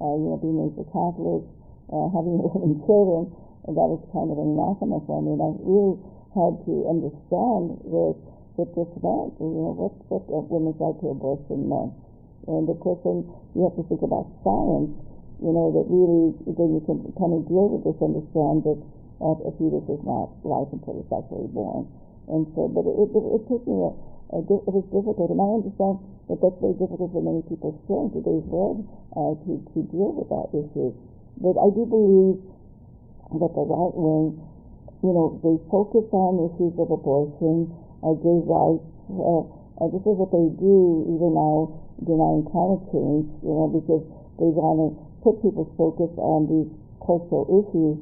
Uh, 0.00 0.16
you 0.16 0.32
know, 0.32 0.40
being 0.40 0.56
raised 0.56 0.80
a 0.80 0.86
Catholic, 0.88 1.44
uh, 1.92 2.08
having 2.16 2.40
11 2.56 2.80
children, 2.88 3.28
and 3.68 3.72
that 3.76 3.88
was 3.88 4.00
kind 4.16 4.32
of 4.32 4.36
anathema 4.40 4.96
for 5.04 5.20
me, 5.20 5.36
and 5.36 5.42
I 5.44 5.50
really 5.60 5.96
had 6.32 6.54
to 6.64 6.74
understand 6.88 7.76
what, 7.84 8.16
what 8.56 8.70
this 8.72 8.88
meant, 9.04 9.36
you 9.36 9.50
know, 9.60 9.76
what, 9.76 9.92
what 10.08 10.24
a 10.32 10.40
women's 10.48 10.78
right 10.80 10.96
to 11.04 11.12
abortion 11.12 11.68
meant. 11.68 11.92
And 12.48 12.64
of 12.64 12.78
course, 12.80 13.02
then 13.04 13.28
you 13.52 13.68
have 13.68 13.76
to 13.76 13.84
think 13.92 14.00
about 14.00 14.30
science, 14.40 14.96
you 15.44 15.52
know, 15.52 15.68
that 15.74 15.84
really, 15.90 16.32
then 16.48 16.70
you 16.72 16.82
can 16.88 17.04
kind 17.20 17.36
of 17.36 17.44
deal 17.44 17.68
with 17.68 17.84
this, 17.84 17.98
understand 18.00 18.64
that 18.64 18.78
uh, 19.20 19.36
a 19.44 19.50
fetus 19.60 19.84
is 19.90 20.00
not 20.06 20.32
life 20.48 20.72
until 20.72 20.96
it's 20.96 21.12
actually 21.12 21.50
born. 21.52 21.84
And 22.30 22.46
so, 22.54 22.70
but 22.70 22.86
it, 22.86 23.10
it, 23.10 23.24
it 23.36 23.42
took 23.50 23.62
me 23.66 23.76
a, 23.82 23.90
a, 24.32 24.38
it 24.38 24.70
was 24.70 24.86
difficult, 24.94 25.34
and 25.34 25.42
I 25.42 25.48
understand 25.58 25.98
that 26.30 26.38
that's 26.38 26.58
very 26.62 26.78
difficult 26.78 27.10
for 27.10 27.22
many 27.22 27.42
people 27.50 27.74
still 27.82 28.06
in 28.06 28.14
today's 28.14 28.46
world 28.46 28.86
uh, 29.18 29.34
to, 29.34 29.58
to 29.58 29.78
deal 29.90 30.14
with 30.14 30.30
that 30.30 30.48
issue. 30.54 30.94
But 31.42 31.58
I 31.58 31.68
do 31.74 31.82
believe 31.90 32.38
that 33.34 33.50
the 33.50 33.64
right 33.66 33.94
wing, 33.98 34.38
you 35.02 35.10
know, 35.10 35.42
they 35.42 35.58
focus 35.74 36.06
on 36.14 36.54
issues 36.54 36.74
of 36.78 36.94
abortion, 36.94 37.66
uh, 38.06 38.14
gay 38.22 38.40
rights. 38.46 38.86
Uh, 39.10 39.42
uh, 39.82 39.88
this 39.90 40.04
is 40.06 40.14
what 40.14 40.30
they 40.30 40.46
do 40.60 41.08
even 41.10 41.34
now 41.34 41.74
denying 42.06 42.46
climate 42.46 42.84
change, 42.94 43.26
you 43.42 43.50
know, 43.50 43.66
because 43.66 44.04
they 44.38 44.48
want 44.54 44.78
to 44.78 44.88
put 45.24 45.42
people's 45.42 45.72
focus 45.74 46.12
on 46.16 46.46
these 46.46 46.70
cultural 47.02 47.48
issues 47.48 47.98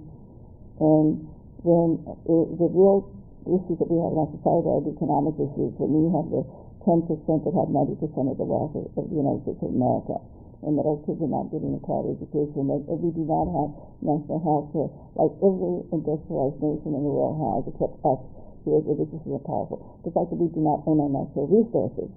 and 0.81 1.27
then 1.65 1.99
uh, 2.07 2.47
the 2.55 2.69
real 2.71 3.11
issues 3.49 3.77
that 3.81 3.89
we 3.89 3.97
have 3.97 4.13
in 4.13 4.19
our 4.21 4.31
society 4.37 4.69
are 4.69 4.83
the 4.85 4.93
economic 4.93 5.37
issues. 5.41 5.73
When 5.81 5.93
you 5.97 6.09
have 6.13 6.29
the 6.29 6.43
10% 6.85 7.09
that 7.09 7.55
have 7.57 7.71
90% 7.73 8.05
of 8.29 8.37
the 8.37 8.49
wealth 8.49 8.75
of, 8.77 8.85
of 8.97 9.05
the 9.09 9.17
United 9.17 9.43
States 9.49 9.63
of 9.65 9.73
America, 9.73 10.21
and 10.67 10.75
that 10.75 10.85
our 10.85 10.99
kids 11.07 11.23
are 11.23 11.31
not 11.31 11.49
getting 11.55 11.71
a 11.73 11.81
quality 11.81 12.19
education, 12.19 12.67
that 12.67 12.99
we 12.99 13.15
do 13.15 13.25
not 13.25 13.47
have 13.51 13.71
national 14.03 14.43
health 14.43 14.69
care 14.75 14.91
like 15.15 15.31
every 15.39 15.87
industrialized 15.95 16.59
nation 16.59 16.93
in 16.95 17.03
the 17.03 17.13
world 17.15 17.39
has, 17.39 17.63
except 17.71 17.95
us 18.03 18.21
richest 18.69 19.25
and 19.25 19.35
the 19.35 19.43
powerful. 19.47 19.81
The 20.05 20.13
fact 20.13 20.29
that 20.31 20.39
we 20.39 20.49
do 20.53 20.61
not 20.61 20.85
own 20.85 21.01
our 21.01 21.09
natural 21.09 21.49
resources. 21.49 22.11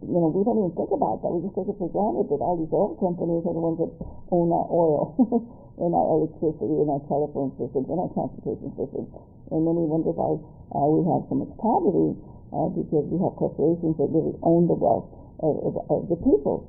You 0.00 0.14
know, 0.14 0.30
we 0.30 0.46
don't 0.46 0.62
even 0.62 0.74
think 0.78 0.94
about 0.94 1.20
that. 1.26 1.30
We 1.34 1.42
just 1.42 1.58
take 1.58 1.68
it 1.68 1.76
for 1.76 1.90
granted 1.90 2.30
that 2.30 2.40
all 2.40 2.54
these 2.54 2.70
oil 2.70 2.94
companies 3.02 3.42
are 3.42 3.54
the 3.54 3.64
ones 3.64 3.78
that 3.82 3.90
own 4.30 4.48
our 4.54 4.66
oil 4.70 5.18
and 5.82 5.90
our 5.90 6.06
electricity 6.22 6.76
and 6.78 6.88
our 6.88 7.02
telephone 7.10 7.50
systems 7.58 7.86
and 7.90 7.98
our 7.98 8.10
transportation 8.14 8.70
systems. 8.78 9.10
And 9.50 9.64
we 9.64 9.84
wonder 9.88 10.12
why 10.12 10.36
uh, 10.74 10.86
we 10.88 11.00
have 11.08 11.24
so 11.28 11.34
much 11.40 11.52
poverty 11.56 12.12
uh, 12.52 12.68
because 12.72 13.04
we 13.08 13.16
have 13.20 13.34
corporations 13.36 13.96
that 13.96 14.08
really 14.12 14.36
own 14.44 14.68
the 14.68 14.76
wealth 14.76 15.08
of, 15.40 15.54
of, 15.64 15.72
of 15.88 16.00
the 16.12 16.18
people, 16.20 16.68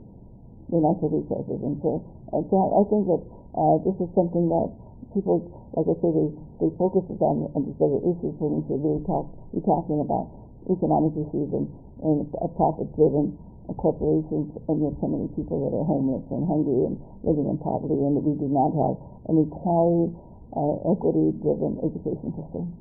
the 0.72 0.80
natural 0.80 1.12
resources. 1.12 1.60
And 1.60 1.76
so, 1.84 2.04
and 2.32 2.44
so 2.48 2.56
I, 2.56 2.68
I 2.80 2.84
think 2.88 3.04
that 3.12 3.22
uh, 3.56 3.76
this 3.84 3.98
is 4.00 4.10
something 4.16 4.48
that 4.48 4.68
people, 5.12 5.44
like 5.74 5.88
I 5.90 5.96
say, 6.00 6.10
they, 6.12 6.28
they 6.64 6.70
focus 6.78 7.04
on, 7.10 7.52
on 7.56 7.62
these 7.68 7.80
other 7.82 8.00
issues 8.04 8.36
when 8.38 8.60
we 8.60 8.62
should 8.68 8.80
really 8.80 9.04
talk, 9.04 9.28
be 9.52 9.60
talking 9.66 10.00
about 10.00 10.32
economic 10.70 11.18
issues 11.18 11.50
and, 11.52 11.66
and 12.04 12.28
uh, 12.38 12.48
profit-driven 12.56 13.34
corporations 13.78 14.50
and 14.66 14.82
yet 14.82 14.94
so 14.98 15.06
many 15.06 15.30
people 15.38 15.62
that 15.62 15.74
are 15.78 15.86
homeless 15.86 16.26
and 16.34 16.42
hungry 16.50 16.90
and 16.90 16.98
living 17.22 17.46
in 17.46 17.58
poverty 17.62 17.94
and 17.94 18.18
that 18.18 18.26
we 18.26 18.34
do 18.42 18.50
not 18.50 18.74
have 18.74 18.98
an 19.30 19.38
equality, 19.46 20.10
uh, 20.54 20.92
equity-driven 20.92 21.80
education 21.86 22.30
system. 22.34 22.74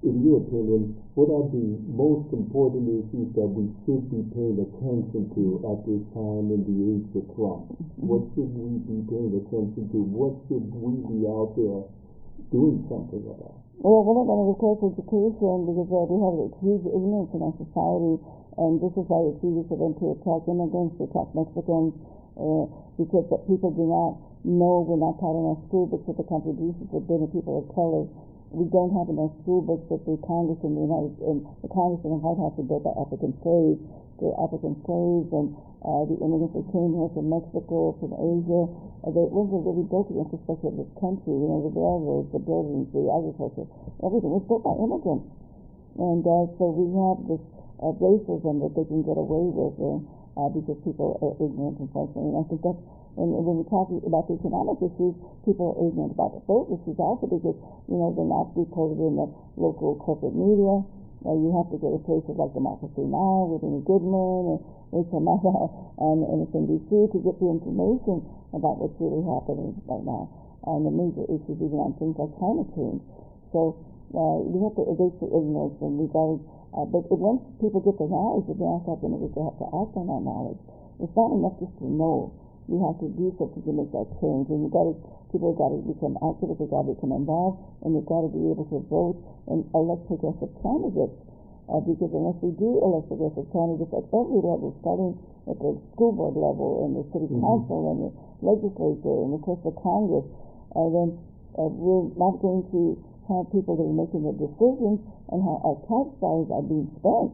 In 0.00 0.24
your 0.24 0.40
opinion, 0.40 0.96
what 1.12 1.28
are 1.28 1.44
the 1.52 1.76
most 1.92 2.32
important 2.32 2.88
issues 2.88 3.28
that 3.36 3.44
we 3.44 3.68
should 3.84 4.08
be 4.08 4.24
paying 4.32 4.56
attention 4.56 5.28
to 5.36 5.60
at 5.68 5.84
this 5.84 6.00
time 6.16 6.48
in 6.48 6.64
the 6.64 6.76
age 6.96 7.10
of 7.20 7.28
Trump? 7.36 7.68
What 8.00 8.24
should 8.32 8.48
we 8.48 8.80
be 8.80 9.04
paying 9.12 9.36
attention 9.36 9.92
to? 9.92 9.98
What 10.00 10.40
should 10.48 10.64
we 10.72 11.04
be 11.04 11.28
out 11.28 11.52
there 11.52 11.84
doing 12.48 12.80
something 12.88 13.28
about? 13.28 13.60
Well, 13.84 14.00
one 14.08 14.24
of 14.24 14.26
them 14.28 14.40
is, 14.44 14.56
of 14.56 14.58
course, 14.60 14.80
education, 14.88 15.68
because 15.68 15.88
uh, 15.92 16.04
we 16.08 16.16
have 16.16 16.36
a 16.36 16.48
huge 16.64 16.84
ignorance 16.88 17.32
in 17.36 17.40
our 17.44 17.56
society, 17.60 18.14
and 18.56 18.80
this 18.80 18.92
is 18.96 19.04
why 19.04 19.20
it's 19.28 19.44
easy 19.44 19.64
for 19.68 19.76
them 19.76 19.92
to 20.00 20.16
attack 20.16 20.48
immigrants, 20.48 20.96
to 20.96 21.08
attack 21.12 21.28
Mexicans, 21.36 21.92
uh, 22.40 22.64
because 22.96 23.28
that 23.28 23.44
people 23.48 23.68
do 23.76 23.84
not 23.84 24.29
know, 24.44 24.84
we're 24.86 25.00
not 25.00 25.20
taught 25.20 25.36
in 25.36 25.44
our 25.52 25.60
school 25.68 25.84
books 25.84 26.06
what 26.08 26.16
the 26.16 26.24
contributions 26.24 26.88
have 26.96 27.04
been 27.04 27.20
of 27.20 27.30
people 27.32 27.60
of 27.60 27.68
color. 27.76 28.08
We 28.50 28.66
don't 28.66 28.90
have 28.98 29.06
in 29.06 29.20
our 29.20 29.30
school 29.44 29.62
books 29.62 29.86
that 29.94 30.02
the 30.08 30.18
Congress 30.26 30.58
in 30.66 30.74
the 30.74 30.82
United 30.82 31.14
and 31.22 31.46
the 31.62 31.70
Congress 31.70 32.02
and 32.02 32.18
the 32.18 32.20
White 32.24 32.40
House 32.40 32.56
were 32.58 32.66
built 32.66 32.82
by 32.82 32.94
African 32.98 33.30
slaves, 33.46 33.78
the 34.18 34.34
African 34.42 34.74
slaves 34.82 35.28
and 35.30 35.54
uh, 35.86 36.02
the 36.08 36.18
immigrants 36.18 36.56
that 36.58 36.66
came 36.74 36.92
here 36.98 37.10
from 37.14 37.30
Mexico, 37.30 37.94
from 38.02 38.10
Asia. 38.16 38.62
Uh, 39.06 39.14
they, 39.14 39.24
those 39.30 39.48
were 39.48 39.62
really 39.62 39.86
built 39.86 40.10
the 40.10 40.18
infrastructure 40.18 40.68
of 40.72 40.76
this 40.76 40.92
country, 40.98 41.30
you 41.30 41.46
know, 41.46 41.62
the 41.62 41.72
railroads, 41.72 42.28
the 42.34 42.42
buildings, 42.42 42.90
the 42.90 43.06
agriculture, 43.06 43.64
everything 44.02 44.34
was 44.34 44.44
built 44.50 44.66
by 44.66 44.74
immigrants. 44.76 45.30
And 46.00 46.24
uh, 46.26 46.48
so 46.58 46.74
we 46.74 46.90
have 46.90 47.18
this 47.28 47.42
uh, 47.80 47.92
racism 47.98 48.60
that 48.60 48.72
they 48.76 48.84
can 48.86 49.02
get 49.02 49.16
away 49.16 49.44
with 49.48 49.76
uh, 49.80 49.98
uh, 50.38 50.48
because 50.52 50.78
people 50.86 51.18
are 51.20 51.34
ignorant, 51.42 51.80
unfortunately. 51.80 52.30
And 52.32 52.38
I 52.40 52.44
think 52.48 52.60
that's, 52.62 52.80
and 53.18 53.28
when 53.34 53.60
we 53.60 53.64
talk 53.66 53.90
about 53.90 54.30
the 54.30 54.38
economic 54.38 54.78
issues, 54.80 55.16
people 55.42 55.74
are 55.74 55.78
ignorant 55.82 56.14
about 56.14 56.38
those 56.46 56.70
issues 56.70 56.96
also 57.00 57.26
because, 57.26 57.58
you 57.90 57.96
know, 57.98 58.14
they're 58.14 58.28
not 58.28 58.54
reported 58.54 59.02
in 59.02 59.18
the 59.18 59.26
local 59.58 59.98
corporate 59.98 60.36
media. 60.36 60.84
Uh, 61.20 61.36
you 61.36 61.52
have 61.52 61.68
to 61.68 61.76
go 61.76 61.92
to 61.92 62.00
places 62.08 62.32
like 62.40 62.48
Democracy 62.56 63.04
Now! 63.04 63.44
with 63.44 63.60
Amy 63.60 63.84
Goodman 63.84 64.56
and 64.56 64.60
Rachel 64.88 65.20
Maddow 65.20 65.68
on 66.00 66.24
MSNBC 66.24 67.12
to 67.12 67.18
get 67.20 67.36
the 67.36 67.48
information 67.52 68.24
about 68.56 68.80
what's 68.80 68.96
really 68.96 69.20
happening 69.28 69.76
right 69.84 70.00
now 70.00 70.32
on 70.64 70.84
the 70.84 70.92
major 70.92 71.24
issues, 71.28 71.56
even 71.60 71.76
on 71.76 71.92
things 72.00 72.16
like 72.16 72.32
climate 72.40 72.68
change. 72.72 73.00
So 73.52 73.76
uh, 74.12 74.42
we 74.42 74.58
have 74.64 74.74
to 74.76 74.84
erase 74.96 75.16
the 75.20 75.28
ignorance 75.28 75.76
and 75.80 76.00
regarding, 76.00 76.40
uh, 76.74 76.86
but 76.86 77.02
if 77.10 77.18
once 77.18 77.42
people 77.60 77.80
get 77.82 77.98
the 77.98 78.06
knowledge, 78.06 78.46
then 78.46 78.58
they 78.58 78.68
also 78.68 78.94
have 78.94 79.02
to, 79.02 79.08
they 79.10 79.42
have 79.42 79.58
to 79.58 79.68
act 79.74 79.92
on 79.98 80.06
that 80.06 80.22
knowledge. 80.22 80.60
It's 81.02 81.14
not 81.16 81.30
enough 81.34 81.56
just 81.58 81.74
to 81.82 81.86
know. 81.88 82.30
you 82.70 82.78
have 82.86 82.98
to 83.02 83.10
do 83.18 83.34
something 83.34 83.62
to 83.66 83.72
make 83.74 83.90
that 83.90 84.06
change. 84.22 84.46
And 84.46 84.62
you 84.62 84.70
got 84.70 84.86
to, 84.86 84.94
people 85.34 85.50
have 85.50 85.58
got 85.58 85.74
to 85.74 85.82
become 85.82 86.14
activists, 86.22 86.62
they've 86.62 86.70
got 86.70 86.86
to 86.86 86.94
become 86.94 87.10
involved, 87.10 87.58
and 87.82 87.98
they've 87.98 88.06
got 88.06 88.22
to 88.22 88.30
be 88.30 88.46
able 88.46 88.62
to 88.70 88.78
vote 88.86 89.18
and 89.50 89.66
elect 89.74 90.06
progressive 90.06 90.54
candidates. 90.62 91.18
Uh, 91.66 91.78
because 91.86 92.10
unless 92.14 92.38
we 92.42 92.50
do 92.58 92.78
elect 92.82 93.06
progressive 93.10 93.46
candidates 93.50 93.90
at 93.94 94.06
every 94.14 94.38
level, 94.42 94.74
starting 94.82 95.14
at 95.50 95.58
the 95.58 95.70
school 95.94 96.10
board 96.14 96.34
level 96.34 96.82
and 96.86 96.98
the 96.98 97.04
city 97.14 97.26
Mhm. 97.30 97.42
council 97.42 97.78
and 97.90 97.98
the 98.06 98.10
legislature 98.42 99.16
and 99.22 99.34
of 99.34 99.42
course 99.42 99.62
the 99.66 99.74
Congress, 99.78 100.26
uh, 100.74 100.88
then 100.90 101.18
uh, 101.58 101.66
we're 101.66 102.10
not 102.18 102.38
going 102.42 102.62
to 102.74 102.98
have 103.30 103.46
people 103.54 103.78
that 103.78 103.86
are 103.86 103.98
making 104.02 104.26
the 104.26 104.34
decisions 104.34 104.98
and 105.30 105.38
how 105.40 105.62
our 105.62 105.78
tax 105.86 106.10
dollars 106.18 106.50
are 106.50 106.64
being 106.66 106.90
spent. 106.98 107.30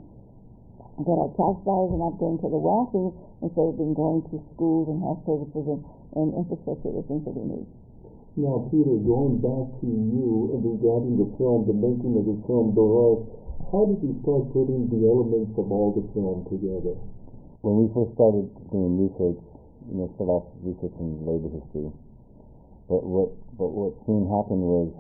That 1.01 1.17
our 1.17 1.33
tax 1.37 1.61
dollars 1.65 1.97
are 1.97 2.03
not 2.09 2.17
going 2.21 2.41
to 2.41 2.49
the 2.49 2.61
wealthy 2.61 3.13
instead 3.41 3.67
of 3.69 3.77
being 3.81 3.97
going 3.97 4.25
to 4.33 4.41
schools 4.57 4.89
and 4.93 5.01
health 5.01 5.25
services 5.29 5.65
and, 5.65 5.81
and 6.17 6.29
infrastructure, 6.37 6.93
the 6.93 7.05
things 7.05 7.25
that 7.25 7.37
we 7.37 7.45
need. 7.45 7.69
Now, 8.37 8.69
Peter, 8.69 9.01
going 9.01 9.41
back 9.41 9.81
to 9.81 9.89
you 9.89 10.53
regarding 10.61 11.17
the 11.17 11.29
film, 11.41 11.65
the 11.65 11.73
making 11.73 12.21
of 12.21 12.25
the 12.29 12.37
film, 12.45 12.77
Dolores, 12.77 13.25
how 13.73 13.89
did 13.89 14.05
you 14.05 14.13
start 14.21 14.53
putting 14.53 14.93
the 14.93 15.01
elements 15.09 15.57
of 15.57 15.73
all 15.73 15.97
the 15.97 16.05
film 16.13 16.45
together? 16.53 17.01
When 17.65 17.75
we 17.81 17.87
first 17.97 18.13
started 18.13 18.53
doing 18.69 19.09
research, 19.09 19.41
you 19.89 19.97
know, 19.97 20.13
start 20.21 20.29
off 20.29 20.47
researching 20.61 21.25
labor 21.25 21.49
history. 21.49 21.89
But 22.87 23.03
what 23.03 23.35
but 23.59 23.73
what 23.73 23.97
soon 24.05 24.29
happened 24.29 24.63
was, 24.63 24.93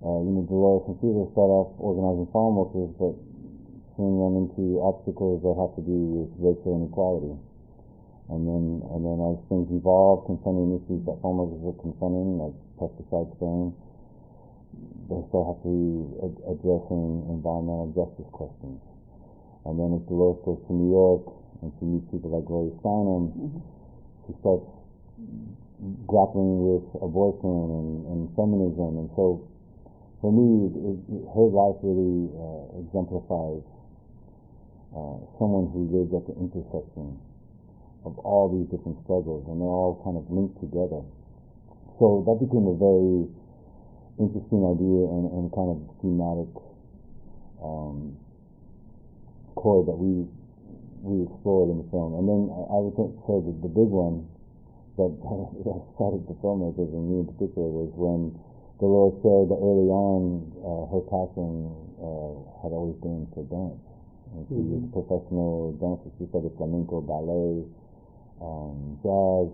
uh, 0.00 0.18
you 0.24 0.32
know, 0.32 0.44
Dolores 0.48 0.88
and 0.88 0.96
Peter 1.00 1.24
set 1.36 1.48
off 1.48 1.76
organizing 1.76 2.28
farm 2.32 2.56
workers, 2.56 2.88
but 2.96 3.12
soon 3.96 4.16
run 4.16 4.34
into 4.48 4.80
obstacles 4.80 5.44
that 5.44 5.56
have 5.60 5.76
to 5.76 5.84
do 5.84 6.24
with 6.24 6.30
racial 6.40 6.80
inequality. 6.80 7.36
And 8.32 8.46
then 8.46 8.64
and 8.94 9.00
then 9.04 9.18
as 9.20 9.36
things 9.50 9.68
evolve, 9.74 10.24
confronting 10.24 10.78
issues 10.80 11.04
that 11.04 11.20
farm 11.20 11.42
workers 11.44 11.60
are 11.66 11.78
confronting, 11.82 12.40
like 12.40 12.56
pesticide 12.80 13.28
spraying, 13.36 13.74
they 15.10 15.20
start 15.28 15.52
have 15.52 15.60
to 15.66 15.74
ad- 16.24 16.42
addressing 16.48 17.26
environmental 17.28 17.90
justice 17.92 18.30
questions. 18.32 18.80
And 19.66 19.76
then 19.76 20.00
as 20.00 20.02
Dolores 20.08 20.40
goes 20.46 20.62
to 20.64 20.72
New 20.72 20.88
York 20.94 21.26
and 21.60 21.68
she 21.76 21.84
meets 21.84 22.08
people 22.08 22.32
like 22.32 22.46
Gloria 22.48 22.72
Steinem, 22.80 23.60
she 24.24 24.32
starts 24.40 24.64
grappling 26.06 26.64
with 26.64 26.86
abortion 27.02 27.50
and, 27.50 27.90
and 28.06 28.20
feminism. 28.36 29.04
And 29.04 29.10
so, 29.16 29.44
for 30.20 30.30
me, 30.32 30.68
it, 30.68 31.00
her 31.32 31.48
life 31.48 31.80
really 31.80 32.28
uh, 32.36 32.84
exemplifies 32.84 33.64
uh, 34.92 35.16
someone 35.40 35.72
who 35.72 35.88
lives 35.88 36.12
at 36.12 36.28
the 36.28 36.36
intersection 36.36 37.16
of 38.04 38.18
all 38.20 38.48
these 38.52 38.68
different 38.68 39.00
struggles, 39.04 39.44
and 39.48 39.60
they're 39.60 39.68
all 39.68 40.00
kind 40.04 40.16
of 40.16 40.24
linked 40.28 40.60
together. 40.60 41.00
So 42.00 42.24
that 42.28 42.36
became 42.40 42.68
a 42.68 42.76
very 42.76 43.28
interesting 44.20 44.64
idea 44.68 45.08
and, 45.08 45.24
and 45.32 45.44
kind 45.52 45.72
of 45.72 45.78
thematic 46.00 46.52
um, 47.64 48.16
core 49.56 49.84
that 49.84 49.96
we 49.96 50.28
we 51.00 51.24
explored 51.24 51.72
in 51.72 51.80
the 51.80 51.88
film. 51.88 52.12
And 52.20 52.28
then 52.28 52.42
I, 52.52 52.76
I 52.76 52.78
would 52.80 52.92
say 53.24 53.40
that 53.40 53.56
the 53.64 53.72
big 53.72 53.88
one 53.88 54.28
that, 55.00 55.08
that 55.64 55.80
started 55.96 56.28
the 56.28 56.36
filmmakers 56.44 56.92
and 56.92 57.08
me 57.08 57.24
in 57.24 57.28
particular 57.32 57.68
was 57.68 57.88
when 57.96 58.36
Dolores 58.80 59.14
said 59.20 59.52
that 59.52 59.60
early 59.60 59.92
on 59.92 60.48
uh, 60.64 60.88
her 60.88 61.04
passion 61.12 61.68
uh, 62.00 62.34
had 62.64 62.72
always 62.72 62.96
been 63.04 63.28
for 63.36 63.44
dance. 63.52 63.76
And 64.32 64.48
she 64.48 64.56
was 64.56 64.80
a 64.80 64.90
professional 64.94 65.76
dancer. 65.76 66.08
She 66.16 66.24
studied 66.32 66.56
flamenco, 66.56 67.04
ballet, 67.04 67.66
um, 68.40 68.96
jazz. 69.04 69.52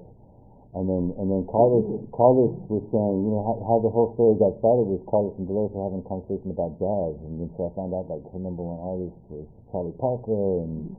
And 0.76 0.84
then, 0.84 1.16
and 1.16 1.26
then 1.32 1.42
Carlos, 1.48 2.04
Carlos 2.12 2.52
was 2.68 2.84
saying, 2.92 3.16
you 3.24 3.32
know, 3.32 3.40
how, 3.40 3.56
how 3.64 3.76
the 3.80 3.88
whole 3.88 4.12
story 4.12 4.36
got 4.36 4.60
started 4.60 4.84
was 4.84 5.00
Carlos 5.08 5.32
and 5.40 5.48
Dolores 5.48 5.72
were 5.72 5.88
having 5.88 6.04
a 6.04 6.06
conversation 6.06 6.52
about 6.52 6.76
jazz, 6.76 7.16
and 7.24 7.40
then 7.40 7.48
so 7.56 7.64
I 7.64 7.70
found 7.72 7.96
out 7.96 8.12
like 8.12 8.20
her 8.28 8.36
number 8.36 8.60
one 8.60 8.76
artist 8.84 9.16
was 9.32 9.48
Charlie 9.72 9.96
Parker, 9.96 10.68
and 10.68 10.92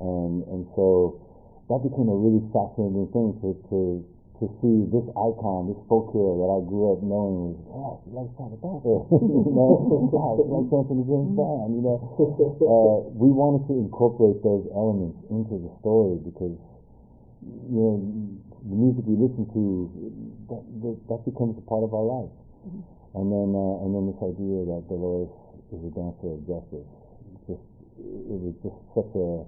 and 0.00 0.40
and 0.48 0.62
so 0.72 1.20
that 1.68 1.84
became 1.84 2.08
a 2.08 2.16
really 2.16 2.40
fascinating 2.48 3.12
thing 3.12 3.36
to 3.44 3.48
to 3.68 4.00
to 4.40 4.48
see 4.64 4.88
this 4.88 5.04
icon, 5.12 5.68
this 5.68 5.80
folk 5.84 6.16
hero 6.16 6.32
that 6.40 6.48
I 6.48 6.58
grew 6.64 6.96
up 6.96 7.04
knowing 7.04 7.52
was, 7.52 7.56
yeah, 7.68 7.92
she 8.00 8.08
likes 8.16 8.32
Charlie 8.40 8.56
Parker, 8.64 9.04
you 9.12 9.52
know, 9.52 10.08
yeah, 10.16 10.28
she 10.40 10.48
likes 10.48 10.72
Anthony 10.72 11.04
James 11.04 11.32
Band, 11.36 11.68
you 11.76 11.82
know. 11.84 11.98
Uh, 12.60 13.02
we 13.18 13.28
wanted 13.28 13.66
to 13.66 13.74
incorporate 13.74 14.38
those 14.46 14.62
elements 14.72 15.18
into 15.28 15.58
the 15.58 15.70
story 15.82 16.16
because 16.22 16.54
you 17.42 17.80
know, 17.82 17.94
the 18.62 18.76
music 18.76 19.04
we 19.08 19.16
listen 19.16 19.44
to, 19.52 19.90
that, 20.52 20.62
that, 20.84 20.96
that 21.08 21.20
becomes 21.24 21.56
a 21.56 21.64
part 21.64 21.82
of 21.82 21.92
our 21.92 22.04
life. 22.04 22.32
And 23.16 23.26
then, 23.32 23.50
uh, 23.56 23.82
and 23.82 23.90
then 23.90 24.04
this 24.06 24.20
idea 24.22 24.62
that 24.70 24.86
Dolores 24.86 25.32
is 25.74 25.82
a 25.82 25.92
dancer 25.96 26.30
of 26.36 26.40
justice, 26.46 26.88
just, 27.48 27.64
it 27.98 28.38
was 28.38 28.54
just 28.62 28.78
such 28.94 29.12
a, 29.18 29.42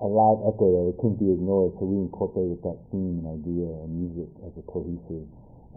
a 0.00 0.08
loud 0.08 0.44
echo 0.48 0.66
that 0.74 0.84
it 0.90 0.96
couldn't 0.98 1.20
be 1.20 1.30
ignored, 1.32 1.72
so 1.78 1.84
we 1.86 1.96
incorporated 2.02 2.60
that 2.62 2.76
theme 2.90 3.22
and 3.22 3.28
idea 3.40 3.68
and 3.84 3.90
music 3.92 4.30
as 4.44 4.52
a 4.56 4.64
cohesive 4.68 5.24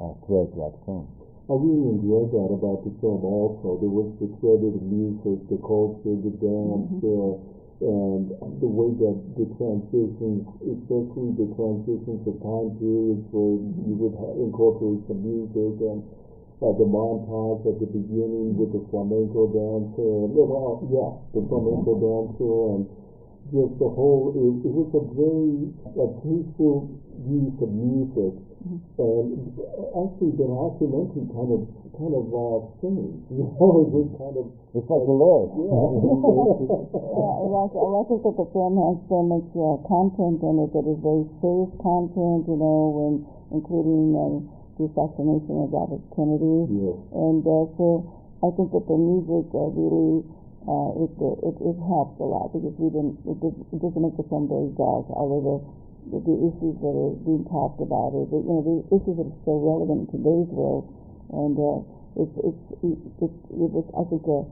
uh, 0.02 0.14
thread 0.26 0.52
throughout 0.54 0.74
the 0.80 0.84
film. 0.86 1.06
I 1.48 1.56
really 1.56 1.96
enjoyed 1.96 2.32
that 2.36 2.52
about 2.52 2.84
the 2.84 2.92
film 3.00 3.24
also. 3.24 3.80
There 3.80 3.92
was 3.92 4.12
the 4.20 4.28
thread 4.44 4.60
of 4.68 4.74
the 4.76 4.84
music, 4.84 5.48
the 5.48 5.60
culture, 5.64 6.16
the 6.20 6.34
dance, 6.44 6.92
uh, 7.08 7.40
and 7.78 8.34
the 8.60 8.68
way 8.68 8.90
that 9.06 9.18
the 9.38 9.46
transitions, 9.56 10.44
especially 10.66 11.30
the 11.38 11.48
transitions 11.54 12.26
of 12.26 12.36
time 12.42 12.74
periods 12.82 13.22
where 13.30 13.54
you 13.86 13.94
would 14.02 14.18
ha- 14.18 14.34
incorporate 14.34 14.98
some 15.06 15.22
music 15.22 15.78
and 15.86 16.02
uh, 16.66 16.74
the 16.74 16.88
montage 16.90 17.62
at 17.70 17.78
the 17.78 17.86
beginning 17.86 18.58
with 18.58 18.74
the 18.74 18.82
flamenco 18.90 19.46
dancer, 19.54 20.26
and, 20.26 20.34
well, 20.34 20.82
yeah, 20.90 21.14
the 21.38 21.42
flamenco 21.48 21.94
dancer, 22.02 22.54
and 22.76 22.84
just 23.52 23.74
the 23.80 23.90
whole, 23.90 24.34
it, 24.36 24.68
it 24.68 24.74
was 24.74 24.90
a 24.98 25.04
very 25.16 25.72
a 25.96 26.06
tasteful 26.22 26.92
use 27.26 27.56
of 27.64 27.72
music. 27.72 28.34
And 28.68 29.54
actually, 29.96 30.36
the 30.36 30.44
documentary 30.44 31.24
kind 31.32 31.52
of, 31.56 31.62
kind 31.96 32.14
of 32.14 32.26
uh, 32.36 32.58
sings, 32.84 33.16
you 33.32 33.48
know, 33.48 33.88
it 33.88 33.90
just 33.96 34.12
kind 34.20 34.36
of, 34.36 34.46
It's 34.76 34.88
like 34.92 35.04
a 35.04 35.08
Dolores. 35.08 35.52
Yeah, 37.18 37.34
and 37.48 37.54
I, 37.56 37.64
and 37.72 37.94
I 37.98 38.04
think 38.12 38.22
that 38.28 38.36
the 38.36 38.48
film 38.52 38.76
has 38.78 38.98
so 39.08 39.20
much 39.24 39.50
uh, 39.56 39.78
content 39.88 40.44
in 40.44 40.56
it 40.68 40.70
that 40.76 40.86
is 40.86 41.00
very 41.00 41.26
serious 41.40 41.72
content, 41.80 42.46
you 42.46 42.58
know, 42.60 42.80
when, 42.92 43.14
including 43.56 44.14
uh, 44.14 44.38
the 44.78 44.86
assassination 44.92 45.64
of 45.64 45.72
Robert 45.74 46.04
Kennedy. 46.14 46.70
Yes. 46.70 46.98
And 47.16 47.42
uh, 47.42 47.66
so 47.80 48.06
I 48.46 48.54
think 48.54 48.70
that 48.76 48.86
the 48.86 49.00
music 49.00 49.50
uh, 49.56 49.72
really 49.74 50.22
uh, 50.68 50.92
it, 51.04 51.12
uh, 51.18 51.48
it 51.48 51.56
it 51.64 51.78
helps 51.88 52.20
a 52.20 52.28
lot 52.28 52.52
because 52.54 52.76
we 52.78 52.92
didn't 52.92 53.16
it, 53.26 53.38
does, 53.40 53.56
it 53.72 53.80
doesn't 53.82 54.04
make 54.04 54.16
the 54.20 54.28
film 54.28 54.52
very 54.52 54.70
dark. 54.76 55.08
Although 55.10 55.44
the, 55.48 55.56
the 56.12 56.20
the 56.28 56.36
issues 56.52 56.76
that 56.84 56.94
are 56.94 57.16
being 57.24 57.48
talked 57.48 57.80
about 57.80 58.12
are 58.14 58.28
the, 58.28 58.38
you 58.38 58.52
know 58.52 58.64
the 58.64 58.78
issues 58.96 59.16
that 59.18 59.28
are 59.32 59.40
so 59.48 59.54
relevant 59.64 60.06
in 60.06 60.08
today's 60.20 60.50
world, 60.52 60.86
and 61.32 61.56
uh, 61.56 61.80
it's 62.20 62.36
it's 62.44 62.64
it, 62.84 62.98
it, 63.24 63.34
it 63.34 63.70
was 63.72 63.88
I 63.96 64.04
think. 64.12 64.24
Uh, 64.28 64.44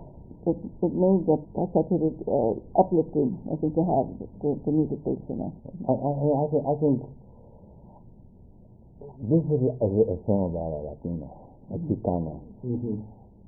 it, 0.45 0.53
it 0.61 0.93
made 0.93 1.25
the 1.25 1.41
I 1.57 1.65
thought 1.73 1.89
it 1.89 1.97
was 1.97 2.13
uh, 2.29 2.53
uplifting. 2.77 3.33
I 3.49 3.57
think 3.57 3.73
to 3.73 3.81
have 3.81 4.13
the, 4.45 4.53
the 4.61 4.71
music 4.77 5.01
based 5.01 5.25
in 5.25 5.41
it. 5.41 5.53
I, 5.89 5.89
I, 5.89 6.11
I 6.13 6.45
think, 6.53 6.63
I 6.69 6.75
think 6.77 6.97
this 9.25 9.41
is 9.41 9.61
a, 9.65 9.73
a, 9.81 9.87
a 9.89 10.17
film 10.29 10.53
about 10.53 10.69
a 10.69 10.81
Latino, 10.85 11.29
a 11.73 11.77
Chicana. 11.89 12.37
mhm. 12.61 13.01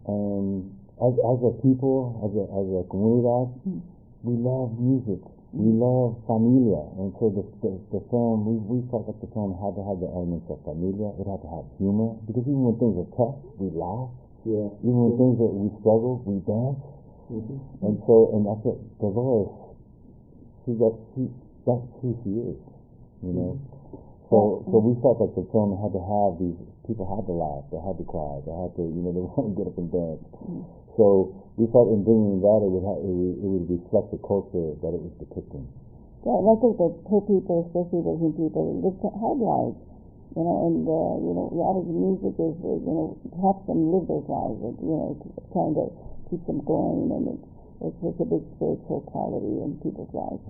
And 0.07 0.76
as, 0.97 1.13
as 1.13 1.39
a 1.45 1.53
people, 1.61 2.17
as 2.25 2.33
a, 2.33 2.45
as 2.49 2.67
a 2.73 2.81
comunidad, 2.89 3.53
mm. 3.69 3.81
we 4.25 4.33
love 4.33 4.73
music. 4.81 5.21
We 5.53 5.71
love 5.73 6.21
familia. 6.27 6.83
And 6.99 7.13
so 7.17 7.31
the, 7.33 7.45
the, 7.63 7.71
the 7.93 8.01
film, 8.11 8.45
we, 8.45 8.59
we 8.61 8.77
felt 8.91 9.07
like 9.07 9.17
the 9.23 9.31
film 9.31 9.55
had 9.57 9.73
to 9.79 9.83
have 9.85 9.97
the 10.03 10.09
elements 10.11 10.45
of 10.51 10.59
familia. 10.65 11.13
It 11.17 11.25
had 11.25 11.41
to 11.41 11.49
have 11.49 11.65
humor. 11.79 12.17
Because 12.27 12.45
even 12.45 12.67
when 12.67 12.77
things 12.77 12.97
are 12.99 13.09
tough, 13.15 13.39
we 13.57 13.71
laugh. 13.71 14.11
yeah. 14.43 14.69
Even 14.83 14.97
when 15.07 15.13
things 15.17 15.37
that 15.39 15.53
we 15.53 15.71
struggle, 15.81 16.21
we 16.27 16.41
dance. 16.45 16.81
Mm-hmm. 17.31 17.85
And 17.85 17.95
so, 18.05 18.15
and 18.35 18.41
that's 18.43 18.63
it. 18.67 18.79
Dolores, 18.99 19.49
she 20.65 20.75
got, 20.75 20.93
she, 21.15 21.31
that's 21.63 21.85
who 22.03 22.15
she 22.23 22.31
is, 22.43 22.59
you 23.23 23.33
know. 23.35 23.55
Mm-hmm. 23.55 23.77
So, 24.27 24.67
so 24.67 24.75
we 24.83 24.99
felt 24.99 25.23
like 25.23 25.31
the 25.39 25.47
film 25.55 25.79
had 25.79 25.95
to 25.95 26.03
have 26.03 26.35
these 26.35 26.59
people 26.83 27.07
had 27.07 27.23
to 27.27 27.35
laugh, 27.35 27.63
they 27.71 27.79
had 27.79 27.95
to 27.95 28.03
cry, 28.03 28.43
they 28.43 28.51
had 28.51 28.75
to, 28.75 28.83
you 28.83 28.99
know, 29.03 29.11
they 29.15 29.23
want 29.35 29.51
to 29.51 29.53
get 29.55 29.67
up 29.71 29.79
and 29.79 29.87
dance. 29.91 30.23
Mm. 30.43 30.63
So 30.97 31.29
we 31.57 31.67
thought 31.69 31.89
in 31.93 32.01
bringing 32.03 32.41
that, 32.41 32.59
it 32.65 32.69
would 32.73 32.83
have, 32.85 32.97
it 33.05 33.13
would, 33.13 33.35
it 33.37 33.45
would 33.47 33.67
reflect 33.69 34.09
the 34.11 34.17
culture 34.25 34.73
that 34.81 34.91
it 34.93 35.01
was 35.01 35.13
depicting. 35.21 35.67
Yeah, 36.25 36.37
and 36.41 36.49
I 36.49 36.55
think 36.59 36.77
that 36.81 36.91
poor 37.05 37.21
people, 37.23 37.63
especially 37.69 38.01
those 38.03 38.19
young 38.19 38.33
people, 38.35 38.65
live 38.81 38.97
hard 38.99 39.39
lives, 39.39 39.77
you 40.35 40.43
know, 40.43 40.57
and 40.67 40.83
uh, 40.89 41.15
you 41.23 41.33
know, 41.37 41.47
a 41.53 41.57
lot 41.57 41.77
of 41.79 41.85
the 41.87 41.93
music 41.95 42.33
is, 42.41 42.55
uh, 42.65 42.77
you 42.81 42.91
know, 42.93 43.15
helps 43.39 43.65
them 43.69 43.93
live 43.93 44.09
those 44.09 44.25
lives, 44.27 44.57
and, 44.65 44.75
you 44.81 44.91
know, 44.97 45.13
trying 45.53 45.73
to 45.77 45.85
keep 46.29 46.41
them 46.49 46.59
going, 46.65 47.09
and 47.13 47.23
it's, 47.37 47.45
it's, 47.85 47.97
it's 48.01 48.19
a 48.21 48.25
big 48.27 48.41
spiritual 48.57 49.01
quality 49.07 49.61
in 49.61 49.77
people's 49.85 50.09
lives. 50.11 50.41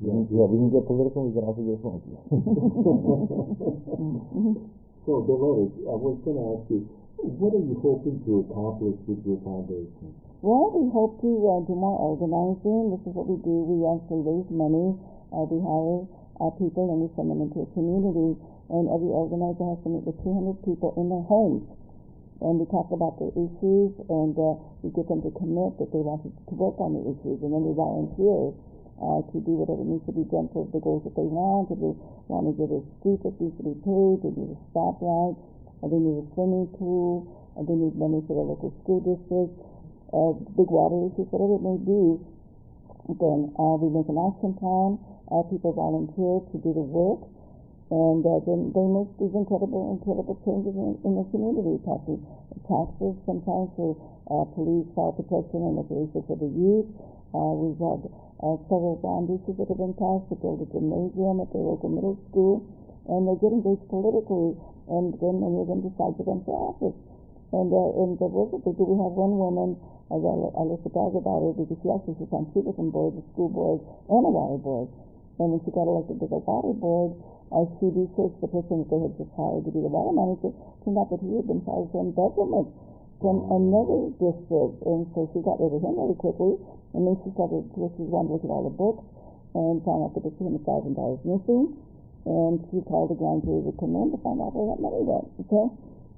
We 0.00 0.10
can- 0.12 0.28
Yeah, 0.30 0.44
we 0.46 0.56
can 0.60 0.70
get 0.70 0.86
political, 0.86 1.24
we 1.26 1.32
can 1.34 1.44
also 1.48 1.62
get 1.66 1.80
funky. 1.82 2.14
So 5.08 5.24
Dolores, 5.24 5.72
I 5.88 5.96
was 5.96 6.20
gonna 6.20 6.52
ask 6.52 6.68
you, 6.68 6.84
what 7.18 7.50
are 7.50 7.64
you 7.64 7.74
hoping 7.82 8.22
to 8.22 8.46
accomplish 8.46 8.94
with 9.10 9.18
your 9.26 9.42
foundation? 9.42 10.14
Well, 10.38 10.70
we 10.70 10.86
hope 10.94 11.18
to 11.18 11.30
uh, 11.50 11.66
do 11.66 11.74
more 11.74 11.98
organizing. 11.98 12.94
This 12.94 13.02
is 13.10 13.12
what 13.14 13.26
we 13.26 13.42
do. 13.42 13.54
We 13.66 13.82
actually 13.90 14.22
raise 14.22 14.46
money. 14.54 14.94
Uh, 15.34 15.50
we 15.50 15.58
hire 15.58 16.06
uh, 16.38 16.54
people 16.54 16.94
and 16.94 17.02
we 17.02 17.10
send 17.18 17.26
them 17.26 17.42
into 17.42 17.66
a 17.66 17.68
community. 17.74 18.38
And 18.70 18.86
every 18.86 19.10
organizer 19.10 19.66
has 19.66 19.82
to 19.82 19.90
meet 19.90 20.06
with 20.06 20.14
200 20.22 20.62
people 20.62 20.94
in 20.94 21.10
their 21.10 21.26
homes. 21.26 21.66
And 22.38 22.62
we 22.62 22.70
talk 22.70 22.94
about 22.94 23.18
their 23.18 23.34
issues 23.34 23.98
and 24.06 24.38
uh, 24.38 24.54
we 24.86 24.94
get 24.94 25.10
them 25.10 25.18
to 25.26 25.34
commit 25.34 25.74
that 25.82 25.90
they 25.90 25.98
want 25.98 26.22
to, 26.22 26.30
work 26.54 26.78
on 26.78 26.94
the 26.94 27.02
issues. 27.02 27.42
And 27.42 27.50
then 27.50 27.66
we 27.66 27.74
volunteer 27.74 28.54
uh, 29.02 29.26
to 29.34 29.42
do 29.42 29.58
whatever 29.58 29.82
needs 29.82 30.06
to 30.06 30.14
be 30.14 30.22
done 30.30 30.46
for 30.54 30.70
the 30.70 30.78
goals 30.78 31.02
that 31.02 31.18
they 31.18 31.26
want. 31.26 31.74
If 31.74 31.82
they 31.82 31.94
want 32.30 32.46
to 32.46 32.54
get 32.54 32.70
a 32.70 32.78
street 33.02 33.26
that 33.26 33.34
needs 33.42 33.58
to 33.58 33.64
be 33.66 33.74
paved, 33.82 34.22
they 34.22 34.30
need 34.38 34.54
a 34.54 34.58
stoplight, 34.70 35.34
or 35.80 35.90
they 35.90 36.00
need 36.00 36.22
a 36.22 36.26
swimming 36.34 36.66
pool, 36.78 37.26
or 37.54 37.62
they 37.64 37.74
need 37.74 37.94
money 37.94 38.22
for 38.26 38.34
the 38.34 38.44
local 38.44 38.70
school 38.82 39.00
district. 39.02 39.52
Uh, 40.08 40.32
big 40.56 40.70
water 40.72 41.08
issues, 41.08 41.28
whatever 41.28 41.60
it 41.60 41.64
may 41.64 41.78
be, 41.84 42.16
then 43.20 43.52
uh, 43.60 43.76
we 43.76 43.92
make 43.92 44.08
an 44.08 44.16
action 44.16 44.52
plan. 44.56 44.96
People 45.52 45.76
volunteer 45.76 46.40
to 46.48 46.56
do 46.64 46.72
the 46.72 46.80
work, 46.80 47.20
and 47.92 48.24
uh, 48.24 48.40
then 48.48 48.72
they 48.72 48.86
make 48.88 49.12
these 49.20 49.36
incredible, 49.36 49.92
incredible 49.92 50.40
changes 50.40 50.72
in, 50.72 50.96
in 51.04 51.20
the 51.20 51.24
community, 51.28 51.76
passing 51.84 52.16
taxes 52.64 53.12
sometimes 53.28 53.68
for 53.76 53.92
uh, 54.32 54.48
police, 54.56 54.88
fire 54.96 55.12
protection, 55.12 55.68
and 55.68 55.76
recreation 55.84 56.24
for 56.24 56.36
the 56.40 56.48
youth. 56.48 56.88
Uh, 57.36 57.52
we've 57.60 57.76
had 57.76 58.08
uh, 58.40 58.56
several 58.72 58.96
bond 59.04 59.28
issues 59.28 59.52
that 59.60 59.68
have 59.68 59.76
been 59.76 59.92
passed 60.00 60.24
to 60.32 60.36
build 60.40 60.64
a 60.64 60.68
gymnasium 60.72 61.44
at 61.44 61.52
the 61.52 61.60
local 61.60 61.92
middle 61.92 62.16
school, 62.32 62.64
and 63.12 63.28
they 63.28 63.36
get 63.36 63.52
engaged 63.52 63.84
politically, 63.92 64.56
and 64.88 65.12
then 65.20 65.34
many 65.40 65.60
of 65.60 65.68
them 65.68 65.84
decide 65.84 66.16
to 66.16 66.24
run 66.24 66.40
for 66.44 66.74
office. 66.74 66.98
And 67.48 67.72
uh, 67.72 67.96
that 68.20 68.60
they 68.60 68.74
do, 68.76 68.84
we 68.84 68.96
have 69.00 69.14
one 69.16 69.34
woman, 69.40 69.70
let 70.12 70.80
the 70.84 70.92
dog 70.92 71.16
about 71.16 71.40
her 71.44 71.52
because 71.56 71.80
she 71.80 71.88
actually 71.88 72.16
sits 72.20 72.32
on 72.32 72.48
two 72.52 72.60
different 72.60 72.92
boards, 72.92 73.16
a 73.16 73.24
school 73.32 73.48
board 73.48 73.80
and 74.08 74.22
a 74.24 74.32
water 74.32 74.60
board. 74.60 74.88
And 75.40 75.56
when 75.56 75.60
she 75.64 75.72
got 75.72 75.88
elected 75.88 76.20
to 76.20 76.26
the 76.28 76.40
water 76.44 76.76
board, 76.76 77.16
uh, 77.48 77.64
she 77.80 77.88
researched 77.88 78.40
the 78.44 78.50
person 78.52 78.84
that 78.84 78.88
they 78.92 79.00
had 79.00 79.16
just 79.16 79.32
hired 79.32 79.64
to 79.64 79.72
be 79.72 79.80
the 79.80 79.88
water 79.88 80.12
manager. 80.12 80.52
Turned 80.84 81.00
out 81.00 81.08
that 81.08 81.24
he 81.24 81.40
had 81.40 81.48
been 81.48 81.64
fired 81.64 81.88
from 81.88 82.12
government 82.12 82.68
from 83.18 83.48
another 83.50 84.12
district, 84.20 84.78
and 84.86 85.08
so 85.16 85.26
she 85.32 85.42
got 85.42 85.58
rid 85.58 85.72
of 85.72 85.82
him 85.82 85.96
really 85.96 86.18
quickly. 86.20 86.54
And 86.94 87.02
then 87.08 87.16
she 87.24 87.32
started, 87.34 87.66
she 87.74 88.04
wanted 88.06 88.28
to 88.28 88.32
look 88.38 88.44
at 88.44 88.52
all 88.52 88.66
the 88.68 88.76
books 88.76 89.04
and 89.56 89.80
found 89.82 90.04
out 90.06 90.12
that 90.14 90.22
the 90.22 90.32
two 90.36 90.44
hundred 90.44 90.64
thousand 90.68 90.94
dollars 90.94 91.20
missing. 91.24 91.74
And 92.26 92.60
she 92.70 92.82
called 92.88 93.14
the 93.14 93.18
grand 93.18 93.44
jury 93.44 93.62
to 93.66 93.72
come 93.78 93.94
in 93.94 94.10
to 94.10 94.18
find 94.24 94.40
out 94.42 94.56
where 94.56 94.74
that 94.74 94.80
money 94.82 95.02
went. 95.04 95.28
Okay. 95.46 95.66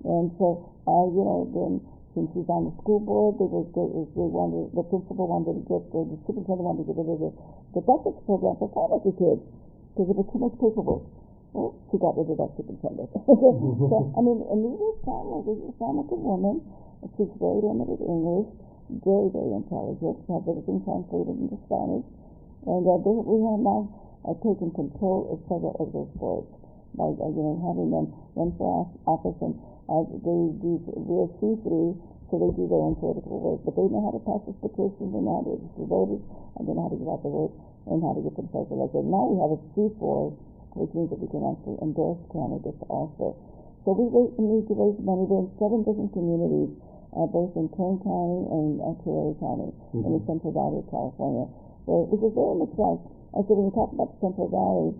And 0.09 0.33
so, 0.41 0.73
uh, 0.89 1.05
you 1.13 1.23
know, 1.23 1.45
then 1.53 1.73
since 2.15 2.27
she's 2.35 2.49
on 2.51 2.67
the 2.67 2.75
school 2.83 2.99
board, 2.99 3.39
they 3.39 3.47
were, 3.47 3.63
they, 3.71 3.87
they 4.19 4.27
wanted, 4.27 4.75
the 4.75 4.83
principal 4.91 5.31
wanted 5.31 5.63
to 5.63 5.65
get, 5.69 5.83
the, 5.95 6.03
superintendent 6.27 6.67
wanted 6.67 6.83
to 6.83 6.91
get 6.91 7.07
rid 7.07 7.15
of 7.15 7.23
the, 7.23 7.31
the 7.79 7.83
breakfast 7.87 8.19
program 8.27 8.59
for 8.59 8.67
pharmacy 8.75 9.15
kids, 9.15 9.43
because 9.95 10.11
it 10.11 10.17
was 10.19 10.27
too 10.35 10.43
much 10.43 10.55
paperwork. 10.59 11.07
Well, 11.55 11.79
she 11.91 11.99
got 12.03 12.19
rid 12.19 12.31
of 12.31 12.39
that 12.39 12.51
superintendent. 12.59 13.11
so, 13.91 13.97
I 14.15 14.21
mean, 14.27 14.43
and 14.43 14.59
these 14.59 14.79
are 14.79 14.97
families, 15.07 15.45
these 15.55 15.63
are 15.71 15.77
families 15.79 16.11
woman, 16.11 16.57
she's 17.15 17.31
very 17.39 17.63
limited 17.63 18.03
English, 18.03 18.49
very, 19.07 19.29
very 19.31 19.53
intelligent, 19.55 20.17
has 20.27 20.43
everything 20.51 20.83
translated 20.83 21.37
into 21.39 21.59
Spanish, 21.71 22.07
and, 22.67 22.83
uh, 22.91 22.99
they, 23.07 23.15
we 23.15 23.39
have 23.47 23.63
now, 23.63 23.87
uh, 24.29 24.35
taken 24.45 24.71
control 24.73 25.33
of 25.33 25.39
several 25.49 25.77
of 25.81 25.89
those 25.93 26.11
boards 26.21 26.51
by, 26.97 27.07
uh, 27.07 27.31
you 27.31 27.43
know, 27.43 27.57
having 27.65 27.89
them 27.91 28.11
run 28.35 28.51
for 28.59 28.89
office 29.07 29.39
and 29.41 29.55
uh, 29.91 30.07
they 30.23 30.41
do, 30.63 30.79
we're 30.87 31.27
see-through, 31.43 31.99
so 32.31 32.39
they 32.39 32.51
do 32.55 32.71
their 32.71 32.79
own 32.79 32.95
political 33.03 33.43
work, 33.43 33.59
but 33.67 33.75
they 33.75 33.83
know 33.91 34.07
how 34.07 34.15
to 34.15 34.23
pass 34.23 34.39
this 34.47 34.55
petition, 34.63 35.11
they 35.11 35.19
know 35.19 35.43
how 35.43 35.45
to 35.51 35.59
register 35.59 35.83
voters, 35.83 36.23
and 36.57 36.63
they 36.63 36.75
know 36.79 36.87
how 36.87 36.93
to 36.95 37.01
get 37.03 37.11
out 37.11 37.19
the 37.27 37.33
vote, 37.33 37.51
and 37.91 37.99
how 37.99 38.15
to 38.15 38.23
get 38.23 38.39
themselves 38.39 38.71
elected. 38.71 39.03
Now 39.03 39.27
we 39.27 39.43
have 39.43 39.51
a 39.51 39.59
C4, 39.75 40.31
which 40.79 40.95
means 40.95 41.11
that 41.11 41.19
we 41.19 41.27
can 41.27 41.43
actually 41.43 41.75
endorse 41.83 42.23
candidates 42.31 42.79
also. 42.87 43.35
So 43.83 43.99
we 43.99 44.07
raise, 44.15 44.31
need 44.39 44.71
to 44.71 44.75
raise 44.79 44.99
money. 45.03 45.27
We're 45.27 45.43
in 45.43 45.51
seven 45.59 45.83
different 45.83 46.15
communities, 46.15 46.71
uh, 47.19 47.27
both 47.27 47.51
in 47.59 47.67
Kern 47.75 47.99
County 47.99 48.41
and 48.47 48.79
uh, 48.79 48.95
Tulare 49.03 49.35
County, 49.43 49.75
in 49.99 50.11
the 50.15 50.23
Central 50.31 50.55
Valley 50.55 50.87
of 50.87 50.87
California. 50.87 51.51
So 51.91 52.07
this 52.15 52.23
is 52.23 52.31
very 52.31 52.55
much 52.63 52.71
like, 52.79 53.03
I 53.31 53.47
said, 53.47 53.55
when 53.55 53.71
we 53.71 53.75
talk 53.75 53.95
about 53.95 54.11
the 54.15 54.19
Central 54.27 54.49
Valley, 54.51 54.91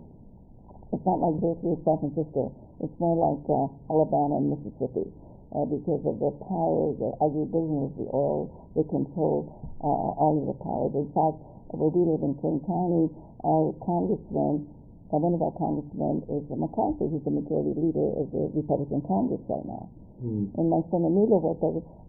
it's 0.91 1.05
not 1.07 1.19
like 1.19 1.35
Berkeley 1.39 1.75
or 1.75 1.81
San 1.83 1.97
Francisco. 1.99 2.55
It's 2.79 2.97
more 2.99 3.15
like 3.15 3.43
uh, 3.47 3.67
Alabama 3.91 4.39
and 4.39 4.55
Mississippi 4.55 5.07
uh, 5.51 5.67
because 5.67 5.99
of 6.07 6.15
the 6.19 6.31
power, 6.47 6.95
the 6.95 7.11
agribusiness, 7.19 7.91
the 7.99 8.07
oil, 8.15 8.47
they 8.75 8.87
control 8.87 9.51
uh, 9.83 10.15
all 10.15 10.39
of 10.39 10.45
the 10.47 10.57
power. 10.63 10.87
In 10.95 11.11
fact, 11.11 11.43
where 11.75 11.91
we 11.91 12.07
live 12.07 12.23
in 12.23 12.35
Kern 12.39 12.63
County, 12.63 13.11
our 13.43 13.75
congressman, 13.83 14.63
uh, 15.11 15.19
one 15.19 15.35
of 15.35 15.43
our 15.43 15.55
congressmen 15.59 16.23
is 16.31 16.43
McCarthy. 16.55 17.11
who's 17.11 17.23
the 17.27 17.35
majority 17.35 17.75
leader 17.75 18.15
of 18.15 18.31
the 18.31 18.47
Republican 18.55 19.03
Congress 19.03 19.43
right 19.51 19.67
now. 19.67 19.91
Hmm. 20.23 20.47
And 20.55 20.71
my 20.71 20.79
son 20.87 21.03
Emilio 21.03 21.39
was 21.43 21.59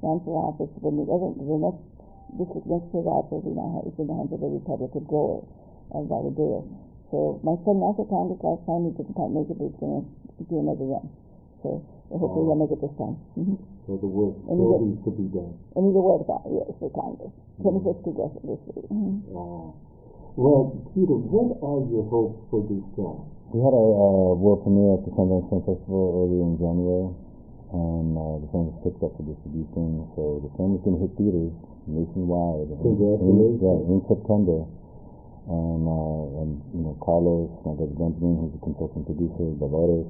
ran 0.07 0.23
for 0.23 0.55
office 0.55 0.70
when 0.79 1.03
the 1.03 1.07
other, 1.11 1.35
the 1.35 1.59
next 1.59 1.83
district 2.39 2.66
next 2.70 2.89
to 2.95 3.03
that 3.03 3.27
was 3.27 3.43
in 3.43 3.59
the, 3.59 3.66
is 3.91 3.97
in 3.99 4.07
the 4.07 4.14
hands 4.14 4.31
of 4.31 4.39
a 4.39 4.51
Republican 4.55 5.03
grower, 5.11 5.43
uh, 5.95 6.03
Valadao. 6.09 6.64
So 7.12 7.40
my 7.45 7.55
son 7.64 7.76
ran 7.84 7.93
for 7.95 8.09
Congress 8.09 8.40
last 8.40 8.64
time. 8.64 8.88
He 8.88 8.97
didn't 8.97 9.12
quite 9.14 9.30
make 9.32 9.49
it, 9.53 9.57
but 9.61 9.68
he's 9.68 9.78
going 9.80 10.01
to 10.01 10.43
do 10.49 10.57
another 10.64 10.86
run. 10.88 11.07
So 11.61 11.84
hopefully 12.09 12.49
he'll 12.49 12.57
make 12.59 12.72
it 12.72 12.80
this 12.80 12.95
time. 12.99 13.16
Mm-hmm. 13.38 13.59
So 13.82 13.99
the 13.99 14.07
work 14.07 14.38
And 14.47 14.62
still 14.62 14.78
you- 14.78 14.95
needs 14.95 15.03
to 15.03 15.11
be 15.11 15.26
done. 15.34 15.59
And 15.74 15.82
he's 15.90 15.99
a 15.99 16.03
word 16.07 16.22
about 16.22 16.47
it, 16.47 16.55
yes, 16.55 16.70
for 16.78 16.86
Congress. 16.95 17.34
25th 17.66 17.99
Congressional 18.07 18.47
District. 18.55 18.86
Mm-hmm. 18.95 19.26
Wow. 19.34 19.74
Well, 20.38 20.62
Peter, 20.95 21.18
what 21.18 21.59
are 21.66 21.82
your 21.90 22.07
hopes 22.07 22.47
for 22.47 22.62
this 22.70 22.78
film? 22.95 23.26
We 23.51 23.59
had 23.59 23.74
a 23.74 23.84
uh, 23.84 24.38
world 24.38 24.62
premiere 24.62 24.97
at 24.97 25.03
the 25.03 25.11
Sundance 25.18 25.51
Film 25.51 25.66
Festival 25.66 26.14
earlier 26.14 26.47
in 26.47 26.55
January, 26.62 27.11
and 27.74 28.07
uh, 28.16 28.38
the 28.40 28.49
film 28.55 28.70
was 28.70 28.78
picked 28.86 29.03
up 29.03 29.12
for 29.18 29.24
distribution. 29.26 30.07
So 30.14 30.40
the 30.47 30.51
film 30.55 30.78
is 30.78 30.80
going 30.86 30.97
to 30.97 31.03
hit 31.03 31.12
theaters 31.18 31.53
nationwide 31.90 32.70
in, 32.70 32.78
Congratulations. 32.86 33.61
yeah, 33.66 33.93
in 33.93 33.99
September. 34.07 34.59
And, 35.49 35.82
uh, 35.88 36.40
and 36.43 36.51
you 36.70 36.82
know, 36.86 36.95
Carlos, 37.03 37.51
my 37.66 37.74
brother 37.74 37.95
Benjamin, 37.99 38.38
who's 38.47 38.55
a 38.55 38.62
consultant 38.62 39.07
producer, 39.07 39.51
Dolores, 39.59 40.07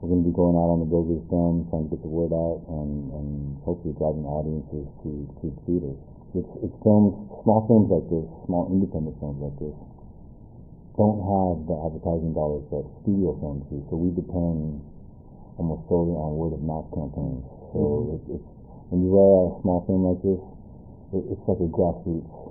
we're 0.00 0.08
going 0.12 0.24
to 0.24 0.28
be 0.28 0.36
going 0.36 0.56
out 0.56 0.72
on 0.72 0.80
the 0.80 0.88
road 0.88 1.08
with 1.12 1.24
film, 1.28 1.68
trying 1.68 1.88
to 1.88 1.96
get 1.96 2.00
the 2.04 2.08
word 2.12 2.32
out, 2.32 2.64
and, 2.68 3.12
and 3.16 3.28
hopefully 3.64 3.92
driving 3.96 4.24
audiences 4.24 4.84
to 5.04 5.10
to 5.40 5.52
theaters. 5.68 5.96
It's, 6.36 6.48
it's 6.64 6.76
films, 6.84 7.16
small 7.44 7.64
films 7.68 7.88
like 7.88 8.04
this, 8.12 8.24
small 8.48 8.68
independent 8.72 9.16
films 9.20 9.40
like 9.40 9.56
this, 9.60 9.76
don't 10.96 11.20
have 11.20 11.68
the 11.68 11.76
advertising 11.76 12.32
dollars 12.32 12.64
that 12.72 12.84
studio 13.04 13.36
films 13.40 13.64
do, 13.68 13.80
so 13.88 13.96
we 13.96 14.12
depend 14.16 14.80
almost 15.60 15.84
solely 15.88 16.12
on 16.16 16.36
word 16.36 16.52
of 16.56 16.60
mouth 16.64 16.88
campaigns. 16.92 17.44
So 17.72 17.80
Mhm. 17.80 18.14
it's, 18.16 18.40
it's 18.40 18.48
when 18.92 19.04
you 19.04 19.12
out 19.16 19.56
a 19.56 19.60
small 19.64 19.80
film 19.88 20.04
like 20.04 20.20
this, 20.24 20.40
it, 21.12 21.24
it's 21.32 21.44
like 21.48 21.60
a 21.60 21.68
grassroots 21.68 22.45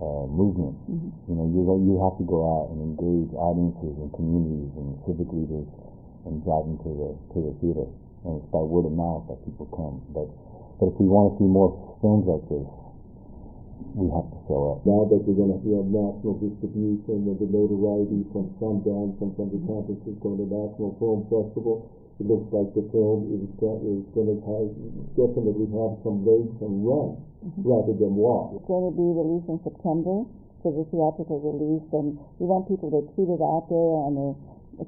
uh, 0.00 0.26
movement. 0.28 0.76
Mhm. 0.90 1.10
You 1.28 1.34
know, 1.36 1.46
you 1.48 1.60
you 1.88 1.94
have 2.04 2.16
to 2.18 2.24
go 2.24 2.44
out 2.44 2.70
and 2.72 2.80
engage 2.82 3.32
audiences 3.34 3.94
and 3.96 4.12
communities 4.12 4.72
and 4.76 4.88
civic 5.06 5.32
leaders 5.32 5.66
and 6.26 6.42
drive 6.44 6.64
them 6.66 6.78
to 6.84 6.90
the 6.92 7.10
to 7.32 7.38
the 7.48 7.52
theater. 7.60 7.86
And 8.24 8.42
it's 8.42 8.50
by 8.50 8.60
word 8.60 8.84
of 8.86 8.92
mouth 8.92 9.24
that 9.28 9.40
people 9.44 9.66
come. 9.72 10.02
But 10.12 10.28
but 10.78 10.92
if 10.92 10.96
we 11.00 11.06
want 11.06 11.32
to 11.32 11.38
see 11.40 11.48
more 11.48 11.72
films 12.02 12.26
like 12.26 12.44
this, 12.52 12.66
we 13.96 14.06
have 14.12 14.28
to 14.28 14.38
show 14.48 14.76
up. 14.76 14.84
Now 14.84 15.08
that 15.08 15.20
we're 15.24 15.38
going 15.40 15.56
to 15.56 15.60
have 15.80 15.88
national 15.88 16.36
distribution 16.44 17.24
with 17.24 17.40
the 17.40 17.48
notoriety 17.48 18.24
from 18.32 18.52
Sundance, 18.60 19.16
from 19.16 19.32
San 19.40 19.48
Francisco 19.48 20.26
International 20.36 20.92
Film 21.00 21.24
Festival, 21.32 21.88
it 22.16 22.24
looks 22.24 22.48
like 22.48 22.72
the 22.72 22.84
film 22.96 23.28
is, 23.28 23.44
is 23.44 24.06
going 24.16 24.30
to 24.32 24.40
definitely 25.20 25.68
have 25.68 26.00
some 26.00 26.24
legs 26.24 26.56
and 26.64 26.80
run 26.80 27.20
rather 27.60 27.92
than 27.92 28.16
walk. 28.16 28.56
It's 28.56 28.64
going 28.64 28.88
to 28.88 28.96
be 28.96 29.04
released 29.04 29.52
in 29.52 29.60
September 29.60 30.24
for 30.64 30.72
the 30.72 30.84
theatrical 30.88 31.38
release, 31.44 31.84
and 31.92 32.16
we 32.40 32.48
want 32.48 32.66
people 32.72 32.88
to 32.88 33.04
tweet 33.14 33.28
it 33.28 33.42
out 33.44 33.68
there 33.68 33.92
on 34.02 34.16
their 34.16 34.34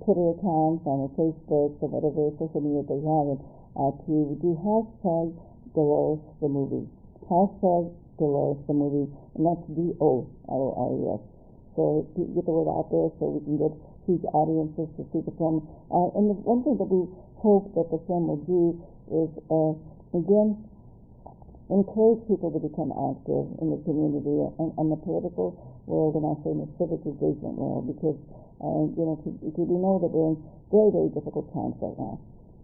Twitter 0.02 0.34
accounts, 0.34 0.82
on 0.88 1.04
their 1.04 1.12
Facebook, 1.20 1.76
or 1.84 1.88
whatever 1.92 2.32
social 2.40 2.64
media 2.64 2.82
they 2.88 3.00
have, 3.04 3.36
and 3.36 3.40
uh, 3.76 3.92
to 4.08 4.34
do 4.40 4.56
hashtag 4.64 5.36
Dolores 5.76 6.24
the 6.40 6.48
movie. 6.48 6.88
Hashtag 7.28 7.92
Dolores 8.18 8.58
the 8.66 8.74
movie, 8.74 9.06
and 9.36 9.42
that's 9.46 9.64
D 9.76 9.92
O 10.00 10.26
L 10.48 10.60
O 10.64 10.70
R 10.74 10.90
E 10.96 11.00
S. 11.14 11.22
So 11.76 12.08
get 12.16 12.42
the 12.42 12.50
word 12.50 12.66
out 12.66 12.90
there 12.90 13.06
so 13.20 13.38
we 13.38 13.44
can 13.46 13.54
get 13.60 13.70
huge 14.09 14.24
audiences 14.32 14.88
to 14.96 15.04
see 15.12 15.20
the 15.20 15.34
film. 15.36 15.61
Uh, 15.92 16.09
and 16.16 16.32
the 16.32 16.36
one 16.48 16.64
thing 16.64 16.80
that 16.80 16.88
we 16.88 17.04
hope 17.36 17.68
that 17.76 17.92
the 17.92 18.00
film 18.09 18.32
will 18.32 18.42
do 18.48 18.80
is, 19.12 19.28
uh, 19.52 19.76
again, 20.16 20.56
encourage 21.68 22.24
people 22.24 22.48
to 22.48 22.61
become 22.64 22.88
active 22.96 23.44
in 23.61 23.68
the 23.68 23.80
community 23.84 24.40
and, 24.56 24.72
and 24.80 24.88
the 24.88 24.96
political 25.04 25.52
world 25.84 26.16
and 26.16 26.24
also 26.24 26.56
in 26.56 26.64
the 26.64 26.68
civic 26.80 27.04
engagement 27.04 27.61
world 27.61 27.84
because, 27.84 28.16
uh, 28.64 28.88
you 28.96 29.04
know, 29.04 29.20
because 29.20 29.68
we 29.68 29.76
know 29.76 30.00
that 30.00 30.09
we're 30.09 30.32
in 30.32 30.40
very, 30.72 30.88
very 30.88 31.12
difficult 31.12 31.44
times 31.52 31.76
right 31.84 31.96
now. 32.00 32.16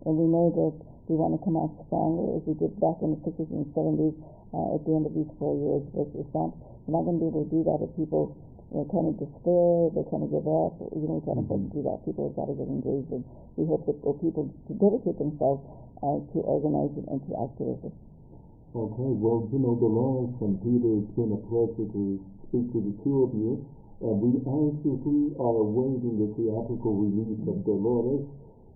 And 0.08 0.16
we 0.16 0.24
know 0.24 0.48
that 0.52 0.72
we 1.08 1.20
want 1.20 1.36
to 1.36 1.40
come 1.44 1.56
out 1.60 1.72
stronger 1.84 2.40
as 2.40 2.42
we 2.48 2.56
did 2.56 2.72
back 2.80 2.96
in 3.04 3.12
the 3.12 3.20
60s 3.28 3.48
and 3.52 3.68
70s 3.76 4.16
uh, 4.56 4.76
at 4.76 4.80
the 4.88 4.92
end 4.96 5.04
of 5.04 5.12
these 5.12 5.28
four 5.36 5.52
years. 5.52 5.84
It's 6.16 6.32
not, 6.32 6.56
we're 6.88 6.96
not 6.96 7.04
going 7.04 7.20
to 7.20 7.22
be 7.24 7.28
able 7.28 7.44
to 7.44 7.52
do 7.52 7.60
that 7.68 7.84
if 7.84 7.92
people 7.96 8.32
you 8.74 8.82
know, 8.82 8.90
kind 8.90 9.06
of 9.06 9.14
despair, 9.22 9.94
they 9.94 10.02
kind 10.10 10.26
of 10.26 10.34
give 10.34 10.42
up. 10.50 10.74
You 10.98 11.06
know, 11.06 11.22
we 11.22 11.24
can't 11.30 11.38
afford 11.38 11.62
to 11.62 11.70
do 11.78 11.80
that. 11.86 12.02
People 12.02 12.26
have 12.26 12.34
got 12.34 12.50
to 12.50 12.58
get 12.58 12.66
engaged, 12.66 13.06
and 13.14 13.22
we 13.54 13.70
hope 13.70 13.86
that 13.86 14.02
people 14.18 14.50
to 14.50 14.72
dedicate 14.74 15.14
themselves 15.22 15.62
uh, 16.02 16.18
to 16.34 16.42
organizing 16.42 17.06
and 17.06 17.22
to 17.30 17.38
activism. 17.38 17.94
Okay, 18.74 19.10
well, 19.14 19.46
you 19.54 19.62
know, 19.62 19.78
Dolores 19.78 20.34
and 20.42 20.58
Peter, 20.58 20.90
it's 20.98 21.14
been 21.14 21.30
a 21.30 21.42
pleasure 21.46 21.86
to 21.86 22.18
speak 22.50 22.66
to 22.74 22.82
the 22.82 22.94
two 23.06 23.22
of 23.22 23.30
you. 23.38 23.62
And 24.02 24.18
we 24.18 24.42
anxiously 24.42 25.38
are 25.38 25.56
awaiting 25.62 26.18
the 26.18 26.34
theatrical 26.34 26.98
release 26.98 27.38
of 27.46 27.62
Dolores. 27.62 28.26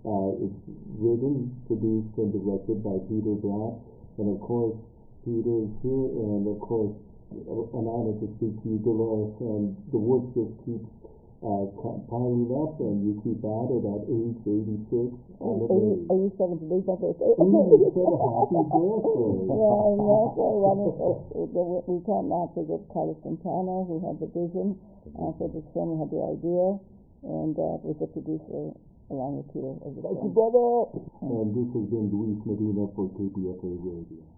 Uh, 0.06 0.46
it's 0.46 0.62
written, 0.94 1.50
produced, 1.66 2.14
and 2.22 2.30
directed 2.30 2.86
by 2.86 3.02
Peter 3.10 3.34
Bratt. 3.34 3.82
And 4.22 4.30
of 4.30 4.38
course, 4.38 4.78
Peter 5.26 5.66
is 5.66 5.72
here, 5.82 6.06
and 6.22 6.46
of 6.46 6.62
course, 6.62 6.94
an 7.30 7.84
honor 7.84 8.14
to 8.18 8.26
speak 8.36 8.54
to 8.62 8.66
you, 8.68 8.78
Dolores. 8.80 9.36
And 9.40 9.76
the 9.92 10.00
work 10.00 10.24
just 10.32 10.52
keeps 10.64 10.88
uh, 11.38 11.70
piling 12.10 12.50
up, 12.50 12.80
and 12.82 12.98
you 13.06 13.14
keep 13.22 13.38
at 13.46 13.68
it 13.70 13.84
at 13.86 14.02
age 14.10 14.42
86. 14.42 15.14
Are 15.38 15.54
you, 15.54 16.02
are 16.10 16.18
you 16.18 16.30
70 16.34 16.66
days 16.66 16.82
my 16.82 16.98
birthday? 16.98 17.30
Ooh, 17.38 17.78
happy 17.78 18.58
birthday. 18.58 19.54
yeah, 19.54 19.86
and 19.86 20.02
also 20.02 20.44
running 20.66 20.92
for, 20.98 21.14
we 21.86 22.02
can't 22.02 22.26
not 22.26 22.50
forget 22.58 22.82
Carlos 22.90 23.18
Santana, 23.22 23.86
who 23.86 24.02
had 24.02 24.18
the 24.18 24.26
vision 24.34 24.74
uh, 25.14 25.30
for 25.38 25.46
this 25.54 25.62
film, 25.70 25.94
who 25.94 26.02
had 26.02 26.10
the 26.10 26.22
idea, 26.26 26.64
and 27.22 27.54
uh, 27.54 27.78
was 27.86 27.94
the 28.02 28.10
producer 28.10 28.74
along 29.14 29.40
with 29.40 29.48
Peter 29.54 29.72
of 29.72 29.94
Thank 29.94 30.20
you, 30.26 30.32
brother. 30.34 30.90
And 31.22 31.54
this 31.54 31.68
has 31.70 31.86
been 31.86 32.10
Luis 32.10 32.42
Medina 32.44 32.90
for 32.98 33.08
KPFA 33.14 33.78
Radio. 33.78 34.37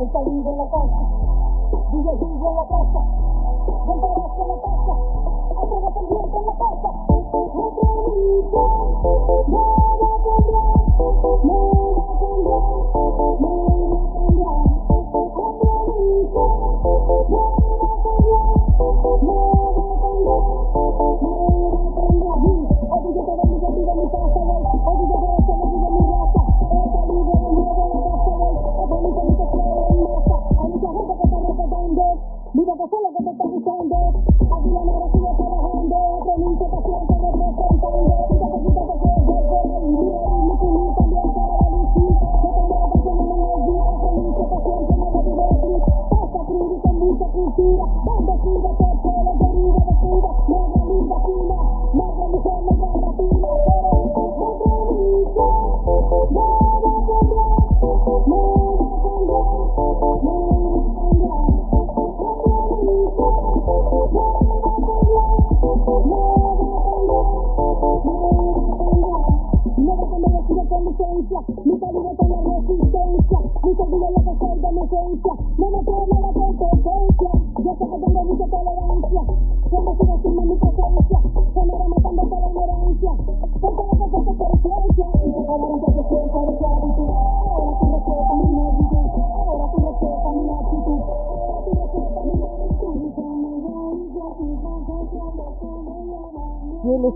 El 0.00 0.10
talibán 0.12 0.46
en 0.46 0.56
la 0.56 0.64
casa, 0.64 0.96
Gillo 1.90 2.12
en 2.22 2.56
la 2.56 2.66
casa, 2.68 3.29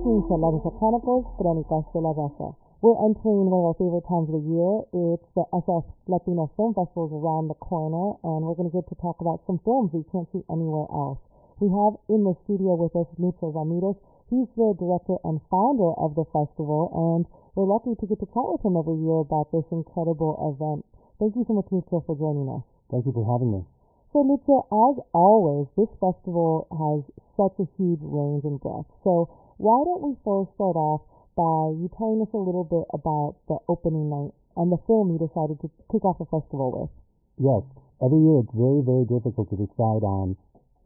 Listening 0.05 0.28
to 0.28 0.36
La 0.36 0.52
Raza 0.52 0.68
Chronicles, 0.76 1.24
Crónicas 1.40 1.88
de 1.94 1.98
la 1.98 2.12
Raza. 2.12 2.52
We're 2.84 3.00
entering 3.09 3.48
one 3.48 3.57
of 3.57 3.72
our 3.72 3.76
favorite 3.80 4.05
times 4.05 4.28
of 4.28 4.36
the 4.36 4.44
year. 4.52 4.84
It's 5.16 5.24
the 5.32 5.48
SF 5.48 5.80
Latino 6.12 6.52
Film 6.61 6.76
Festival 6.76 7.09
around 7.09 7.48
the 7.48 7.57
corner, 7.57 8.12
and 8.20 8.44
we're 8.44 8.52
going 8.52 8.68
to 8.68 8.76
get 8.76 8.84
to 8.92 9.00
talk 9.00 9.24
about 9.24 9.40
some 9.48 9.64
films 9.64 9.96
we 9.96 10.05
can't 10.12 10.28
see 10.28 10.44
anywhere 10.52 10.84
else. 10.92 11.24
We 11.57 11.72
have 11.72 11.96
in 12.12 12.20
the 12.20 12.36
studio 12.44 12.76
with 12.76 12.92
us 12.92 13.09
Lucho 13.16 13.48
Ramirez. 13.48 13.96
He's 14.28 14.44
the 14.61 14.76
director 14.76 15.16
and 15.24 15.40
founder 15.48 15.96
of 15.96 16.12
the 16.20 16.28
festival, 16.36 16.92
and 16.92 17.24
we're 17.57 17.64
lucky 17.64 17.96
to 17.96 18.05
get 18.05 18.20
to 18.20 18.28
chat 18.28 18.44
with 18.44 18.61
him 18.61 18.76
every 18.76 19.00
year 19.00 19.24
about 19.24 19.57
this 19.57 19.64
incredible 19.72 20.36
event. 20.52 20.84
Thank 21.16 21.32
you 21.32 21.48
so 21.48 21.57
much, 21.57 21.72
Lucho, 21.72 22.05
for 22.05 22.12
joining 22.12 22.52
us. 22.52 22.61
Thank 22.92 23.09
you 23.09 23.16
for 23.16 23.24
having 23.24 23.57
me. 23.57 23.64
So, 24.12 24.20
Lucho, 24.20 24.68
as 24.68 25.00
always, 25.16 25.64
this 25.80 25.88
festival 25.96 26.68
has 26.76 27.00
such 27.40 27.57
a 27.57 27.66
huge 27.80 28.05
range 28.05 28.44
and 28.44 28.61
breadth. 28.61 28.92
So, 29.02 29.32
why 29.57 29.78
don't 29.84 30.02
we 30.02 30.14
first 30.24 30.50
start 30.55 30.76
off 30.76 31.02
by 31.36 31.74
you 31.74 31.90
telling 31.98 32.22
us 32.22 32.30
a 32.34 32.38
little 32.38 32.64
bit 32.64 32.86
about 32.94 33.36
the 33.48 33.59
opening 33.68 34.11
night 34.11 34.34
and 34.57 34.70
the 34.70 34.78
film 34.86 35.11
you 35.11 35.18
decided 35.18 35.59
to 35.62 35.70
kick 35.90 36.05
off 36.05 36.18
the 36.18 36.30
festival 36.30 36.70
with? 36.70 36.90
Yes, 37.38 37.62
every 38.02 38.22
year 38.22 38.42
it's 38.42 38.55
very, 38.55 38.82
very 38.82 39.07
difficult 39.07 39.50
to 39.50 39.59
decide 39.59 40.02
on 40.07 40.36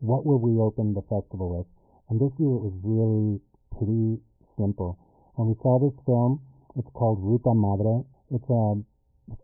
what 0.00 0.24
will 0.24 0.40
we 0.40 0.56
open 0.60 0.94
the 0.94 1.04
festival 1.08 1.52
with. 1.52 1.68
And 2.08 2.20
this 2.20 2.32
year 2.40 2.48
it 2.48 2.64
was 2.64 2.76
really 2.80 3.40
pretty 3.76 4.20
simple. 4.56 4.96
When 5.36 5.48
we 5.48 5.56
saw 5.60 5.78
this 5.78 5.96
film, 6.04 6.40
it's 6.76 6.88
called 6.94 7.20
Ruta 7.20 7.52
Madre. 7.52 8.04
It's 8.32 8.48
a 8.48 8.80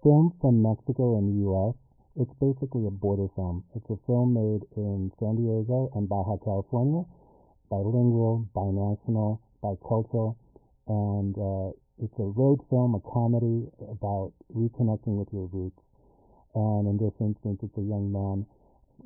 film 0.03 0.33
from 0.41 0.63
Mexico 0.63 1.19
and 1.19 1.29
the 1.29 1.39
U.S. 1.49 1.75
It's 2.17 2.33
basically 2.41 2.87
a 2.87 2.95
border 2.95 3.29
film. 3.35 3.65
It's 3.75 3.89
a 3.91 3.99
film 4.07 4.33
made 4.33 4.63
in 4.77 5.11
San 5.19 5.37
Diego 5.37 5.91
and 5.95 6.09
Baja 6.09 6.37
California, 6.45 7.05
bilingual, 7.75 8.47
binational, 8.55 9.41
bicultural, 9.63 10.37
and 10.87 11.35
uh, 11.35 11.75
it's 11.99 12.15
a 12.19 12.29
road 12.39 12.61
film, 12.71 12.95
a 12.95 13.03
comedy 13.11 13.67
about 13.91 14.33
reconnecting 14.55 15.19
with 15.19 15.29
your 15.33 15.49
roots. 15.53 15.81
And 16.55 16.87
in 16.87 16.97
this 16.99 17.15
instance, 17.19 17.59
it's 17.63 17.79
a 17.79 17.83
young 17.83 18.13
man, 18.13 18.47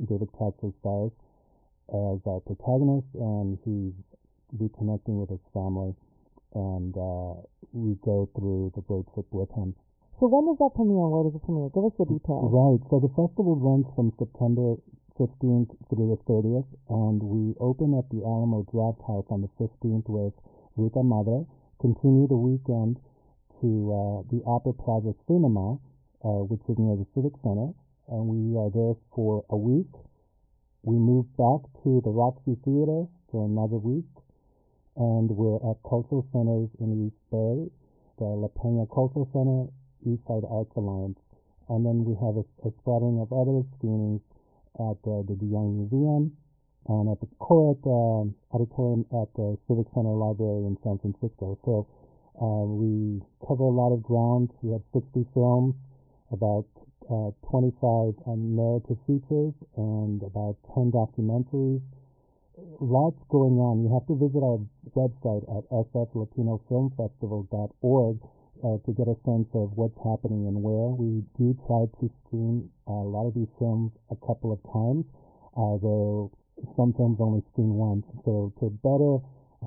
David 0.04 0.28
Katzer 0.36 0.72
stars, 0.80 1.12
as 1.88 2.20
our 2.28 2.40
protagonist, 2.44 3.08
and 3.14 3.56
he's 3.64 3.96
reconnecting 4.52 5.16
with 5.16 5.30
his 5.30 5.44
family, 5.54 5.94
and 6.54 6.92
uh, 6.96 7.40
we 7.72 7.96
go 8.04 8.28
through 8.36 8.72
the 8.76 8.84
road 8.88 9.06
trip 9.14 9.26
with 9.32 9.48
him. 9.56 9.74
So, 10.20 10.26
when 10.28 10.44
does 10.44 10.58
that 10.58 10.74
premiere? 10.74 11.08
Where 11.08 11.24
does 11.24 11.36
it 11.36 11.44
premiere? 11.44 11.70
Give 11.72 11.88
us 11.88 11.96
the 11.96 12.04
details. 12.04 12.52
Right. 12.52 12.82
So 12.90 13.00
the 13.00 13.12
festival 13.16 13.56
runs 13.56 13.86
from 13.94 14.12
September 14.18 14.76
15th 15.18 15.74
through 15.90 16.14
the 16.14 16.32
30th, 16.32 16.70
and 16.88 17.22
we 17.22 17.54
open 17.58 17.98
at 17.98 18.08
the 18.10 18.22
Alamo 18.22 18.62
Drafthouse 18.72 19.26
on 19.30 19.42
the 19.42 19.50
15th 19.58 20.08
with 20.08 20.32
Ruta 20.76 21.02
Madre, 21.02 21.44
continue 21.80 22.28
the 22.28 22.36
weekend 22.38 22.96
to 23.60 23.68
uh, 23.90 24.22
the 24.30 24.40
Opera 24.46 24.72
Plaza 24.72 25.14
Cinema, 25.26 25.74
uh, 26.22 26.46
which 26.46 26.62
is 26.70 26.78
near 26.78 26.94
the 26.94 27.06
Civic 27.14 27.34
Center, 27.42 27.74
and 28.08 28.22
we 28.30 28.54
are 28.54 28.70
there 28.70 28.94
for 29.10 29.44
a 29.50 29.56
week. 29.56 29.90
We 30.82 30.94
move 30.94 31.26
back 31.36 31.66
to 31.82 32.00
the 32.06 32.14
Roxy 32.14 32.54
Theater 32.62 33.10
for 33.30 33.42
another 33.44 33.82
week, 33.82 34.08
and 34.94 35.26
we're 35.30 35.58
at 35.66 35.82
cultural 35.82 36.22
centers 36.30 36.70
in 36.78 37.10
East 37.10 37.18
Bay, 37.34 37.66
the 38.18 38.30
La 38.38 38.48
Peña 38.54 38.86
Cultural 38.86 39.26
Center, 39.34 39.66
Eastside 40.06 40.46
Arts 40.46 40.70
Alliance, 40.76 41.18
and 41.68 41.84
then 41.84 42.06
we 42.06 42.14
have 42.22 42.38
a, 42.38 42.46
a 42.62 42.70
scattering 42.82 43.18
of 43.18 43.34
other 43.34 43.66
screenings 43.76 44.22
at 44.78 44.98
uh, 45.10 45.22
the 45.26 45.34
De 45.38 45.46
Young 45.46 45.78
Museum 45.78 46.32
and 46.88 47.08
at 47.10 47.20
the 47.20 47.26
Koret 47.40 47.78
um, 47.84 48.34
Auditorium 48.52 49.04
at 49.12 49.28
the 49.36 49.58
Civic 49.68 49.86
Center 49.94 50.14
Library 50.14 50.64
in 50.64 50.76
San 50.82 50.98
Francisco. 50.98 51.58
So 51.64 51.86
uh, 52.40 52.64
we 52.64 53.20
cover 53.46 53.64
a 53.64 53.74
lot 53.74 53.92
of 53.92 54.02
ground. 54.02 54.50
We 54.62 54.72
have 54.72 54.80
60 54.94 55.26
films, 55.34 55.74
about 56.32 56.64
uh, 57.10 57.30
25 57.50 58.14
narrative 58.26 58.96
features, 59.06 59.52
and 59.76 60.22
about 60.22 60.56
10 60.74 60.90
documentaries. 60.92 61.82
Lots 62.80 63.22
going 63.28 63.58
on. 63.58 63.82
You 63.84 63.92
have 63.92 64.06
to 64.08 64.16
visit 64.16 64.42
our 64.42 64.58
website 64.96 65.44
at 65.50 65.68
sflatinofilmfestival.org 65.70 68.20
uh, 68.64 68.78
to 68.84 68.92
get 68.92 69.08
a 69.08 69.16
sense 69.24 69.48
of 69.54 69.72
what's 69.76 69.96
happening 70.02 70.46
and 70.46 70.62
where. 70.62 70.94
We 70.94 71.24
do 71.38 71.56
try 71.66 71.86
to 71.86 72.10
screen 72.24 72.70
a 72.86 72.92
lot 72.92 73.26
of 73.28 73.34
these 73.34 73.48
films 73.58 73.92
a 74.10 74.16
couple 74.26 74.52
of 74.52 74.62
times, 74.72 75.04
though 75.56 76.30
some 76.76 76.92
films 76.94 77.18
only 77.20 77.42
screen 77.52 77.74
once. 77.74 78.04
So 78.24 78.52
to 78.60 78.70
better 78.82 79.18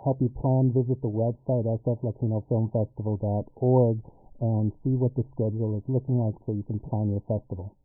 help 0.04 0.22
you 0.22 0.30
plan, 0.30 0.72
visit 0.72 1.02
the 1.02 1.12
website 1.12 1.66
sflatinofilmfestival.org 1.84 4.02
and 4.42 4.72
see 4.84 4.96
what 4.98 5.14
the 5.16 5.24
schedule 5.36 5.78
is 5.78 5.84
looking 5.88 6.18
like 6.18 6.34
so 6.46 6.54
you 6.54 6.64
can 6.64 6.80
plan 6.80 7.12
your 7.12 7.22
festival. 7.28 7.76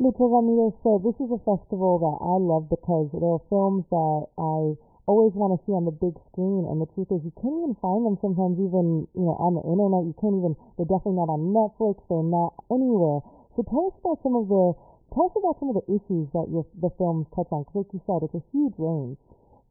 Lucho 0.00 0.26
Ramirez 0.26 0.74
said, 0.82 1.04
this 1.06 1.14
is 1.22 1.30
a 1.30 1.38
festival 1.46 2.02
that 2.02 2.18
I 2.18 2.34
love 2.42 2.66
because 2.68 3.14
there 3.14 3.30
are 3.30 3.38
films 3.48 3.86
that 3.94 4.26
I 4.36 4.74
always 5.06 5.32
want 5.36 5.52
to 5.56 5.58
see 5.64 5.72
on 5.76 5.84
the 5.84 5.94
big 5.94 6.16
screen. 6.32 6.64
And 6.68 6.80
the 6.80 6.88
truth 6.96 7.12
is, 7.12 7.20
you 7.24 7.34
can't 7.40 7.54
even 7.60 7.76
find 7.80 8.04
them 8.04 8.16
sometimes 8.20 8.56
even, 8.60 9.04
you 9.12 9.24
know, 9.24 9.36
on 9.36 9.56
the 9.58 9.64
internet. 9.64 10.04
You 10.08 10.16
can't 10.16 10.36
even, 10.36 10.56
they're 10.76 10.88
definitely 10.88 11.20
not 11.20 11.32
on 11.32 11.52
Netflix. 11.52 12.00
They're 12.08 12.24
not 12.24 12.56
anywhere. 12.72 13.20
So 13.56 13.62
tell 13.68 13.92
us 13.92 13.96
about 14.00 14.18
some 14.24 14.34
of 14.36 14.48
the, 14.48 14.64
tell 15.12 15.28
us 15.28 15.34
about 15.36 15.56
some 15.60 15.70
of 15.72 15.76
the 15.80 15.86
issues 15.92 16.26
that 16.32 16.46
your, 16.48 16.64
the 16.80 16.90
films 16.96 17.28
touch 17.36 17.48
on. 17.52 17.68
Because 17.68 17.84
like 17.84 17.92
you 17.92 18.02
said, 18.08 18.24
it's 18.24 18.36
a 18.36 18.44
huge 18.50 18.76
range. 18.80 19.20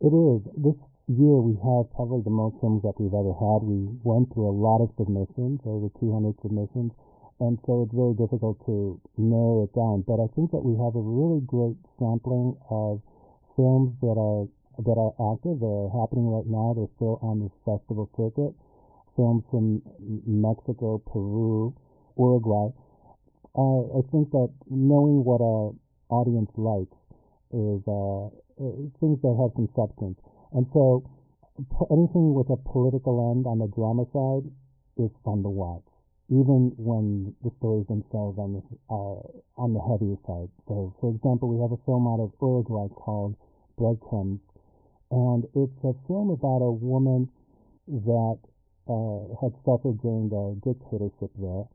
It 0.02 0.14
is. 0.14 0.40
This 0.54 0.78
year 1.10 1.38
we 1.42 1.58
have 1.66 1.90
probably 1.98 2.22
the 2.22 2.34
most 2.34 2.62
films 2.62 2.86
that 2.86 2.96
we've 3.02 3.14
ever 3.14 3.34
had. 3.34 3.66
We 3.66 3.90
went 4.06 4.32
through 4.32 4.48
a 4.48 4.56
lot 4.56 4.86
of 4.86 4.94
submissions, 4.96 5.60
over 5.66 5.90
200 6.00 6.38
submissions 6.42 6.94
and 7.40 7.58
so 7.66 7.84
it's 7.84 7.96
very 7.96 8.14
difficult 8.14 8.62
to 8.66 9.00
narrow 9.18 9.64
it 9.66 9.74
down. 9.74 10.06
But 10.06 10.22
I 10.22 10.28
think 10.36 10.52
that 10.52 10.64
we 10.64 10.78
have 10.78 10.96
a 10.96 11.02
really 11.02 11.42
great 11.44 11.76
sampling 11.98 12.56
of 12.70 13.02
films 13.58 13.98
that 14.02 14.16
are 14.16 14.48
that 14.80 14.98
are 14.98 15.14
active. 15.34 15.60
They're 15.60 15.90
happening 15.94 16.28
right 16.30 16.48
now. 16.48 16.74
They're 16.76 16.96
still 16.96 17.20
on 17.22 17.40
the 17.46 17.50
festival 17.66 18.10
circuit. 18.18 18.54
Films 19.16 19.44
from 19.52 19.82
Mexico, 20.26 20.98
Peru, 21.06 21.74
Uruguay. 22.18 22.74
Uh, 23.54 24.00
I 24.00 24.02
think 24.10 24.32
that 24.32 24.50
knowing 24.70 25.24
what 25.24 25.42
our 25.42 25.74
audience 26.10 26.50
likes 26.58 26.98
is 27.54 27.82
uh, 27.86 28.34
things 28.98 29.22
that 29.22 29.36
have 29.38 29.54
some 29.54 29.70
substance. 29.78 30.18
And 30.54 30.66
so 30.74 31.06
anything 31.92 32.34
with 32.34 32.50
a 32.50 32.58
political 32.58 33.30
end 33.30 33.46
on 33.46 33.60
the 33.60 33.70
drama 33.70 34.10
side 34.10 34.50
is 34.98 35.12
fun 35.24 35.44
to 35.44 35.50
watch 35.50 35.86
even 36.30 36.72
when 36.78 37.36
the 37.44 37.52
stories 37.60 37.86
themselves 37.88 38.40
on 38.40 38.58
the 38.58 38.64
uh, 38.90 39.22
on 39.60 39.74
the 39.74 39.82
heavier 39.84 40.16
side. 40.26 40.50
So, 40.68 40.96
for 41.00 41.12
example, 41.12 41.52
we 41.52 41.60
have 41.60 41.72
a 41.72 41.82
film 41.86 42.08
out 42.08 42.24
of 42.24 42.32
Uruguay 42.42 42.88
called 42.96 43.36
Breadcrumbs, 43.78 44.40
and 45.12 45.44
it's 45.56 45.80
a 45.84 45.94
film 46.08 46.30
about 46.30 46.62
a 46.62 46.72
woman 46.72 47.30
that 47.88 48.40
uh, 48.88 49.22
had 49.42 49.54
suffered 49.66 50.00
during 50.02 50.30
the 50.30 50.56
dictatorship 50.64 51.32
there, 51.40 51.66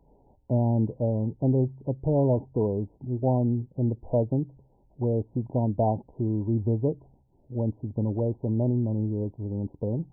and 0.51 0.91
um, 1.01 1.37
and 1.41 1.55
there's 1.55 1.75
a 1.87 1.95
parallel 2.05 2.49
stories. 2.53 2.89
One 3.01 3.67
in 3.77 3.89
the 3.89 3.97
present, 3.97 4.49
where 4.97 5.23
she's 5.33 5.47
gone 5.53 5.73
back 5.73 6.01
to 6.19 6.45
revisit 6.47 6.99
when 7.49 7.73
she's 7.81 7.93
been 7.93 8.07
away 8.07 8.35
for 8.41 8.51
many 8.51 8.75
many 8.75 9.09
years 9.09 9.33
living 9.39 9.63
in 9.63 9.71
Spain 9.77 10.05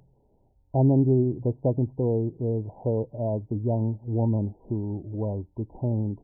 and 0.76 0.92
then 0.92 1.08
the, 1.08 1.50
the 1.50 1.56
second 1.64 1.88
story 1.96 2.28
is 2.36 2.68
her 2.84 3.08
as 3.32 3.42
a 3.48 3.56
young 3.64 3.98
woman 4.04 4.54
who 4.68 5.02
was 5.06 5.46
detained, 5.56 6.20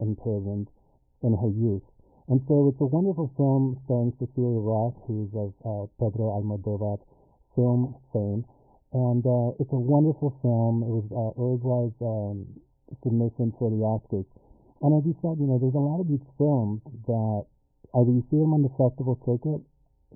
imprisoned 0.00 0.68
in 1.22 1.36
her 1.36 1.52
youth. 1.52 1.84
And 2.28 2.40
so 2.46 2.68
it's 2.70 2.80
a 2.80 2.86
wonderful 2.86 3.32
film 3.36 3.80
starring 3.84 4.12
Cecilia 4.18 4.60
Roth, 4.60 4.94
who's 5.06 5.30
of 5.34 5.52
uh, 5.64 5.84
Pedro 5.98 6.30
Almodovar 6.36 7.00
film 7.54 7.94
fame. 8.12 8.44
And 8.92 9.24
uh, 9.26 9.56
it's 9.58 9.72
a 9.72 9.80
wonderful 9.80 10.36
film. 10.42 10.84
It 10.84 10.92
was 10.92 11.06
uh, 11.10 11.32
Uruguay's 11.40 11.96
um, 12.00 12.46
submission 13.02 13.52
for 13.58 13.70
the 13.70 13.80
Oscars. 13.82 14.28
And 14.82 14.98
as 14.98 15.06
you 15.06 15.16
said, 15.22 15.38
you 15.40 15.46
know, 15.46 15.58
there's 15.58 15.74
a 15.74 15.82
lot 15.82 16.00
of 16.00 16.08
these 16.08 16.24
films 16.38 16.82
that 17.06 17.42
either 17.94 18.12
you 18.12 18.22
see 18.30 18.38
them 18.38 18.54
on 18.54 18.62
the 18.62 18.72
festival 18.78 19.18
circuit 19.24 19.62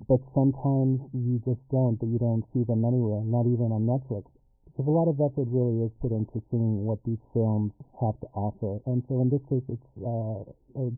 but 0.05 0.19
sometimes 0.33 1.01
you 1.13 1.41
just 1.45 1.61
don't, 1.71 1.97
but 1.97 2.07
you 2.07 2.19
don't 2.19 2.45
see 2.53 2.63
them 2.63 2.85
anywhere, 2.85 3.21
not 3.25 3.47
even 3.49 3.73
on 3.73 3.89
Netflix. 3.89 4.29
Because 4.77 4.93
a 4.93 4.93
lot 4.93 5.09
of 5.09 5.17
effort 5.17 5.49
really 5.49 5.89
is 5.89 5.91
put 5.97 6.13
into 6.13 6.37
seeing 6.53 6.85
what 6.85 7.01
these 7.01 7.17
films 7.33 7.73
have 7.97 8.13
to 8.21 8.29
offer. 8.37 8.77
And 8.85 9.01
so 9.09 9.25
in 9.25 9.33
this 9.33 9.41
case, 9.49 9.65
it's 9.73 9.89
uh, 10.05 10.45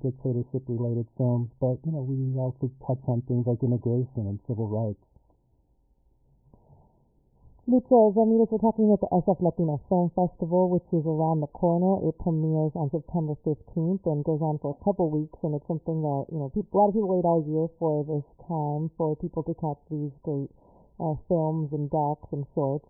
dictatorship-related 0.03 1.07
films, 1.15 1.47
but, 1.63 1.79
you 1.87 1.95
know, 1.95 2.03
we 2.03 2.35
also 2.35 2.67
touch 2.83 2.99
on 3.07 3.23
things 3.23 3.47
like 3.47 3.63
immigration 3.63 4.27
and 4.27 4.35
civil 4.51 4.67
rights. 4.67 4.99
Lucho 7.71 8.11
Ramirez, 8.11 8.51
we're 8.51 8.59
talking 8.59 8.91
about 8.91 8.99
the 8.99 9.15
SF 9.15 9.39
Latino 9.39 9.79
Film 9.87 10.11
Festival, 10.11 10.67
which 10.67 10.83
is 10.91 11.07
around 11.07 11.39
the 11.39 11.47
corner. 11.55 12.03
It 12.03 12.19
premieres 12.19 12.75
on 12.75 12.91
September 12.91 13.39
15th 13.47 14.03
and 14.11 14.27
goes 14.27 14.43
on 14.43 14.59
for 14.59 14.75
a 14.75 14.83
couple 14.83 15.07
weeks, 15.07 15.39
and 15.47 15.55
it's 15.55 15.69
something 15.71 16.03
that, 16.03 16.27
you 16.35 16.39
know, 16.43 16.51
people, 16.51 16.67
a 16.75 16.77
lot 16.83 16.91
of 16.91 16.99
people 16.99 17.15
wait 17.15 17.23
all 17.23 17.39
year 17.47 17.71
for 17.79 18.03
this 18.03 18.27
time 18.43 18.91
for 18.99 19.15
people 19.23 19.47
to 19.47 19.55
catch 19.55 19.79
these 19.87 20.11
great 20.27 20.51
uh, 20.99 21.15
films 21.31 21.71
and 21.71 21.87
docs 21.87 22.27
and 22.35 22.43
shorts. 22.51 22.83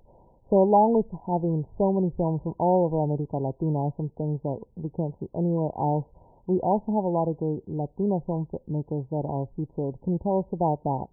So 0.50 0.66
along 0.66 0.98
with 0.98 1.06
having 1.30 1.62
so 1.78 1.94
many 1.94 2.10
films 2.18 2.42
from 2.42 2.58
all 2.58 2.90
over 2.90 3.06
America 3.06 3.38
Latina, 3.38 3.94
some 3.94 4.10
things 4.18 4.42
that 4.42 4.58
we 4.82 4.90
can't 4.98 5.14
see 5.22 5.30
anywhere 5.38 5.70
else, 5.78 6.10
we 6.50 6.58
also 6.66 6.90
have 6.90 7.06
a 7.06 7.14
lot 7.14 7.30
of 7.30 7.38
great 7.38 7.62
Latino 7.70 8.26
filmmakers 8.26 9.06
that 9.14 9.30
are 9.30 9.46
featured. 9.54 10.02
Can 10.02 10.18
you 10.18 10.22
tell 10.26 10.42
us 10.42 10.50
about 10.50 10.82
that? 10.90 11.06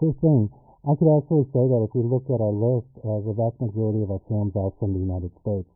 Sure 0.00 0.16
thing. 0.24 0.48
I 0.88 0.96
could 0.96 1.12
actually 1.12 1.44
say 1.52 1.60
that 1.68 1.84
if 1.84 1.92
we 1.92 2.00
look 2.00 2.24
at 2.32 2.40
our 2.40 2.56
list, 2.56 2.88
uh, 3.04 3.20
the 3.28 3.36
vast 3.36 3.60
majority 3.60 4.00
of 4.00 4.08
our 4.08 4.24
films 4.24 4.56
are 4.56 4.72
from 4.80 4.96
the 4.96 5.04
United 5.04 5.36
States. 5.44 5.68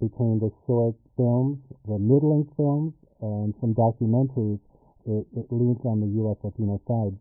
Between 0.00 0.40
the 0.40 0.48
short 0.64 0.96
films, 1.20 1.60
the 1.84 2.00
middling 2.00 2.48
films, 2.56 2.96
and 3.20 3.52
some 3.60 3.76
documentaries, 3.76 4.60
it, 5.04 5.28
it 5.36 5.46
leads 5.52 5.84
on 5.84 6.00
the 6.00 6.08
U.S. 6.24 6.40
Latino 6.40 6.80
side, 6.88 7.12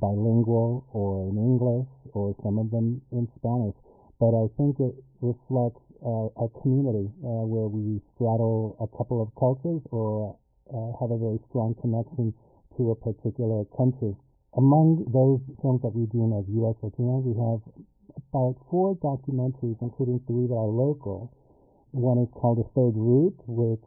bilingual 0.00 0.88
or 0.96 1.28
in 1.28 1.36
English 1.36 1.88
or 2.16 2.32
some 2.42 2.56
of 2.56 2.70
them 2.70 3.00
in 3.12 3.28
Spanish. 3.36 3.76
But 4.18 4.34
I 4.34 4.50
think 4.58 4.80
it 4.80 4.94
reflects 5.22 5.82
uh, 6.02 6.26
a 6.42 6.48
community 6.62 7.06
uh, 7.22 7.46
where 7.46 7.70
we 7.70 8.02
straddle 8.14 8.74
a 8.82 8.88
couple 8.96 9.22
of 9.22 9.30
cultures 9.38 9.82
or 9.90 10.34
uh, 10.74 10.90
have 10.98 11.10
a 11.10 11.18
very 11.18 11.38
strong 11.50 11.74
connection 11.78 12.34
to 12.76 12.90
a 12.90 12.96
particular 12.98 13.62
country. 13.78 14.14
Among 14.58 15.06
those 15.14 15.38
films 15.62 15.82
that 15.82 15.94
we 15.94 16.10
deem 16.10 16.34
as 16.34 16.46
U.S. 16.50 16.74
Latino, 16.82 17.22
we 17.22 17.34
have 17.38 17.62
about 18.34 18.58
four 18.70 18.98
documentaries, 18.98 19.78
including 19.78 20.18
three 20.26 20.50
that 20.50 20.58
are 20.58 20.70
local. 20.70 21.30
One 21.94 22.18
is 22.18 22.30
called 22.34 22.58
The 22.58 22.68
Third 22.74 22.98
Root, 22.98 23.38
which 23.46 23.86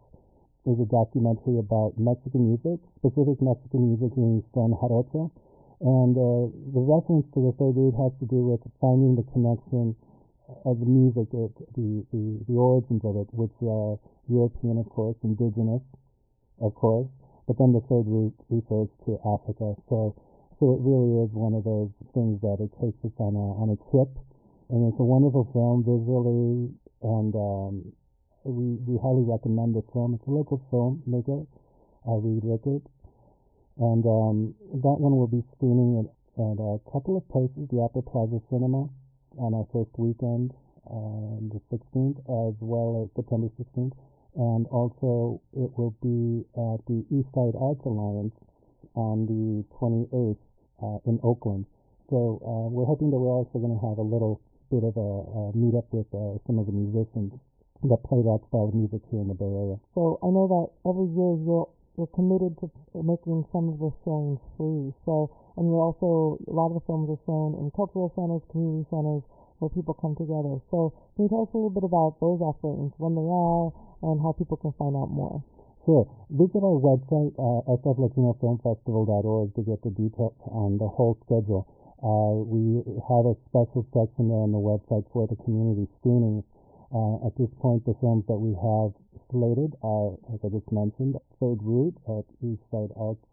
is 0.63 0.79
a 0.79 0.87
documentary 0.87 1.59
about 1.59 1.99
Mexican 1.99 2.55
music, 2.55 2.79
specific 3.03 3.41
Mexican 3.41 3.91
music 3.91 4.15
in 4.15 4.43
Son 4.53 4.71
Jarocho. 4.79 5.27
And 5.81 6.13
uh, 6.15 6.53
the 6.71 6.83
reference 6.87 7.25
to 7.33 7.51
The 7.51 7.53
Third 7.59 7.75
Root 7.75 7.95
has 7.99 8.13
to 8.21 8.25
do 8.29 8.53
with 8.53 8.61
finding 8.79 9.17
the 9.17 9.25
connection 9.33 9.95
of 10.65 10.79
the 10.79 10.85
music, 10.85 11.29
the, 11.31 11.49
the, 11.75 12.05
the 12.47 12.55
origins 12.55 13.01
of 13.03 13.15
it, 13.17 13.27
which 13.31 13.53
are 13.63 13.97
European, 14.27 14.77
of 14.77 14.89
course, 14.89 15.15
indigenous, 15.23 15.81
of 16.59 16.75
course, 16.75 17.07
but 17.47 17.57
then 17.57 17.73
the 17.73 17.81
third 17.89 18.05
root 18.07 18.33
refers 18.49 18.87
to 19.05 19.17
Africa. 19.25 19.75
So 19.89 20.15
so 20.61 20.77
it 20.77 20.81
really 20.85 21.25
is 21.25 21.33
one 21.33 21.57
of 21.57 21.65
those 21.65 21.89
things 22.13 22.37
that 22.45 22.61
it 22.61 22.69
takes 22.77 23.01
us 23.01 23.17
on 23.17 23.33
a 23.33 23.47
on 23.57 23.73
a 23.73 23.77
trip, 23.89 24.13
and 24.69 24.85
it's 24.85 24.99
a 25.01 25.03
wonderful 25.03 25.49
film 25.57 25.81
visually, 25.81 26.69
and 27.01 27.33
um, 27.33 27.73
we 28.45 28.77
we 28.85 29.01
highly 29.01 29.25
recommend 29.25 29.73
the 29.73 29.81
film. 29.89 30.13
It's 30.13 30.27
a 30.27 30.29
local 30.29 30.61
filmmaker, 30.69 31.49
uh, 32.05 32.17
Reed 32.21 32.45
Rickard, 32.45 32.85
and 33.81 34.05
um, 34.05 34.53
that 34.85 34.97
one 35.01 35.17
will 35.17 35.33
be 35.33 35.41
screening 35.57 36.05
at, 36.05 36.13
at 36.37 36.57
a 36.61 36.77
couple 36.93 37.17
of 37.17 37.25
places, 37.33 37.65
the 37.73 37.81
Opera 37.81 38.05
Plaza 38.05 38.37
Cinema 38.53 38.85
on 39.37 39.53
our 39.53 39.67
first 39.71 39.91
weekend, 39.97 40.51
uh, 40.89 41.39
the 41.53 41.61
16th, 41.71 42.19
as 42.25 42.55
well 42.59 43.03
as 43.03 43.09
September 43.15 43.47
16th, 43.59 43.93
and 44.35 44.65
also 44.67 45.41
it 45.53 45.69
will 45.77 45.95
be 46.01 46.43
at 46.55 46.79
the 46.87 47.03
Eastside 47.11 47.55
Arts 47.59 47.83
Alliance 47.85 48.33
on 48.95 49.25
the 49.27 49.63
28th 49.75 50.37
uh, 50.83 50.99
in 51.05 51.19
Oakland. 51.23 51.65
So 52.09 52.39
uh, 52.43 52.67
we're 52.67 52.85
hoping 52.85 53.11
that 53.11 53.19
we're 53.19 53.31
also 53.31 53.59
going 53.59 53.71
to 53.71 53.83
have 53.87 53.97
a 53.97 54.07
little 54.07 54.41
bit 54.71 54.83
of 54.83 54.95
a, 54.95 55.11
a 55.31 55.43
meetup 55.55 55.87
with 55.91 56.07
uh, 56.15 56.39
some 56.47 56.59
of 56.59 56.65
the 56.65 56.75
musicians 56.75 57.31
that 57.83 57.99
play 58.03 58.21
that 58.21 58.39
style 58.47 58.69
of 58.69 58.75
music 58.75 59.01
here 59.09 59.21
in 59.21 59.27
the 59.27 59.33
Bay 59.33 59.47
Area. 59.47 59.79
So 59.95 60.19
I 60.21 60.27
know 60.27 60.45
that 60.47 60.67
every 60.87 61.07
year 61.11 61.33
you're 61.97 62.11
committed 62.15 62.55
to 62.61 62.71
making 62.95 63.43
some 63.51 63.69
of 63.69 63.77
the 63.79 63.91
showings 64.03 64.39
free. 64.55 64.93
So, 65.05 65.29
and 65.57 65.67
we're 65.67 65.83
also, 65.83 66.39
a 66.47 66.53
lot 66.53 66.71
of 66.71 66.79
the 66.79 66.85
films 66.87 67.11
are 67.11 67.21
shown 67.27 67.59
in 67.59 67.71
cultural 67.75 68.11
centers, 68.15 68.41
community 68.51 68.87
centers, 68.87 69.23
where 69.59 69.69
people 69.69 69.93
come 69.93 70.15
together. 70.15 70.57
So, 70.71 70.95
can 71.15 71.27
you 71.27 71.29
tell 71.29 71.43
us 71.45 71.53
a 71.53 71.57
little 71.59 71.73
bit 71.73 71.83
about 71.83 72.17
those 72.23 72.39
offerings, 72.39 72.95
when 72.97 73.13
they 73.13 73.27
are, 73.27 73.69
and 74.07 74.23
how 74.23 74.31
people 74.33 74.57
can 74.57 74.73
find 74.79 74.95
out 74.95 75.11
more? 75.11 75.43
Sure. 75.85 76.05
Visit 76.29 76.61
our 76.61 76.77
website, 76.77 77.33
uh, 77.41 77.65
sflatinofilmfestival.org, 77.81 79.55
to 79.55 79.61
get 79.61 79.81
the 79.81 79.89
details 79.91 80.37
on 80.49 80.77
the 80.77 80.87
whole 80.87 81.17
schedule. 81.25 81.65
Uh, 82.01 82.41
we 82.41 82.81
have 83.05 83.25
a 83.29 83.35
special 83.49 83.85
section 83.93 84.29
there 84.29 84.41
on 84.41 84.53
the 84.53 84.61
website 84.61 85.05
for 85.13 85.27
the 85.29 85.37
community 85.45 85.85
screenings. 86.01 86.45
Uh, 86.93 87.25
at 87.25 87.33
this 87.37 87.49
point, 87.61 87.85
the 87.85 87.93
films 88.01 88.25
that 88.27 88.37
we 88.37 88.53
have 88.57 88.93
slated 89.31 89.73
are, 89.81 90.13
as 90.33 90.39
I 90.43 90.49
just 90.49 90.71
mentioned, 90.71 91.15
Third 91.39 91.63
Root 91.63 91.95
at 92.07 92.27
Eastside 92.43 92.91
Arts 92.99 93.23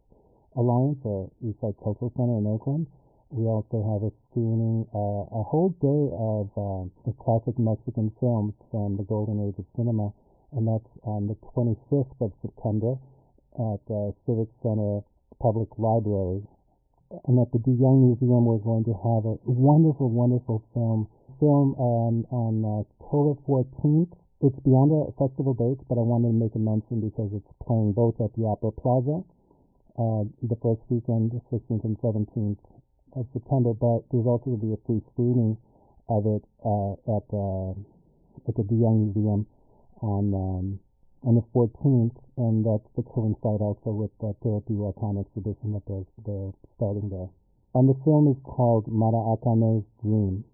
Alliance 0.56 0.98
or 1.04 1.30
Eastside 1.44 1.76
Cultural 1.82 2.12
Center 2.16 2.38
in 2.38 2.46
Oakland. 2.46 2.86
We 3.30 3.44
also 3.44 3.84
have 3.84 4.02
a 4.08 4.12
screening, 4.30 4.86
uh, 4.94 5.28
a 5.28 5.42
whole 5.42 5.76
day 5.84 6.04
of 6.16 6.48
uh, 6.56 6.88
the 7.04 7.12
classic 7.20 7.58
Mexican 7.58 8.10
films 8.20 8.54
from 8.70 8.96
the 8.96 9.04
golden 9.04 9.46
age 9.46 9.58
of 9.58 9.66
cinema, 9.76 10.14
and 10.56 10.66
that's 10.66 10.88
on 11.02 11.28
the 11.28 11.36
25th 11.52 12.16
of 12.24 12.32
September 12.40 12.96
at 13.58 13.82
uh, 13.92 14.10
Civic 14.24 14.48
Center 14.62 15.04
Public 15.42 15.68
Library. 15.76 16.40
And 17.26 17.38
at 17.40 17.52
the 17.52 17.58
De 17.58 17.72
Young 17.72 18.08
Museum, 18.08 18.44
we're 18.44 18.64
going 18.64 18.84
to 18.84 18.96
have 18.96 19.24
a 19.28 19.36
wonderful, 19.44 20.08
wonderful 20.08 20.64
film 20.72 21.08
film 21.40 21.74
um, 21.78 22.26
on 22.34 22.54
October 22.64 23.38
14th. 23.46 24.12
It's 24.40 24.58
beyond 24.62 24.94
the 24.94 25.10
festival 25.18 25.54
dates, 25.54 25.82
but 25.88 25.98
I 25.98 26.04
wanted 26.06 26.30
to 26.30 26.38
make 26.38 26.54
a 26.54 26.62
mention 26.62 27.02
because 27.02 27.30
it's 27.34 27.52
playing 27.66 27.92
both 27.92 28.20
at 28.22 28.30
the 28.38 28.46
Opera 28.46 28.70
Plaza 28.70 29.22
uh, 29.98 30.22
the 30.46 30.54
first 30.62 30.82
weekend, 30.88 31.34
16th 31.50 31.82
and 31.82 31.98
17th 31.98 32.62
of 33.18 33.26
September, 33.32 33.74
but 33.74 34.06
there's 34.14 34.26
also 34.30 34.54
going 34.54 34.60
to 34.62 34.66
be 34.66 34.74
a 34.78 34.82
free 34.86 35.02
screening 35.10 35.58
of 36.08 36.22
it 36.30 36.44
uh, 36.62 36.94
at, 37.18 37.26
uh, 37.34 37.74
at 38.46 38.54
the 38.54 38.62
De 38.62 38.78
Young 38.78 39.10
Museum 39.10 39.42
on 40.00 40.30
um, 40.30 40.78
on 41.26 41.34
the 41.34 41.42
14th, 41.50 42.14
and 42.36 42.62
that's 42.62 42.86
to 42.94 43.02
coincide 43.02 43.58
also 43.58 43.90
with 43.90 44.10
the 44.20 44.30
Teotihuacan 44.44 45.18
exhibition 45.18 45.74
that 45.74 45.82
they're, 45.90 46.06
they're 46.22 46.52
starting 46.76 47.10
there. 47.10 47.28
And 47.74 47.88
the 47.88 47.98
film 48.04 48.30
is 48.30 48.38
called 48.44 48.86
Mara'akame's 48.86 49.84
Dream. 50.02 50.44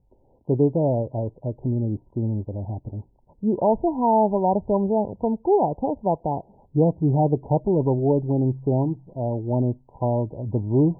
So 0.48 0.56
those 0.56 0.72
are 0.72 1.08
our, 1.12 1.28
our, 1.44 1.54
community 1.60 2.00
screenings 2.10 2.46
that 2.46 2.56
are 2.56 2.68
happening. 2.68 3.02
You 3.44 3.60
also 3.60 3.92
have 3.92 4.32
a 4.32 4.40
lot 4.40 4.56
of 4.56 4.64
films 4.64 4.88
from 5.20 5.36
Cuba. 5.44 5.76
Tell 5.76 5.92
us 5.92 6.00
about 6.00 6.24
that. 6.24 6.42
Yes, 6.72 6.96
we 7.04 7.12
have 7.12 7.28
a 7.36 7.42
couple 7.44 7.76
of 7.76 7.84
award-winning 7.84 8.56
films. 8.64 8.96
Uh, 9.12 9.36
one 9.36 9.68
is 9.68 9.76
called 9.84 10.32
The 10.32 10.56
Roof. 10.56 10.96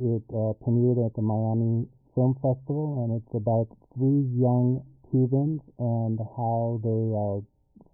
It 0.00 0.24
uh, 0.32 0.56
premiered 0.64 0.96
at 1.04 1.12
the 1.12 1.20
Miami 1.20 1.84
Film 2.16 2.40
Festival, 2.40 3.04
and 3.04 3.20
it's 3.20 3.34
about 3.36 3.68
three 3.92 4.24
young 4.32 4.80
Cubans 5.12 5.60
and 5.76 6.16
how 6.40 6.80
they 6.80 7.04
are 7.12 7.44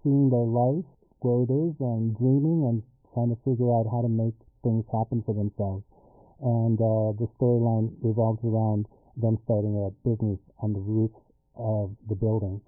seeing 0.07 0.31
their 0.31 0.47
life, 0.47 0.87
where 1.27 1.43
and 1.51 2.15
dreaming 2.15 2.71
and 2.71 2.87
trying 3.11 3.35
to 3.35 3.39
figure 3.43 3.75
out 3.75 3.91
how 3.91 4.07
to 4.07 4.09
make 4.09 4.39
things 4.63 4.87
happen 4.95 5.19
for 5.27 5.35
themselves. 5.35 5.83
And 6.39 6.79
uh, 6.79 7.19
the 7.19 7.27
storyline 7.43 7.91
revolves 8.07 8.39
around 8.47 8.87
them 9.19 9.35
starting 9.51 9.83
a 9.83 9.91
business 10.07 10.39
on 10.63 10.79
the 10.79 10.79
roof 10.79 11.11
of 11.59 11.91
the 12.07 12.15
building. 12.15 12.63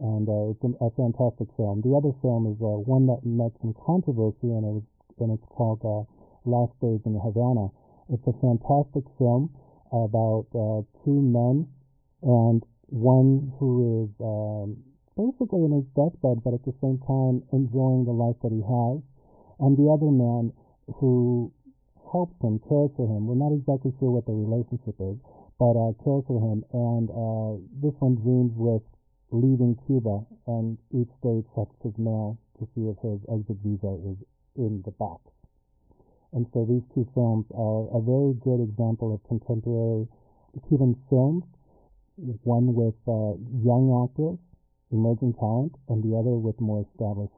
And 0.00 0.24
uh, 0.28 0.56
it's 0.56 0.64
a 0.64 0.90
fantastic 0.96 1.48
film. 1.56 1.84
The 1.84 1.92
other 1.92 2.16
film 2.24 2.48
is 2.48 2.56
uh, 2.64 2.80
one 2.88 3.04
that 3.12 3.20
met 3.20 3.52
some 3.60 3.76
controversy, 3.84 4.48
and 4.48 4.64
it 4.64 4.74
was 4.80 4.86
and 5.20 5.36
it's 5.36 5.48
called 5.52 5.84
uh, 5.84 6.08
Last 6.48 6.72
Days 6.80 7.04
in 7.04 7.20
Havana. 7.20 7.68
It's 8.08 8.24
a 8.24 8.32
fantastic 8.40 9.04
film 9.20 9.52
about 9.92 10.48
uh, 10.56 10.80
two 11.04 11.20
men, 11.20 11.68
and 12.24 12.64
one 12.88 13.52
who 13.60 14.08
is 14.08 14.10
um, 14.24 14.80
basically 15.20 15.68
in 15.68 15.72
his 15.76 15.88
deathbed, 15.92 16.40
but 16.42 16.56
at 16.56 16.64
the 16.64 16.72
same 16.80 16.96
time 17.04 17.44
enjoying 17.52 18.08
the 18.08 18.16
life 18.16 18.40
that 18.40 18.50
he 18.50 18.64
has, 18.64 18.98
and 19.60 19.76
the 19.76 19.92
other 19.92 20.08
man 20.08 20.50
who 20.96 21.52
helps 22.10 22.34
him, 22.42 22.58
cares 22.66 22.90
for 22.96 23.06
him. 23.06 23.28
We're 23.28 23.38
not 23.38 23.54
exactly 23.54 23.92
sure 24.00 24.10
what 24.10 24.26
the 24.26 24.34
relationship 24.34 24.96
is, 24.98 25.16
but 25.60 25.78
uh, 25.78 25.92
cares 26.02 26.24
for 26.26 26.40
him. 26.40 26.64
And 26.72 27.06
uh, 27.12 27.60
this 27.78 27.94
one 28.00 28.18
dreams 28.18 28.56
with 28.56 28.82
leaving 29.30 29.76
Cuba, 29.86 30.24
and 30.46 30.78
each 30.92 31.10
day 31.22 31.42
checks 31.54 31.74
his 31.82 31.96
mail 31.98 32.38
to 32.58 32.66
see 32.74 32.88
if 32.88 32.98
his 33.02 33.20
exit 33.32 33.56
visa 33.64 33.94
is 34.04 34.16
in 34.56 34.82
the 34.84 34.90
box. 34.92 35.22
And 36.32 36.46
so 36.52 36.64
these 36.64 36.82
two 36.94 37.08
films 37.14 37.46
are 37.54 37.90
a 37.96 38.00
very 38.00 38.34
good 38.34 38.62
example 38.62 39.14
of 39.14 39.22
contemporary 39.26 40.06
Cuban 40.68 40.96
films, 41.08 41.44
one 42.44 42.74
with 42.74 42.94
uh, 43.06 43.38
young 43.64 43.90
actors, 44.04 44.38
emerging 44.92 45.34
talent, 45.34 45.74
and 45.88 46.02
the 46.02 46.16
other 46.16 46.34
with 46.38 46.60
more 46.60 46.84
established 46.90 47.34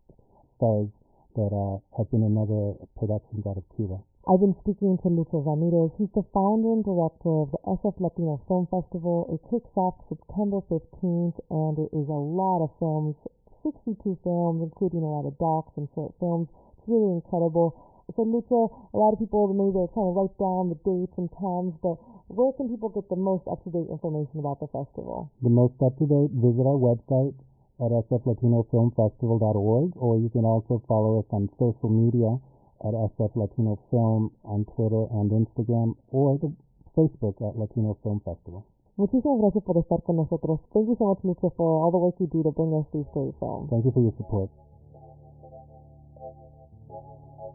stars 0.57 0.88
that 1.36 1.53
uh, 1.53 1.78
have 1.97 2.11
been 2.11 2.22
in 2.22 2.36
other 2.36 2.74
productions 2.99 3.47
out 3.47 3.57
of 3.57 3.64
Cuba. 3.76 3.99
I've 4.22 4.38
been 4.38 4.54
speaking 4.62 5.02
to 5.02 5.10
Lucho 5.10 5.42
Ramirez. 5.42 5.90
He's 5.98 6.14
the 6.14 6.22
founder 6.30 6.78
and 6.78 6.86
director 6.86 7.42
of 7.42 7.50
the 7.50 7.58
SF 7.74 7.98
Latino 7.98 8.38
Film 8.46 8.70
Festival. 8.70 9.26
It 9.34 9.42
kicks 9.50 9.74
off 9.74 9.98
September 10.06 10.62
15th, 10.70 11.42
and 11.50 11.74
it 11.82 11.90
is 11.90 12.06
a 12.06 12.22
lot 12.22 12.62
of 12.62 12.70
films, 12.78 13.18
62 13.66 13.98
films, 14.22 14.62
including 14.62 15.02
a 15.02 15.10
lot 15.10 15.26
of 15.26 15.34
docs 15.42 15.74
and 15.74 15.90
short 15.90 16.14
films. 16.22 16.46
It's 16.78 16.86
really 16.86 17.18
incredible. 17.18 17.74
So, 18.14 18.22
Lucho, 18.22 18.70
a 18.94 18.96
lot 18.96 19.10
of 19.10 19.18
people 19.18 19.50
maybe 19.50 19.74
they're 19.74 19.90
trying 19.90 20.06
to 20.06 20.14
write 20.14 20.38
down 20.38 20.70
the 20.70 20.78
dates 20.86 21.18
and 21.18 21.26
times, 21.42 21.74
but 21.82 21.98
where 22.30 22.54
can 22.54 22.70
people 22.70 22.94
get 22.94 23.10
the 23.10 23.18
most 23.18 23.42
up-to-date 23.50 23.90
information 23.90 24.38
about 24.38 24.62
the 24.62 24.70
festival? 24.70 25.34
The 25.42 25.50
most 25.50 25.74
up-to-date, 25.82 26.30
visit 26.38 26.62
our 26.62 26.78
website 26.78 27.34
at 27.82 27.90
sflatinofilmfestival.org, 27.90 29.98
or 29.98 30.22
you 30.22 30.30
can 30.30 30.46
also 30.46 30.78
follow 30.86 31.18
us 31.18 31.26
on 31.34 31.50
social 31.58 31.90
media 31.90 32.38
at 32.84 32.94
SF 32.94 33.36
Latino 33.36 33.78
Film 33.90 34.30
on 34.44 34.64
Twitter 34.76 35.06
and 35.18 35.30
Instagram 35.30 35.94
or 36.10 36.38
the 36.38 36.52
Facebook 36.96 37.36
at 37.40 37.56
Latino 37.58 37.96
Film 38.02 38.20
Festival. 38.20 38.64
Muchísimas 38.96 39.38
gracias 39.40 39.64
por 39.64 39.78
estar 39.78 40.02
con 40.02 40.16
nosotros. 40.16 40.60
Thank 40.72 40.88
you 40.88 40.96
so 40.96 41.06
much, 41.06 41.24
Lucho, 41.24 41.50
for 41.56 41.82
all 41.82 41.90
the 41.90 41.98
work 41.98 42.16
you 42.20 42.26
do 42.26 42.42
to 42.42 42.50
bring 42.50 42.74
us 42.74 42.86
these 42.92 43.06
great 43.14 43.34
films. 43.40 43.70
Thank 43.70 43.84
you 43.84 43.92
for 43.92 44.02
your 44.02 44.12
support. 44.16 44.50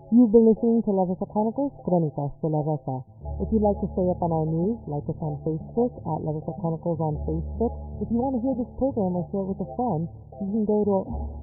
You've 0.08 0.32
been 0.32 0.48
listening 0.48 0.80
to 0.88 0.96
La 0.96 1.04
Raza 1.04 1.28
Chronicles, 1.28 1.76
Crónicas 1.84 2.32
de 2.40 2.48
La 2.48 2.64
Raza. 2.64 3.04
If 3.44 3.52
you'd 3.52 3.60
like 3.60 3.76
to 3.84 3.92
stay 3.92 4.08
up 4.08 4.24
on 4.24 4.32
our 4.32 4.48
news, 4.48 4.80
like 4.88 5.04
us 5.04 5.20
on 5.20 5.36
Facebook 5.44 5.92
at 6.00 6.24
La 6.24 6.32
Raza 6.32 6.56
Chronicles 6.64 6.96
on 7.04 7.20
Facebook. 7.28 7.76
If 8.00 8.08
you 8.08 8.16
want 8.16 8.40
to 8.40 8.42
hear 8.42 8.56
this 8.56 8.72
program 8.80 9.20
or 9.20 9.28
share 9.36 9.44
it 9.44 9.52
with 9.52 9.60
a 9.60 9.70
friend, 9.76 10.08
you 10.40 10.48
can 10.48 10.64
go 10.64 10.80
to 10.88 10.96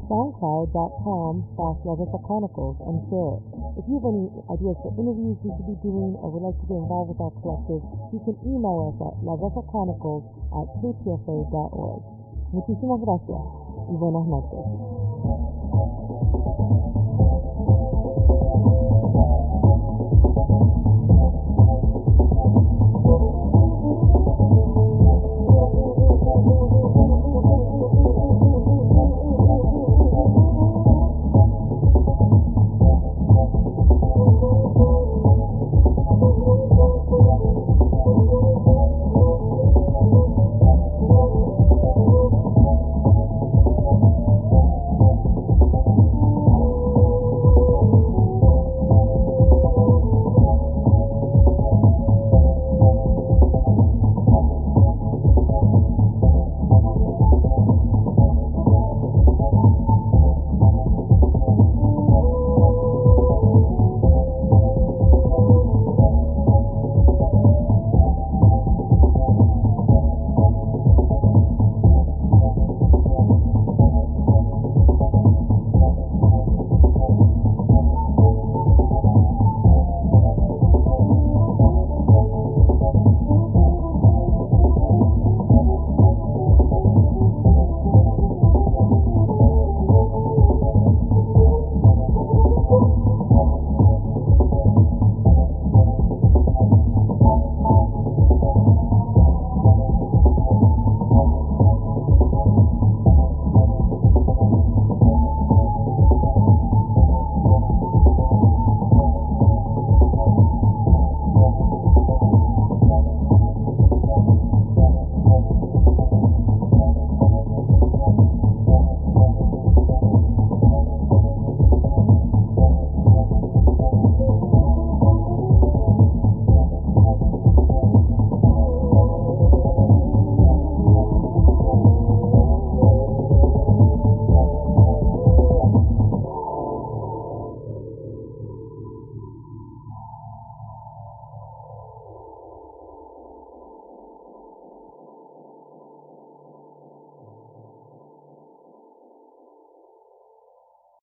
soundcloud.com 0.08 1.32
slash 1.60 1.78
La 1.84 1.92
Raza 1.92 2.16
Chronicles 2.24 2.80
and 2.88 3.04
share 3.12 3.36
it. 3.36 3.42
If 3.76 3.84
you 3.84 4.00
have 4.00 4.08
any 4.08 4.32
ideas 4.48 4.80
for 4.80 4.96
interviews 4.96 5.36
we 5.44 5.52
should 5.60 5.68
be 5.68 5.76
doing 5.84 6.16
or 6.24 6.32
would 6.32 6.48
like 6.48 6.56
to 6.56 6.64
get 6.64 6.80
involved 6.80 7.12
with 7.12 7.20
our 7.20 7.36
collective, 7.44 7.84
you 8.16 8.20
can 8.24 8.32
email 8.48 8.80
us 8.88 8.96
at 8.96 9.12
Chronicles 9.68 10.24
at 10.56 10.66
kpfa.org. 10.80 12.00
Muchísimas 12.56 13.00
gracias 13.04 13.44
y 13.92 13.96
buenas 14.00 14.24
noches. 14.24 15.53